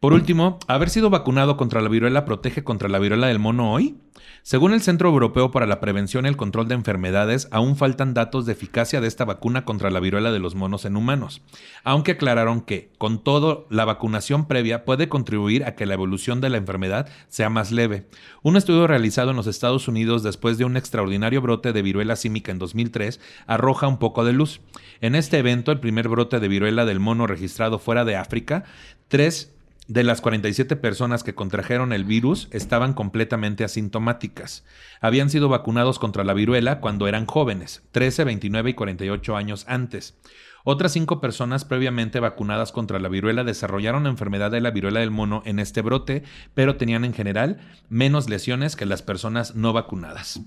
[0.04, 3.96] Por último, haber sido vacunado contra la viruela protege contra la viruela del mono hoy.
[4.42, 8.46] Según el Centro Europeo para la Prevención y el Control de Enfermedades, aún faltan datos
[8.46, 11.42] de eficacia de esta vacuna contra la viruela de los monos en humanos,
[11.86, 16.50] aunque aclararon que, con todo, la vacunación previa puede contribuir a que la evolución de
[16.50, 18.06] la enfermedad sea más leve.
[18.42, 22.52] Un estudio realizado en los Estados Unidos después de un extraordinario brote de viruela símica
[22.52, 24.60] en 2003 arroja un poco de luz.
[25.00, 28.66] En este evento, el primer brote de viruela del mono registrado fuera de África,
[29.08, 29.53] tres
[29.88, 34.64] de las 47 personas que contrajeron el virus estaban completamente asintomáticas.
[35.02, 40.18] Habían sido vacunados contra la viruela cuando eran jóvenes, 13, 29 y 48 años antes.
[40.66, 45.12] Otras cinco personas previamente vacunadas contra la viruela desarrollaron la enfermedad de la viruela del
[45.12, 46.24] mono en este brote,
[46.54, 50.40] pero tenían en general menos lesiones que las personas no vacunadas.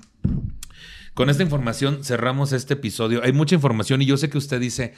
[1.13, 3.21] Con esta información cerramos este episodio.
[3.25, 4.95] Hay mucha información y yo sé que usted dice,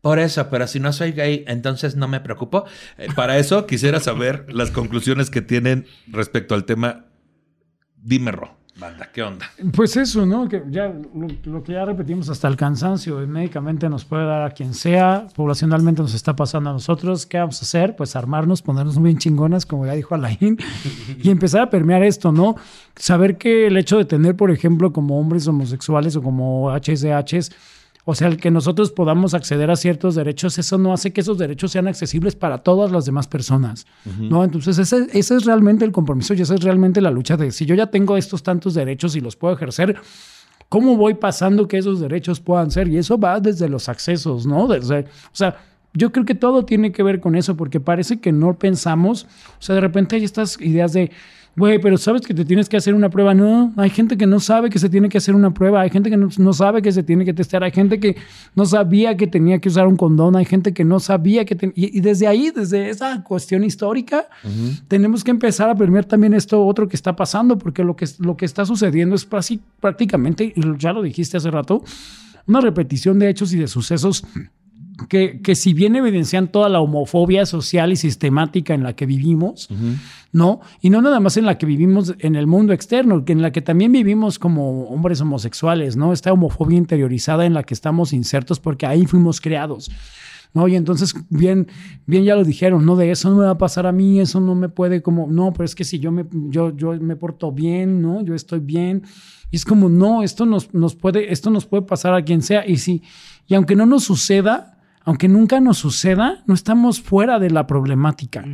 [0.00, 2.64] por eso, pero si no soy gay, entonces no me preocupo.
[2.98, 7.06] Eh, para eso quisiera saber las conclusiones que tienen respecto al tema.
[8.00, 9.50] Dime, Ro, banda, ¿qué onda?
[9.74, 10.48] Pues eso, ¿no?
[10.48, 14.50] Que ya lo, lo que ya repetimos hasta el cansancio, médicamente nos puede dar a
[14.50, 17.26] quien sea, poblacionalmente nos está pasando a nosotros.
[17.26, 17.96] ¿Qué vamos a hacer?
[17.96, 20.58] Pues armarnos, ponernos bien chingonas, como ya dijo Alain,
[21.22, 22.54] y empezar a permear esto, ¿no?
[22.94, 27.50] Saber que el hecho de tener, por ejemplo, como hombres homosexuales o como HSHs,
[28.04, 31.36] o sea, el que nosotros podamos acceder a ciertos derechos, eso no hace que esos
[31.38, 33.86] derechos sean accesibles para todas las demás personas,
[34.18, 34.44] ¿no?
[34.44, 37.66] Entonces, ese, ese es realmente el compromiso y esa es realmente la lucha de si
[37.66, 39.96] yo ya tengo estos tantos derechos y los puedo ejercer,
[40.68, 42.88] ¿cómo voy pasando que esos derechos puedan ser?
[42.88, 44.66] Y eso va desde los accesos, ¿no?
[44.68, 45.56] Desde, o sea,
[45.94, 49.26] yo creo que todo tiene que ver con eso, porque parece que no pensamos,
[49.58, 51.10] o sea, de repente hay estas ideas de,
[51.58, 53.34] güey, pero sabes que te tienes que hacer una prueba.
[53.34, 56.08] No, hay gente que no sabe que se tiene que hacer una prueba, hay gente
[56.08, 58.16] que no, no sabe que se tiene que testear, hay gente que
[58.54, 61.54] no sabía que tenía que usar un condón, hay gente que no sabía que...
[61.56, 64.28] ten- y, y desde ahí, desde esa cuestión histórica,
[64.88, 68.36] tenemos que empezar a permear también esto otro que está pasando, porque lo que, lo
[68.36, 69.26] que está sucediendo es
[69.80, 71.82] prácticamente, y ya lo dijiste hace rato,
[72.46, 74.24] una repetición de hechos y de sucesos
[75.08, 79.68] que, que si bien evidencian toda la homofobia social y sistemática en la que vivimos,
[80.32, 80.60] ¿no?
[80.80, 83.52] Y no nada más en la que vivimos en el mundo externo, que en la
[83.52, 86.12] que también vivimos como hombres homosexuales, ¿no?
[86.12, 89.90] Esta homofobia interiorizada en la que estamos insertos porque ahí fuimos creados.
[90.54, 90.66] ¿No?
[90.66, 91.68] Y entonces, bien,
[92.06, 94.40] bien ya lo dijeron, no, de eso no me va a pasar a mí, eso
[94.40, 97.52] no me puede como, no, pero es que si yo me, yo, yo me porto
[97.52, 98.22] bien, ¿no?
[98.22, 99.02] Yo estoy bien.
[99.50, 102.66] Y es como, no, esto nos, nos puede, esto nos puede pasar a quien sea.
[102.66, 103.02] Y si,
[103.46, 104.77] y aunque no nos suceda,
[105.08, 108.44] aunque nunca nos suceda, no estamos fuera de la problemática.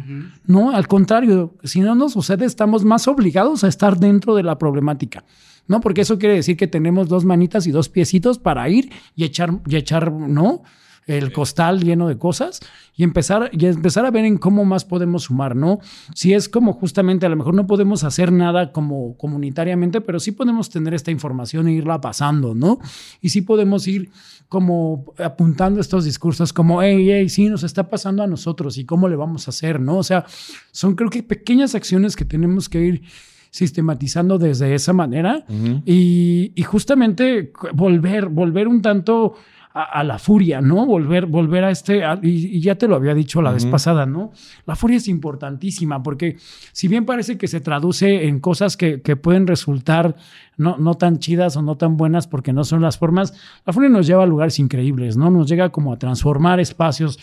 [0.46, 4.56] No, al contrario, si no nos sucede, estamos más obligados a estar dentro de la
[4.56, 5.24] problemática.
[5.66, 5.80] ¿no?
[5.80, 9.50] Porque eso quiere decir que tenemos dos manitas y dos piecitos para ir y echar,
[9.66, 10.62] y echar, ¿no?
[11.06, 12.60] El costal lleno de cosas
[12.96, 15.80] y empezar, y empezar a ver en cómo más podemos sumar, ¿no?
[16.14, 20.32] Si es como justamente, a lo mejor no podemos hacer nada como comunitariamente, pero sí
[20.32, 22.78] podemos tener esta información e irla pasando, ¿no?
[23.20, 24.10] Y sí podemos ir
[24.48, 29.08] como apuntando estos discursos como, hey, hey, sí, nos está pasando a nosotros y cómo
[29.08, 29.98] le vamos a hacer, ¿no?
[29.98, 30.24] O sea,
[30.70, 33.02] son creo que pequeñas acciones que tenemos que ir
[33.50, 35.44] sistematizando desde esa manera
[35.84, 39.34] y, y, justamente volver, volver un tanto
[39.76, 40.86] a, la furia, ¿no?
[40.86, 44.30] Volver, volver a este, y, ya te lo había dicho la vez pasada, ¿no?
[44.66, 46.36] La furia es importantísima porque
[46.70, 50.14] si bien parece que se traduce en cosas que, pueden resultar
[50.56, 53.34] no, no tan chidas o no tan buenas porque no son las formas,
[53.66, 55.28] la furia nos lleva a lugares increíbles, ¿no?
[55.28, 57.18] Nos llega como a transformar espacios,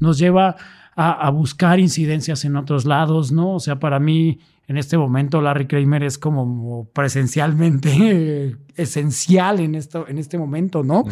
[0.00, 0.56] nos lleva
[0.96, 3.54] a, buscar incidencias en otros lados, ¿no?
[3.54, 10.06] O sea, para mí en este momento Larry Kramer es como presencialmente esencial en, esto,
[10.08, 11.04] en este momento, ¿no?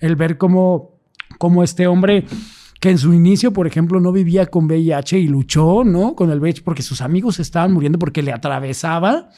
[0.00, 0.98] El ver cómo,
[1.38, 2.24] cómo este hombre
[2.80, 6.14] que en su inicio, por ejemplo, no vivía con VIH y luchó, ¿no?
[6.14, 9.30] Con el VIH porque sus amigos estaban muriendo porque le atravesaba,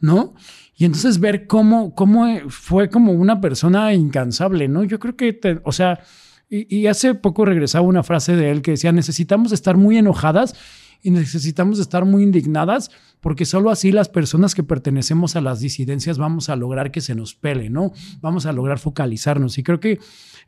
[0.00, 0.34] ¿no?
[0.76, 4.82] Y entonces ver cómo, cómo fue como una persona incansable, ¿no?
[4.84, 6.00] Yo creo que, o sea,
[6.48, 10.54] y, y, hace poco regresaba una frase de él que decía, necesitamos estar muy enojadas
[11.02, 12.90] y necesitamos estar muy indignadas
[13.20, 17.14] porque solo así las personas que pertenecemos a las disidencias vamos a lograr que se
[17.14, 17.92] nos pele, ¿no?
[18.20, 19.58] Vamos a lograr focalizarnos.
[19.58, 19.98] Y creo que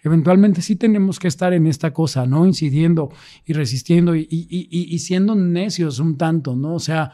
[0.03, 2.47] eventualmente sí tenemos que estar en esta cosa, ¿no?
[2.47, 3.11] Incidiendo
[3.45, 6.75] y resistiendo y, siendo necios un tanto, ¿no?
[6.75, 7.13] O sea,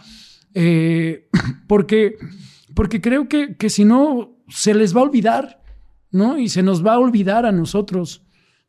[0.55, 1.29] eh,
[1.67, 2.17] porque,
[2.75, 5.63] porque creo que, que si no, se les va a olvidar,
[6.13, 6.39] ¿no?
[6.39, 8.25] Y se nos va a olvidar a nosotros.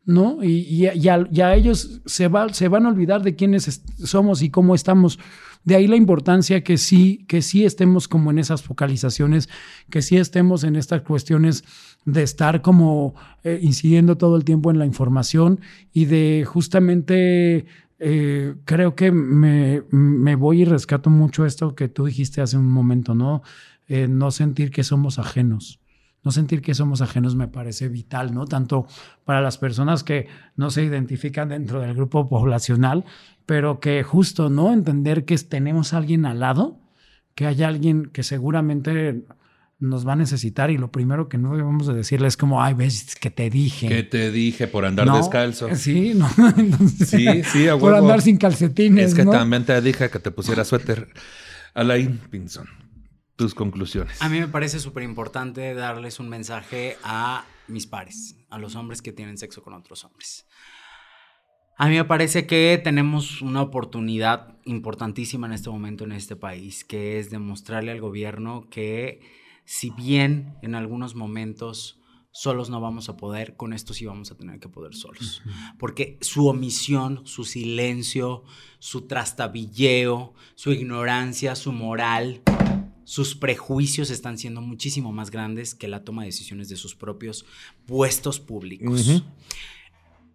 [0.05, 0.43] ¿no?
[0.43, 5.19] Y, a, ellos se, va, se van a olvidar de quiénes somos y cómo estamos.
[5.63, 9.49] De ahí la importancia que sí, que sí estemos como en esas focalizaciones,
[9.89, 11.63] que sí estemos en estas cuestiones
[12.05, 13.13] de estar como
[13.43, 15.59] eh, incidiendo todo el tiempo en la información
[15.93, 17.65] y de justamente
[17.99, 22.69] eh, creo que me, me, voy y rescato mucho esto que tú dijiste hace un
[22.69, 23.43] momento, ¿no?
[23.87, 25.79] Eh, no sentir que somos ajenos
[26.23, 28.45] no sentir que somos ajenos me parece vital, ¿no?
[28.45, 28.87] Tanto
[29.23, 33.05] para las personas que no se identifican dentro del grupo poblacional,
[33.49, 34.71] pero que justo, ¿no?
[34.71, 36.79] Entender que tenemos a alguien al lado,
[37.33, 39.23] que hay alguien que seguramente
[39.79, 42.75] nos va a necesitar y lo primero que no debemos de decirle es como, ay,
[42.75, 43.87] ves que te dije.
[43.87, 45.75] Que te dije por andar descalzo.
[45.75, 46.29] Sí, no.
[47.07, 49.07] sí, sí, a Por andar sin calcetines.
[49.07, 51.09] Es que también te dije que te pusiera suéter.
[51.73, 52.67] Alain Pinson
[53.35, 54.21] tus conclusiones.
[54.21, 59.01] A mí me parece súper importante darles un mensaje a mis pares, a los hombres
[59.01, 60.45] que tienen sexo con otros hombres.
[61.81, 66.83] A mí me parece que tenemos una oportunidad importantísima en este momento en este país,
[66.83, 69.21] que es demostrarle al gobierno que
[69.63, 72.01] si bien en algunos momentos
[72.31, 75.41] solos no vamos a poder, con esto sí vamos a tener que poder solos.
[75.77, 78.43] Porque su omisión, su silencio,
[78.79, 82.41] su trastabilleo, su ignorancia, su moral,
[83.05, 87.45] sus prejuicios están siendo muchísimo más grandes que la toma de decisiones de sus propios
[87.85, 89.23] puestos públicos.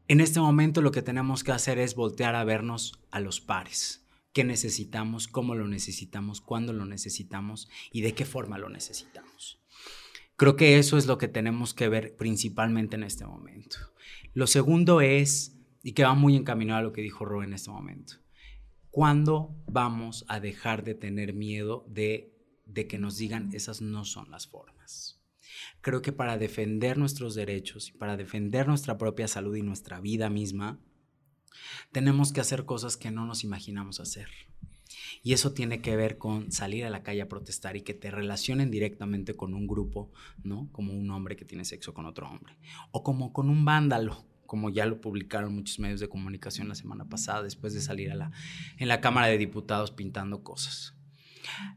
[0.06, 4.06] En este momento lo que tenemos que hacer es voltear a vernos a los pares.
[4.32, 5.28] ¿Qué necesitamos?
[5.28, 6.40] ¿Cómo lo necesitamos?
[6.40, 7.68] ¿Cuándo lo necesitamos?
[7.92, 9.60] ¿Y de qué forma lo necesitamos?
[10.36, 13.76] Creo que eso es lo que tenemos que ver principalmente en este momento.
[14.34, 17.70] Lo segundo es, y que va muy encaminado a lo que dijo Ro en este
[17.70, 18.16] momento,
[18.90, 22.34] ¿cuándo vamos a dejar de tener miedo de
[22.66, 24.73] de que nos digan esas no son las formas.
[25.84, 30.30] Creo que para defender nuestros derechos y para defender nuestra propia salud y nuestra vida
[30.30, 30.80] misma,
[31.92, 34.28] tenemos que hacer cosas que no nos imaginamos hacer.
[35.22, 38.10] Y eso tiene que ver con salir a la calle a protestar y que te
[38.10, 40.10] relacionen directamente con un grupo,
[40.42, 40.70] ¿no?
[40.72, 42.56] Como un hombre que tiene sexo con otro hombre.
[42.90, 47.10] O como con un vándalo, como ya lo publicaron muchos medios de comunicación la semana
[47.10, 48.32] pasada, después de salir a la,
[48.78, 50.94] en la Cámara de Diputados pintando cosas.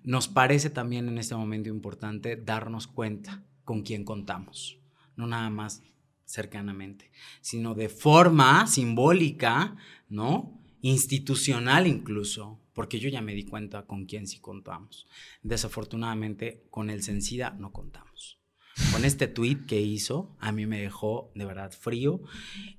[0.05, 4.80] Nos parece también en este momento importante darnos cuenta con quién contamos,
[5.18, 5.84] no nada más
[6.23, 7.11] cercanamente,
[7.41, 9.76] sino de forma simbólica,
[10.07, 10.57] ¿no?
[10.80, 15.06] Institucional incluso, porque yo ya me di cuenta con quién sí contamos.
[15.44, 18.36] Desafortunadamente, con el Sencida no contamos
[18.91, 22.22] con este tweet que hizo, a mí me dejó de verdad frío.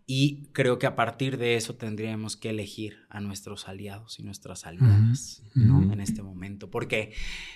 [0.07, 4.65] Y creo que a partir de eso tendríamos que elegir a nuestros aliados y nuestras
[4.65, 6.71] aliadas en este momento.
[6.71, 7.13] Porque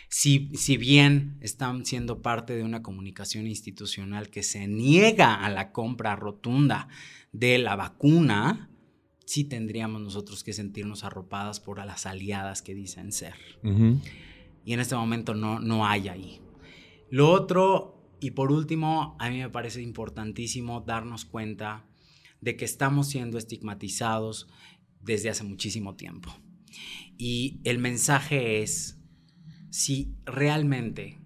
[0.08, 5.72] si, si bien están siendo parte de una comunicación institucional que se niega a la
[5.72, 6.88] compra rotunda
[7.32, 8.70] de la vacuna,
[9.24, 13.34] sí tendríamos nosotros que sentirnos arropadas por las aliadas que dicen ser.
[14.64, 16.40] Y en este momento no, no hay ahí.
[17.08, 21.84] Lo otro, y por último, a mí me parece importantísimo darnos cuenta
[22.40, 24.48] de que estamos siendo estigmatizados
[25.00, 26.32] desde hace muchísimo tiempo.
[27.18, 29.00] Y el mensaje es,
[29.70, 31.18] si realmente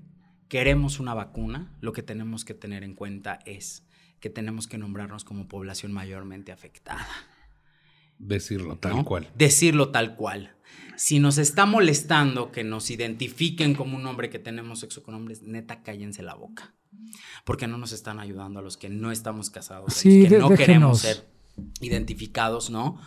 [0.49, 3.87] queremos una vacuna, lo que tenemos que tener en cuenta es
[4.19, 7.07] que tenemos que nombrarnos como población mayormente afectada.
[8.19, 9.31] Decirlo tal cual.
[9.37, 10.57] Decirlo tal cual.
[10.97, 15.43] Si nos está molestando que nos identifiquen como un hombre que tenemos sexo con hombres,
[15.43, 16.75] neta, cállense la boca.
[17.45, 21.01] Porque no nos están ayudando a los que no estamos casados, sí, que no queremos
[21.01, 21.27] ser
[21.81, 23.01] identificados, ¿no?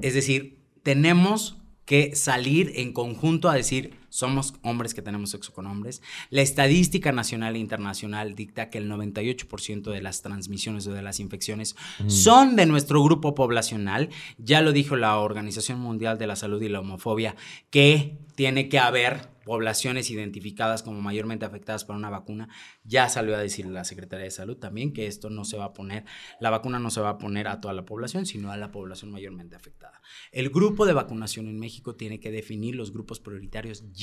[0.00, 5.66] Es decir, tenemos que salir en conjunto a decir, somos hombres que tenemos sexo con
[5.66, 6.02] hombres.
[6.28, 11.18] La estadística nacional e internacional dicta que el 98% de las transmisiones o de las
[11.18, 11.76] infecciones
[12.08, 14.10] son de nuestro grupo poblacional.
[14.36, 17.36] Ya lo dijo la Organización Mundial de la Salud y la Homofobia,
[17.70, 22.48] que tiene que haber poblaciones identificadas como mayormente afectadas por una vacuna.
[22.84, 25.72] Ya salió a decir la Secretaría de Salud también que esto no se va a
[25.72, 26.04] poner,
[26.40, 29.10] la vacuna no se va a poner a toda la población, sino a la población
[29.10, 30.00] mayormente afectada.
[30.30, 34.01] El grupo de vacunación en México tiene que definir los grupos prioritarios ya.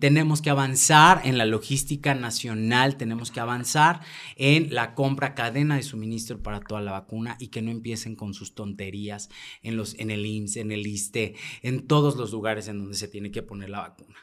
[0.00, 4.00] Tenemos que avanzar en la logística nacional, tenemos que avanzar
[4.36, 8.34] en la compra cadena de suministro para toda la vacuna y que no empiecen con
[8.34, 9.30] sus tonterías
[9.62, 13.08] en, los, en el IMSS, en el ISTE, en todos los lugares en donde se
[13.08, 14.16] tiene que poner la vacuna.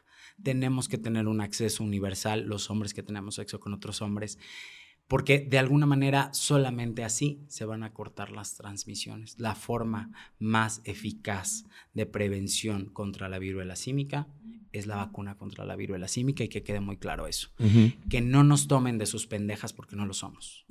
[0.43, 4.39] Tenemos que tener un acceso universal, los hombres que tenemos sexo con otros hombres,
[5.11, 9.35] porque de alguna manera solamente así se van a cortar las transmisiones.
[9.37, 10.09] La forma
[10.39, 14.29] más eficaz de prevención contra la viruela símica
[14.71, 17.49] es la vacuna contra la viruela símica y que quede muy claro eso.
[18.09, 20.65] Que no nos tomen de sus pendejas porque no lo somos.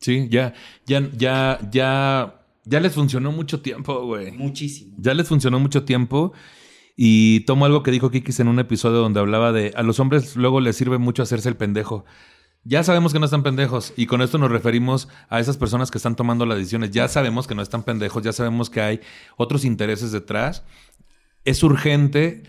[0.00, 4.32] Sí, ya, ya, ya, ya, ya les funcionó mucho tiempo, güey.
[4.32, 4.96] Muchísimo.
[4.98, 6.32] Ya les funcionó mucho tiempo.
[6.96, 10.34] Y tomo algo que dijo Kikis en un episodio donde hablaba de a los hombres
[10.34, 12.04] luego les sirve mucho hacerse el pendejo.
[12.64, 15.98] Ya sabemos que no están pendejos y con esto nos referimos a esas personas que
[15.98, 16.92] están tomando las decisiones.
[16.92, 19.00] Ya sabemos que no están pendejos, ya sabemos que hay
[19.36, 20.64] otros intereses detrás.
[21.44, 22.44] Es urgente.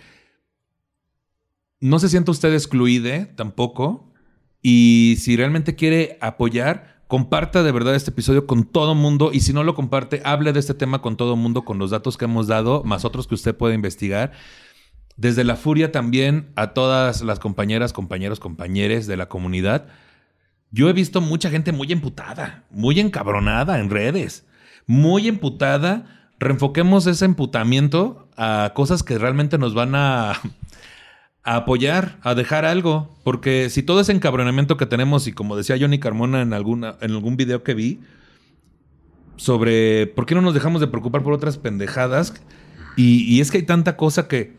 [1.80, 4.14] No se sienta usted excluide tampoco.
[4.62, 9.54] Y si realmente quiere apoyar, Comparta de verdad este episodio con todo mundo y si
[9.54, 12.48] no lo comparte, hable de este tema con todo mundo, con los datos que hemos
[12.48, 14.32] dado, más otros que usted puede investigar.
[15.16, 19.88] Desde la furia también a todas las compañeras, compañeros, compañeres de la comunidad.
[20.72, 24.46] Yo he visto mucha gente muy emputada, muy encabronada en redes,
[24.88, 26.30] muy emputada.
[26.40, 30.42] Reenfoquemos ese emputamiento a cosas que realmente nos van a
[31.44, 33.16] apoyar, a dejar algo.
[33.24, 37.12] Porque si todo ese encabronamiento que tenemos, y como decía Johnny Carmona en, alguna, en
[37.12, 38.00] algún video que vi,
[39.36, 42.34] sobre por qué no nos dejamos de preocupar por otras pendejadas.
[42.96, 44.56] Y, es que hay tanta cosa que.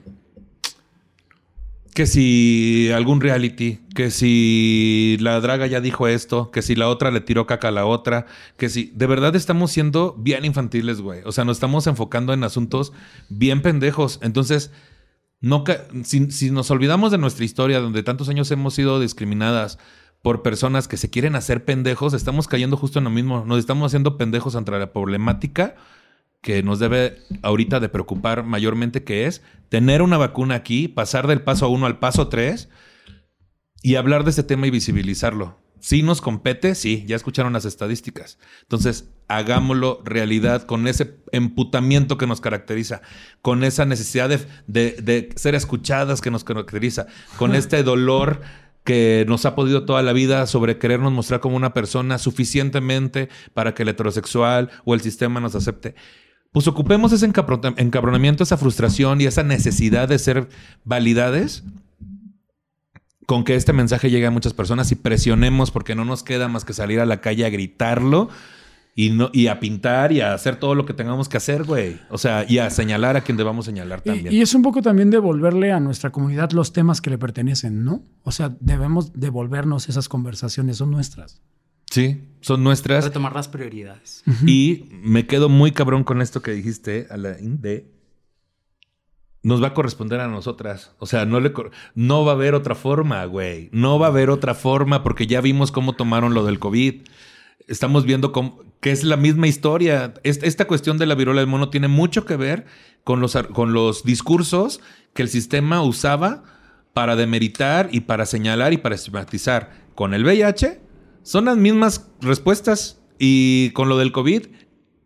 [1.94, 7.12] Que si algún reality, que si la draga ya dijo esto, que si la otra
[7.12, 8.26] le tiró caca a la otra,
[8.56, 8.90] que si.
[8.94, 11.20] De verdad estamos siendo bien infantiles, güey.
[11.24, 12.92] O sea, nos estamos enfocando en asuntos
[13.28, 14.18] bien pendejos.
[14.22, 14.72] Entonces
[15.44, 15.62] no,
[16.04, 19.78] si, si nos olvidamos de nuestra historia, donde tantos años hemos sido discriminadas
[20.22, 23.44] por personas que se quieren hacer pendejos, estamos cayendo justo en lo mismo.
[23.44, 25.76] Nos estamos haciendo pendejos ante la problemática
[26.44, 31.40] que nos debe ahorita de preocupar mayormente, que es tener una vacuna aquí, pasar del
[31.40, 32.68] paso 1 al paso 3
[33.82, 35.58] y hablar de este tema y visibilizarlo.
[35.80, 38.38] Si nos compete, sí, ya escucharon las estadísticas.
[38.60, 43.00] Entonces, hagámoslo realidad con ese emputamiento que nos caracteriza,
[43.40, 44.28] con esa necesidad
[44.66, 47.06] de, ser escuchadas que nos caracteriza,
[47.38, 48.42] con este dolor
[48.84, 53.74] que nos ha podido toda la vida sobre querernos mostrar como una persona suficientemente para
[53.74, 55.94] que el heterosexual o el sistema nos acepte.
[56.54, 60.48] Pues ocupemos ese encabronamiento, esa frustración y esa necesidad de ser
[60.84, 61.64] validades
[63.26, 66.64] con que este mensaje llegue a muchas personas y presionemos porque no nos queda más
[66.64, 68.28] que salir a la calle a gritarlo
[68.94, 71.98] y, no, y a pintar y a hacer todo lo que tengamos que hacer, güey.
[72.08, 74.32] O sea, y a señalar a quien debamos señalar también.
[74.32, 78.04] Y, es un poco también devolverle a nuestra comunidad los temas que le pertenecen, ¿no?
[78.22, 81.42] O sea, debemos devolvernos esas conversaciones, son nuestras.
[81.90, 83.04] Sí, son nuestras.
[83.04, 84.22] Retomar las prioridades.
[84.46, 87.94] Y me quedo muy cabrón con esto que dijiste, Alain, de
[89.44, 90.92] nos va a corresponder a nosotras.
[90.98, 91.52] O sea, no, le
[91.94, 93.68] no va a haber otra forma, güey.
[93.72, 97.02] No va a haber otra forma porque ya vimos cómo tomaron lo del COVID.
[97.68, 98.32] Estamos viendo
[98.80, 100.14] que es la misma historia.
[100.22, 102.64] Esta cuestión de la viruela del mono tiene mucho que ver
[103.04, 104.80] con los, con los discursos
[105.12, 106.42] que el sistema usaba
[106.94, 109.84] para demeritar y para señalar y para estigmatizar.
[109.94, 110.80] Con el VIH
[111.24, 114.46] son las mismas respuestas y con lo del COVID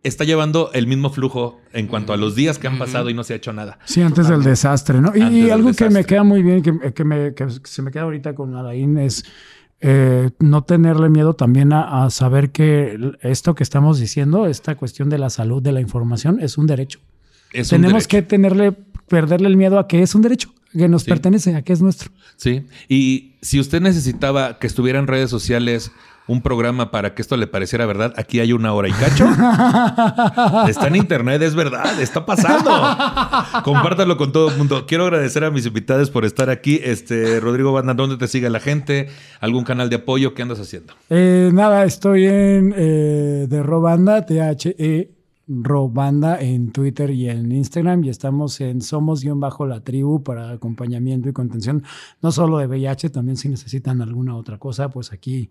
[0.03, 3.25] está llevando el mismo flujo en cuanto a los días que han pasado y no
[3.25, 3.79] se ha hecho nada.
[3.85, 5.13] Sí, antes del desastre, ¿no?
[5.17, 8.35] Y, algo que me queda muy bien, que, que me, que se me queda ahorita
[8.35, 9.25] con Alain es
[9.81, 15.09] eh, no tenerle miedo también a, a saber que esto que estamos diciendo, esta cuestión
[15.09, 17.01] de la salud, de la información, es un derecho.
[17.53, 18.09] Es un Tenemos derecho.
[18.09, 18.73] que tenerle,
[19.09, 21.09] perderle el miedo a que es un derecho, que nos Sí.
[21.11, 22.11] pertenece, a que es nuestro.
[22.37, 22.67] Sí.
[22.89, 25.91] Y si usted necesitaba que estuviera en redes sociales
[26.27, 29.25] un programa para que esto le pareciera verdad, aquí hay una hora y cacho.
[30.69, 32.71] está en internet, es verdad, está pasando.
[33.65, 34.85] Compártalo con todo el mundo.
[34.87, 36.81] Quiero agradecer a mis invitados por estar aquí.
[36.85, 39.09] Este, Rodrigo Banda, ¿dónde te sigue la gente?
[39.41, 40.35] ¿Algún canal de apoyo?
[40.35, 40.93] ¿Qué andas haciendo?
[41.09, 45.11] Eh, nada, estoy en eh, de Robanda, T-H-E
[45.49, 51.83] Robanda en Twitter y en Instagram y estamos en Somos-la tribu para acompañamiento y contención,
[52.21, 55.51] no solo de VIH, también si necesitan alguna otra cosa, pues aquí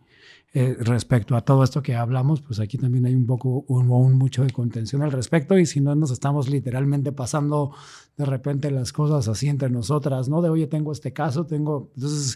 [0.53, 4.13] eh, respecto a todo esto que hablamos, pues aquí también hay un poco, un, un
[4.13, 7.71] mucho de contención al respecto y si no nos estamos literalmente pasando
[8.17, 10.41] de repente las cosas así entre nosotras, ¿no?
[10.43, 12.35] De oye, tengo este caso, tengo, entonces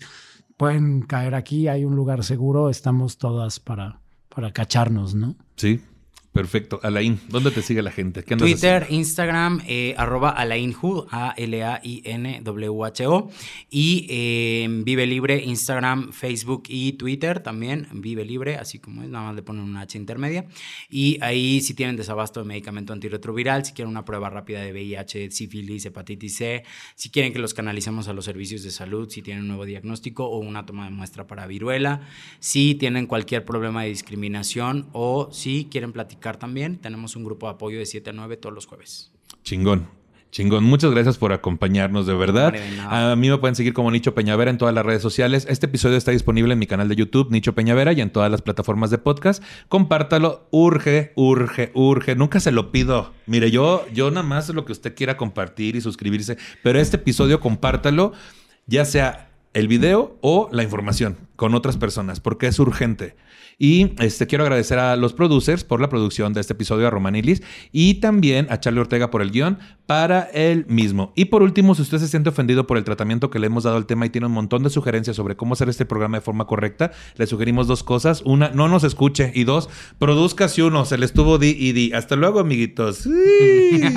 [0.57, 4.01] pueden caer aquí, hay un lugar seguro, estamos todas para,
[4.33, 5.35] para cacharnos, ¿no?
[5.55, 5.79] Sí.
[6.31, 6.79] Perfecto.
[6.81, 8.23] Alain, ¿dónde te sigue la gente?
[8.23, 9.01] ¿Qué Twitter, haciendo?
[9.01, 12.49] Instagram, eh, arroba alainhu, A-L-A-I-N-W-H-O.
[13.69, 17.89] Y eh, Vive Libre, Instagram, Facebook y Twitter también.
[17.91, 20.45] Vive Libre, así como es, nada más le ponen una H intermedia.
[20.89, 25.31] Y ahí si tienen desabasto de medicamento antirretroviral, si quieren una prueba rápida de VIH,
[25.31, 26.63] sífilis, hepatitis C,
[26.95, 30.27] si quieren que los canalicemos a los servicios de salud, si tienen un nuevo diagnóstico
[30.27, 32.07] o una toma de muestra para viruela,
[32.39, 37.53] si tienen cualquier problema de discriminación o si quieren platicar también, tenemos un grupo de
[37.53, 39.11] apoyo de 7 a 9 todos los jueves.
[39.43, 39.88] Chingón.
[40.31, 42.56] Chingón, muchas gracias por acompañarnos, de verdad.
[42.88, 45.45] A mí me pueden seguir como Nicho Peñavera en todas las redes sociales.
[45.49, 48.41] Este episodio está disponible en mi canal de YouTube, Nicho Peñavera, y en todas las
[48.41, 49.43] plataformas de podcast.
[49.68, 52.15] Compártalo, urge, urge, urge.
[52.15, 53.11] Nunca se lo pido.
[53.26, 57.41] Mire, yo, yo nada más lo que usted quiera compartir y suscribirse, pero este episodio
[57.41, 58.14] compártalo,
[58.68, 63.15] ya sea el video o la información con otras personas, porque es urgente.
[63.63, 67.43] Y este, quiero agradecer a los producers por la producción de este episodio, a Romanilis,
[67.71, 71.13] y también a Charlie Ortega por el guion para él mismo.
[71.15, 73.77] Y por último, si usted se siente ofendido por el tratamiento que le hemos dado
[73.77, 76.47] al tema y tiene un montón de sugerencias sobre cómo hacer este programa de forma
[76.47, 78.23] correcta, le sugerimos dos cosas.
[78.25, 79.31] Una, no nos escuche.
[79.35, 79.69] Y dos,
[79.99, 81.93] produzca si uno, se le estuvo di y di.
[81.93, 82.97] Hasta luego, amiguitos.
[82.97, 83.11] Sí.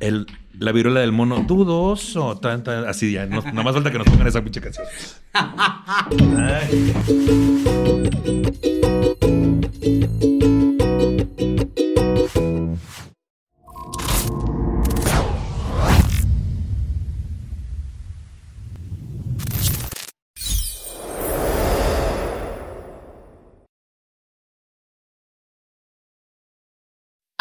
[0.00, 0.26] El,
[0.60, 2.38] la viruela del mono dudoso.
[2.38, 3.26] Tan, tan, así ya.
[3.26, 4.86] No, nada más falta que nos pongan esa pinche canción.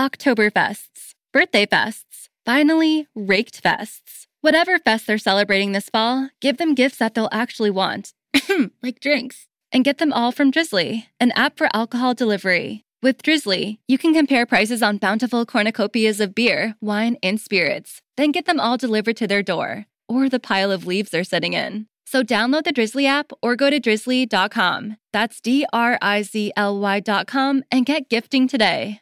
[0.02, 4.26] Oktoberfests, birthday fests, finally, raked fests.
[4.41, 8.14] Whatever fest they're celebrating this fall, give them gifts that they'll actually want,
[8.84, 9.48] like drinks.
[9.72, 12.86] And get them all from Drizzly, an app for alcohol delivery.
[13.02, 18.32] With Drizzly, you can compare prices on bountiful cornucopias of beer, wine, and spirits, then
[18.32, 21.88] get them all delivered to their door or the pile of leaves they're sitting in.
[22.06, 24.98] So download the Drizzly app or go to drizzly.com.
[25.14, 29.02] That's D R I Z L Y.com and get gifting today.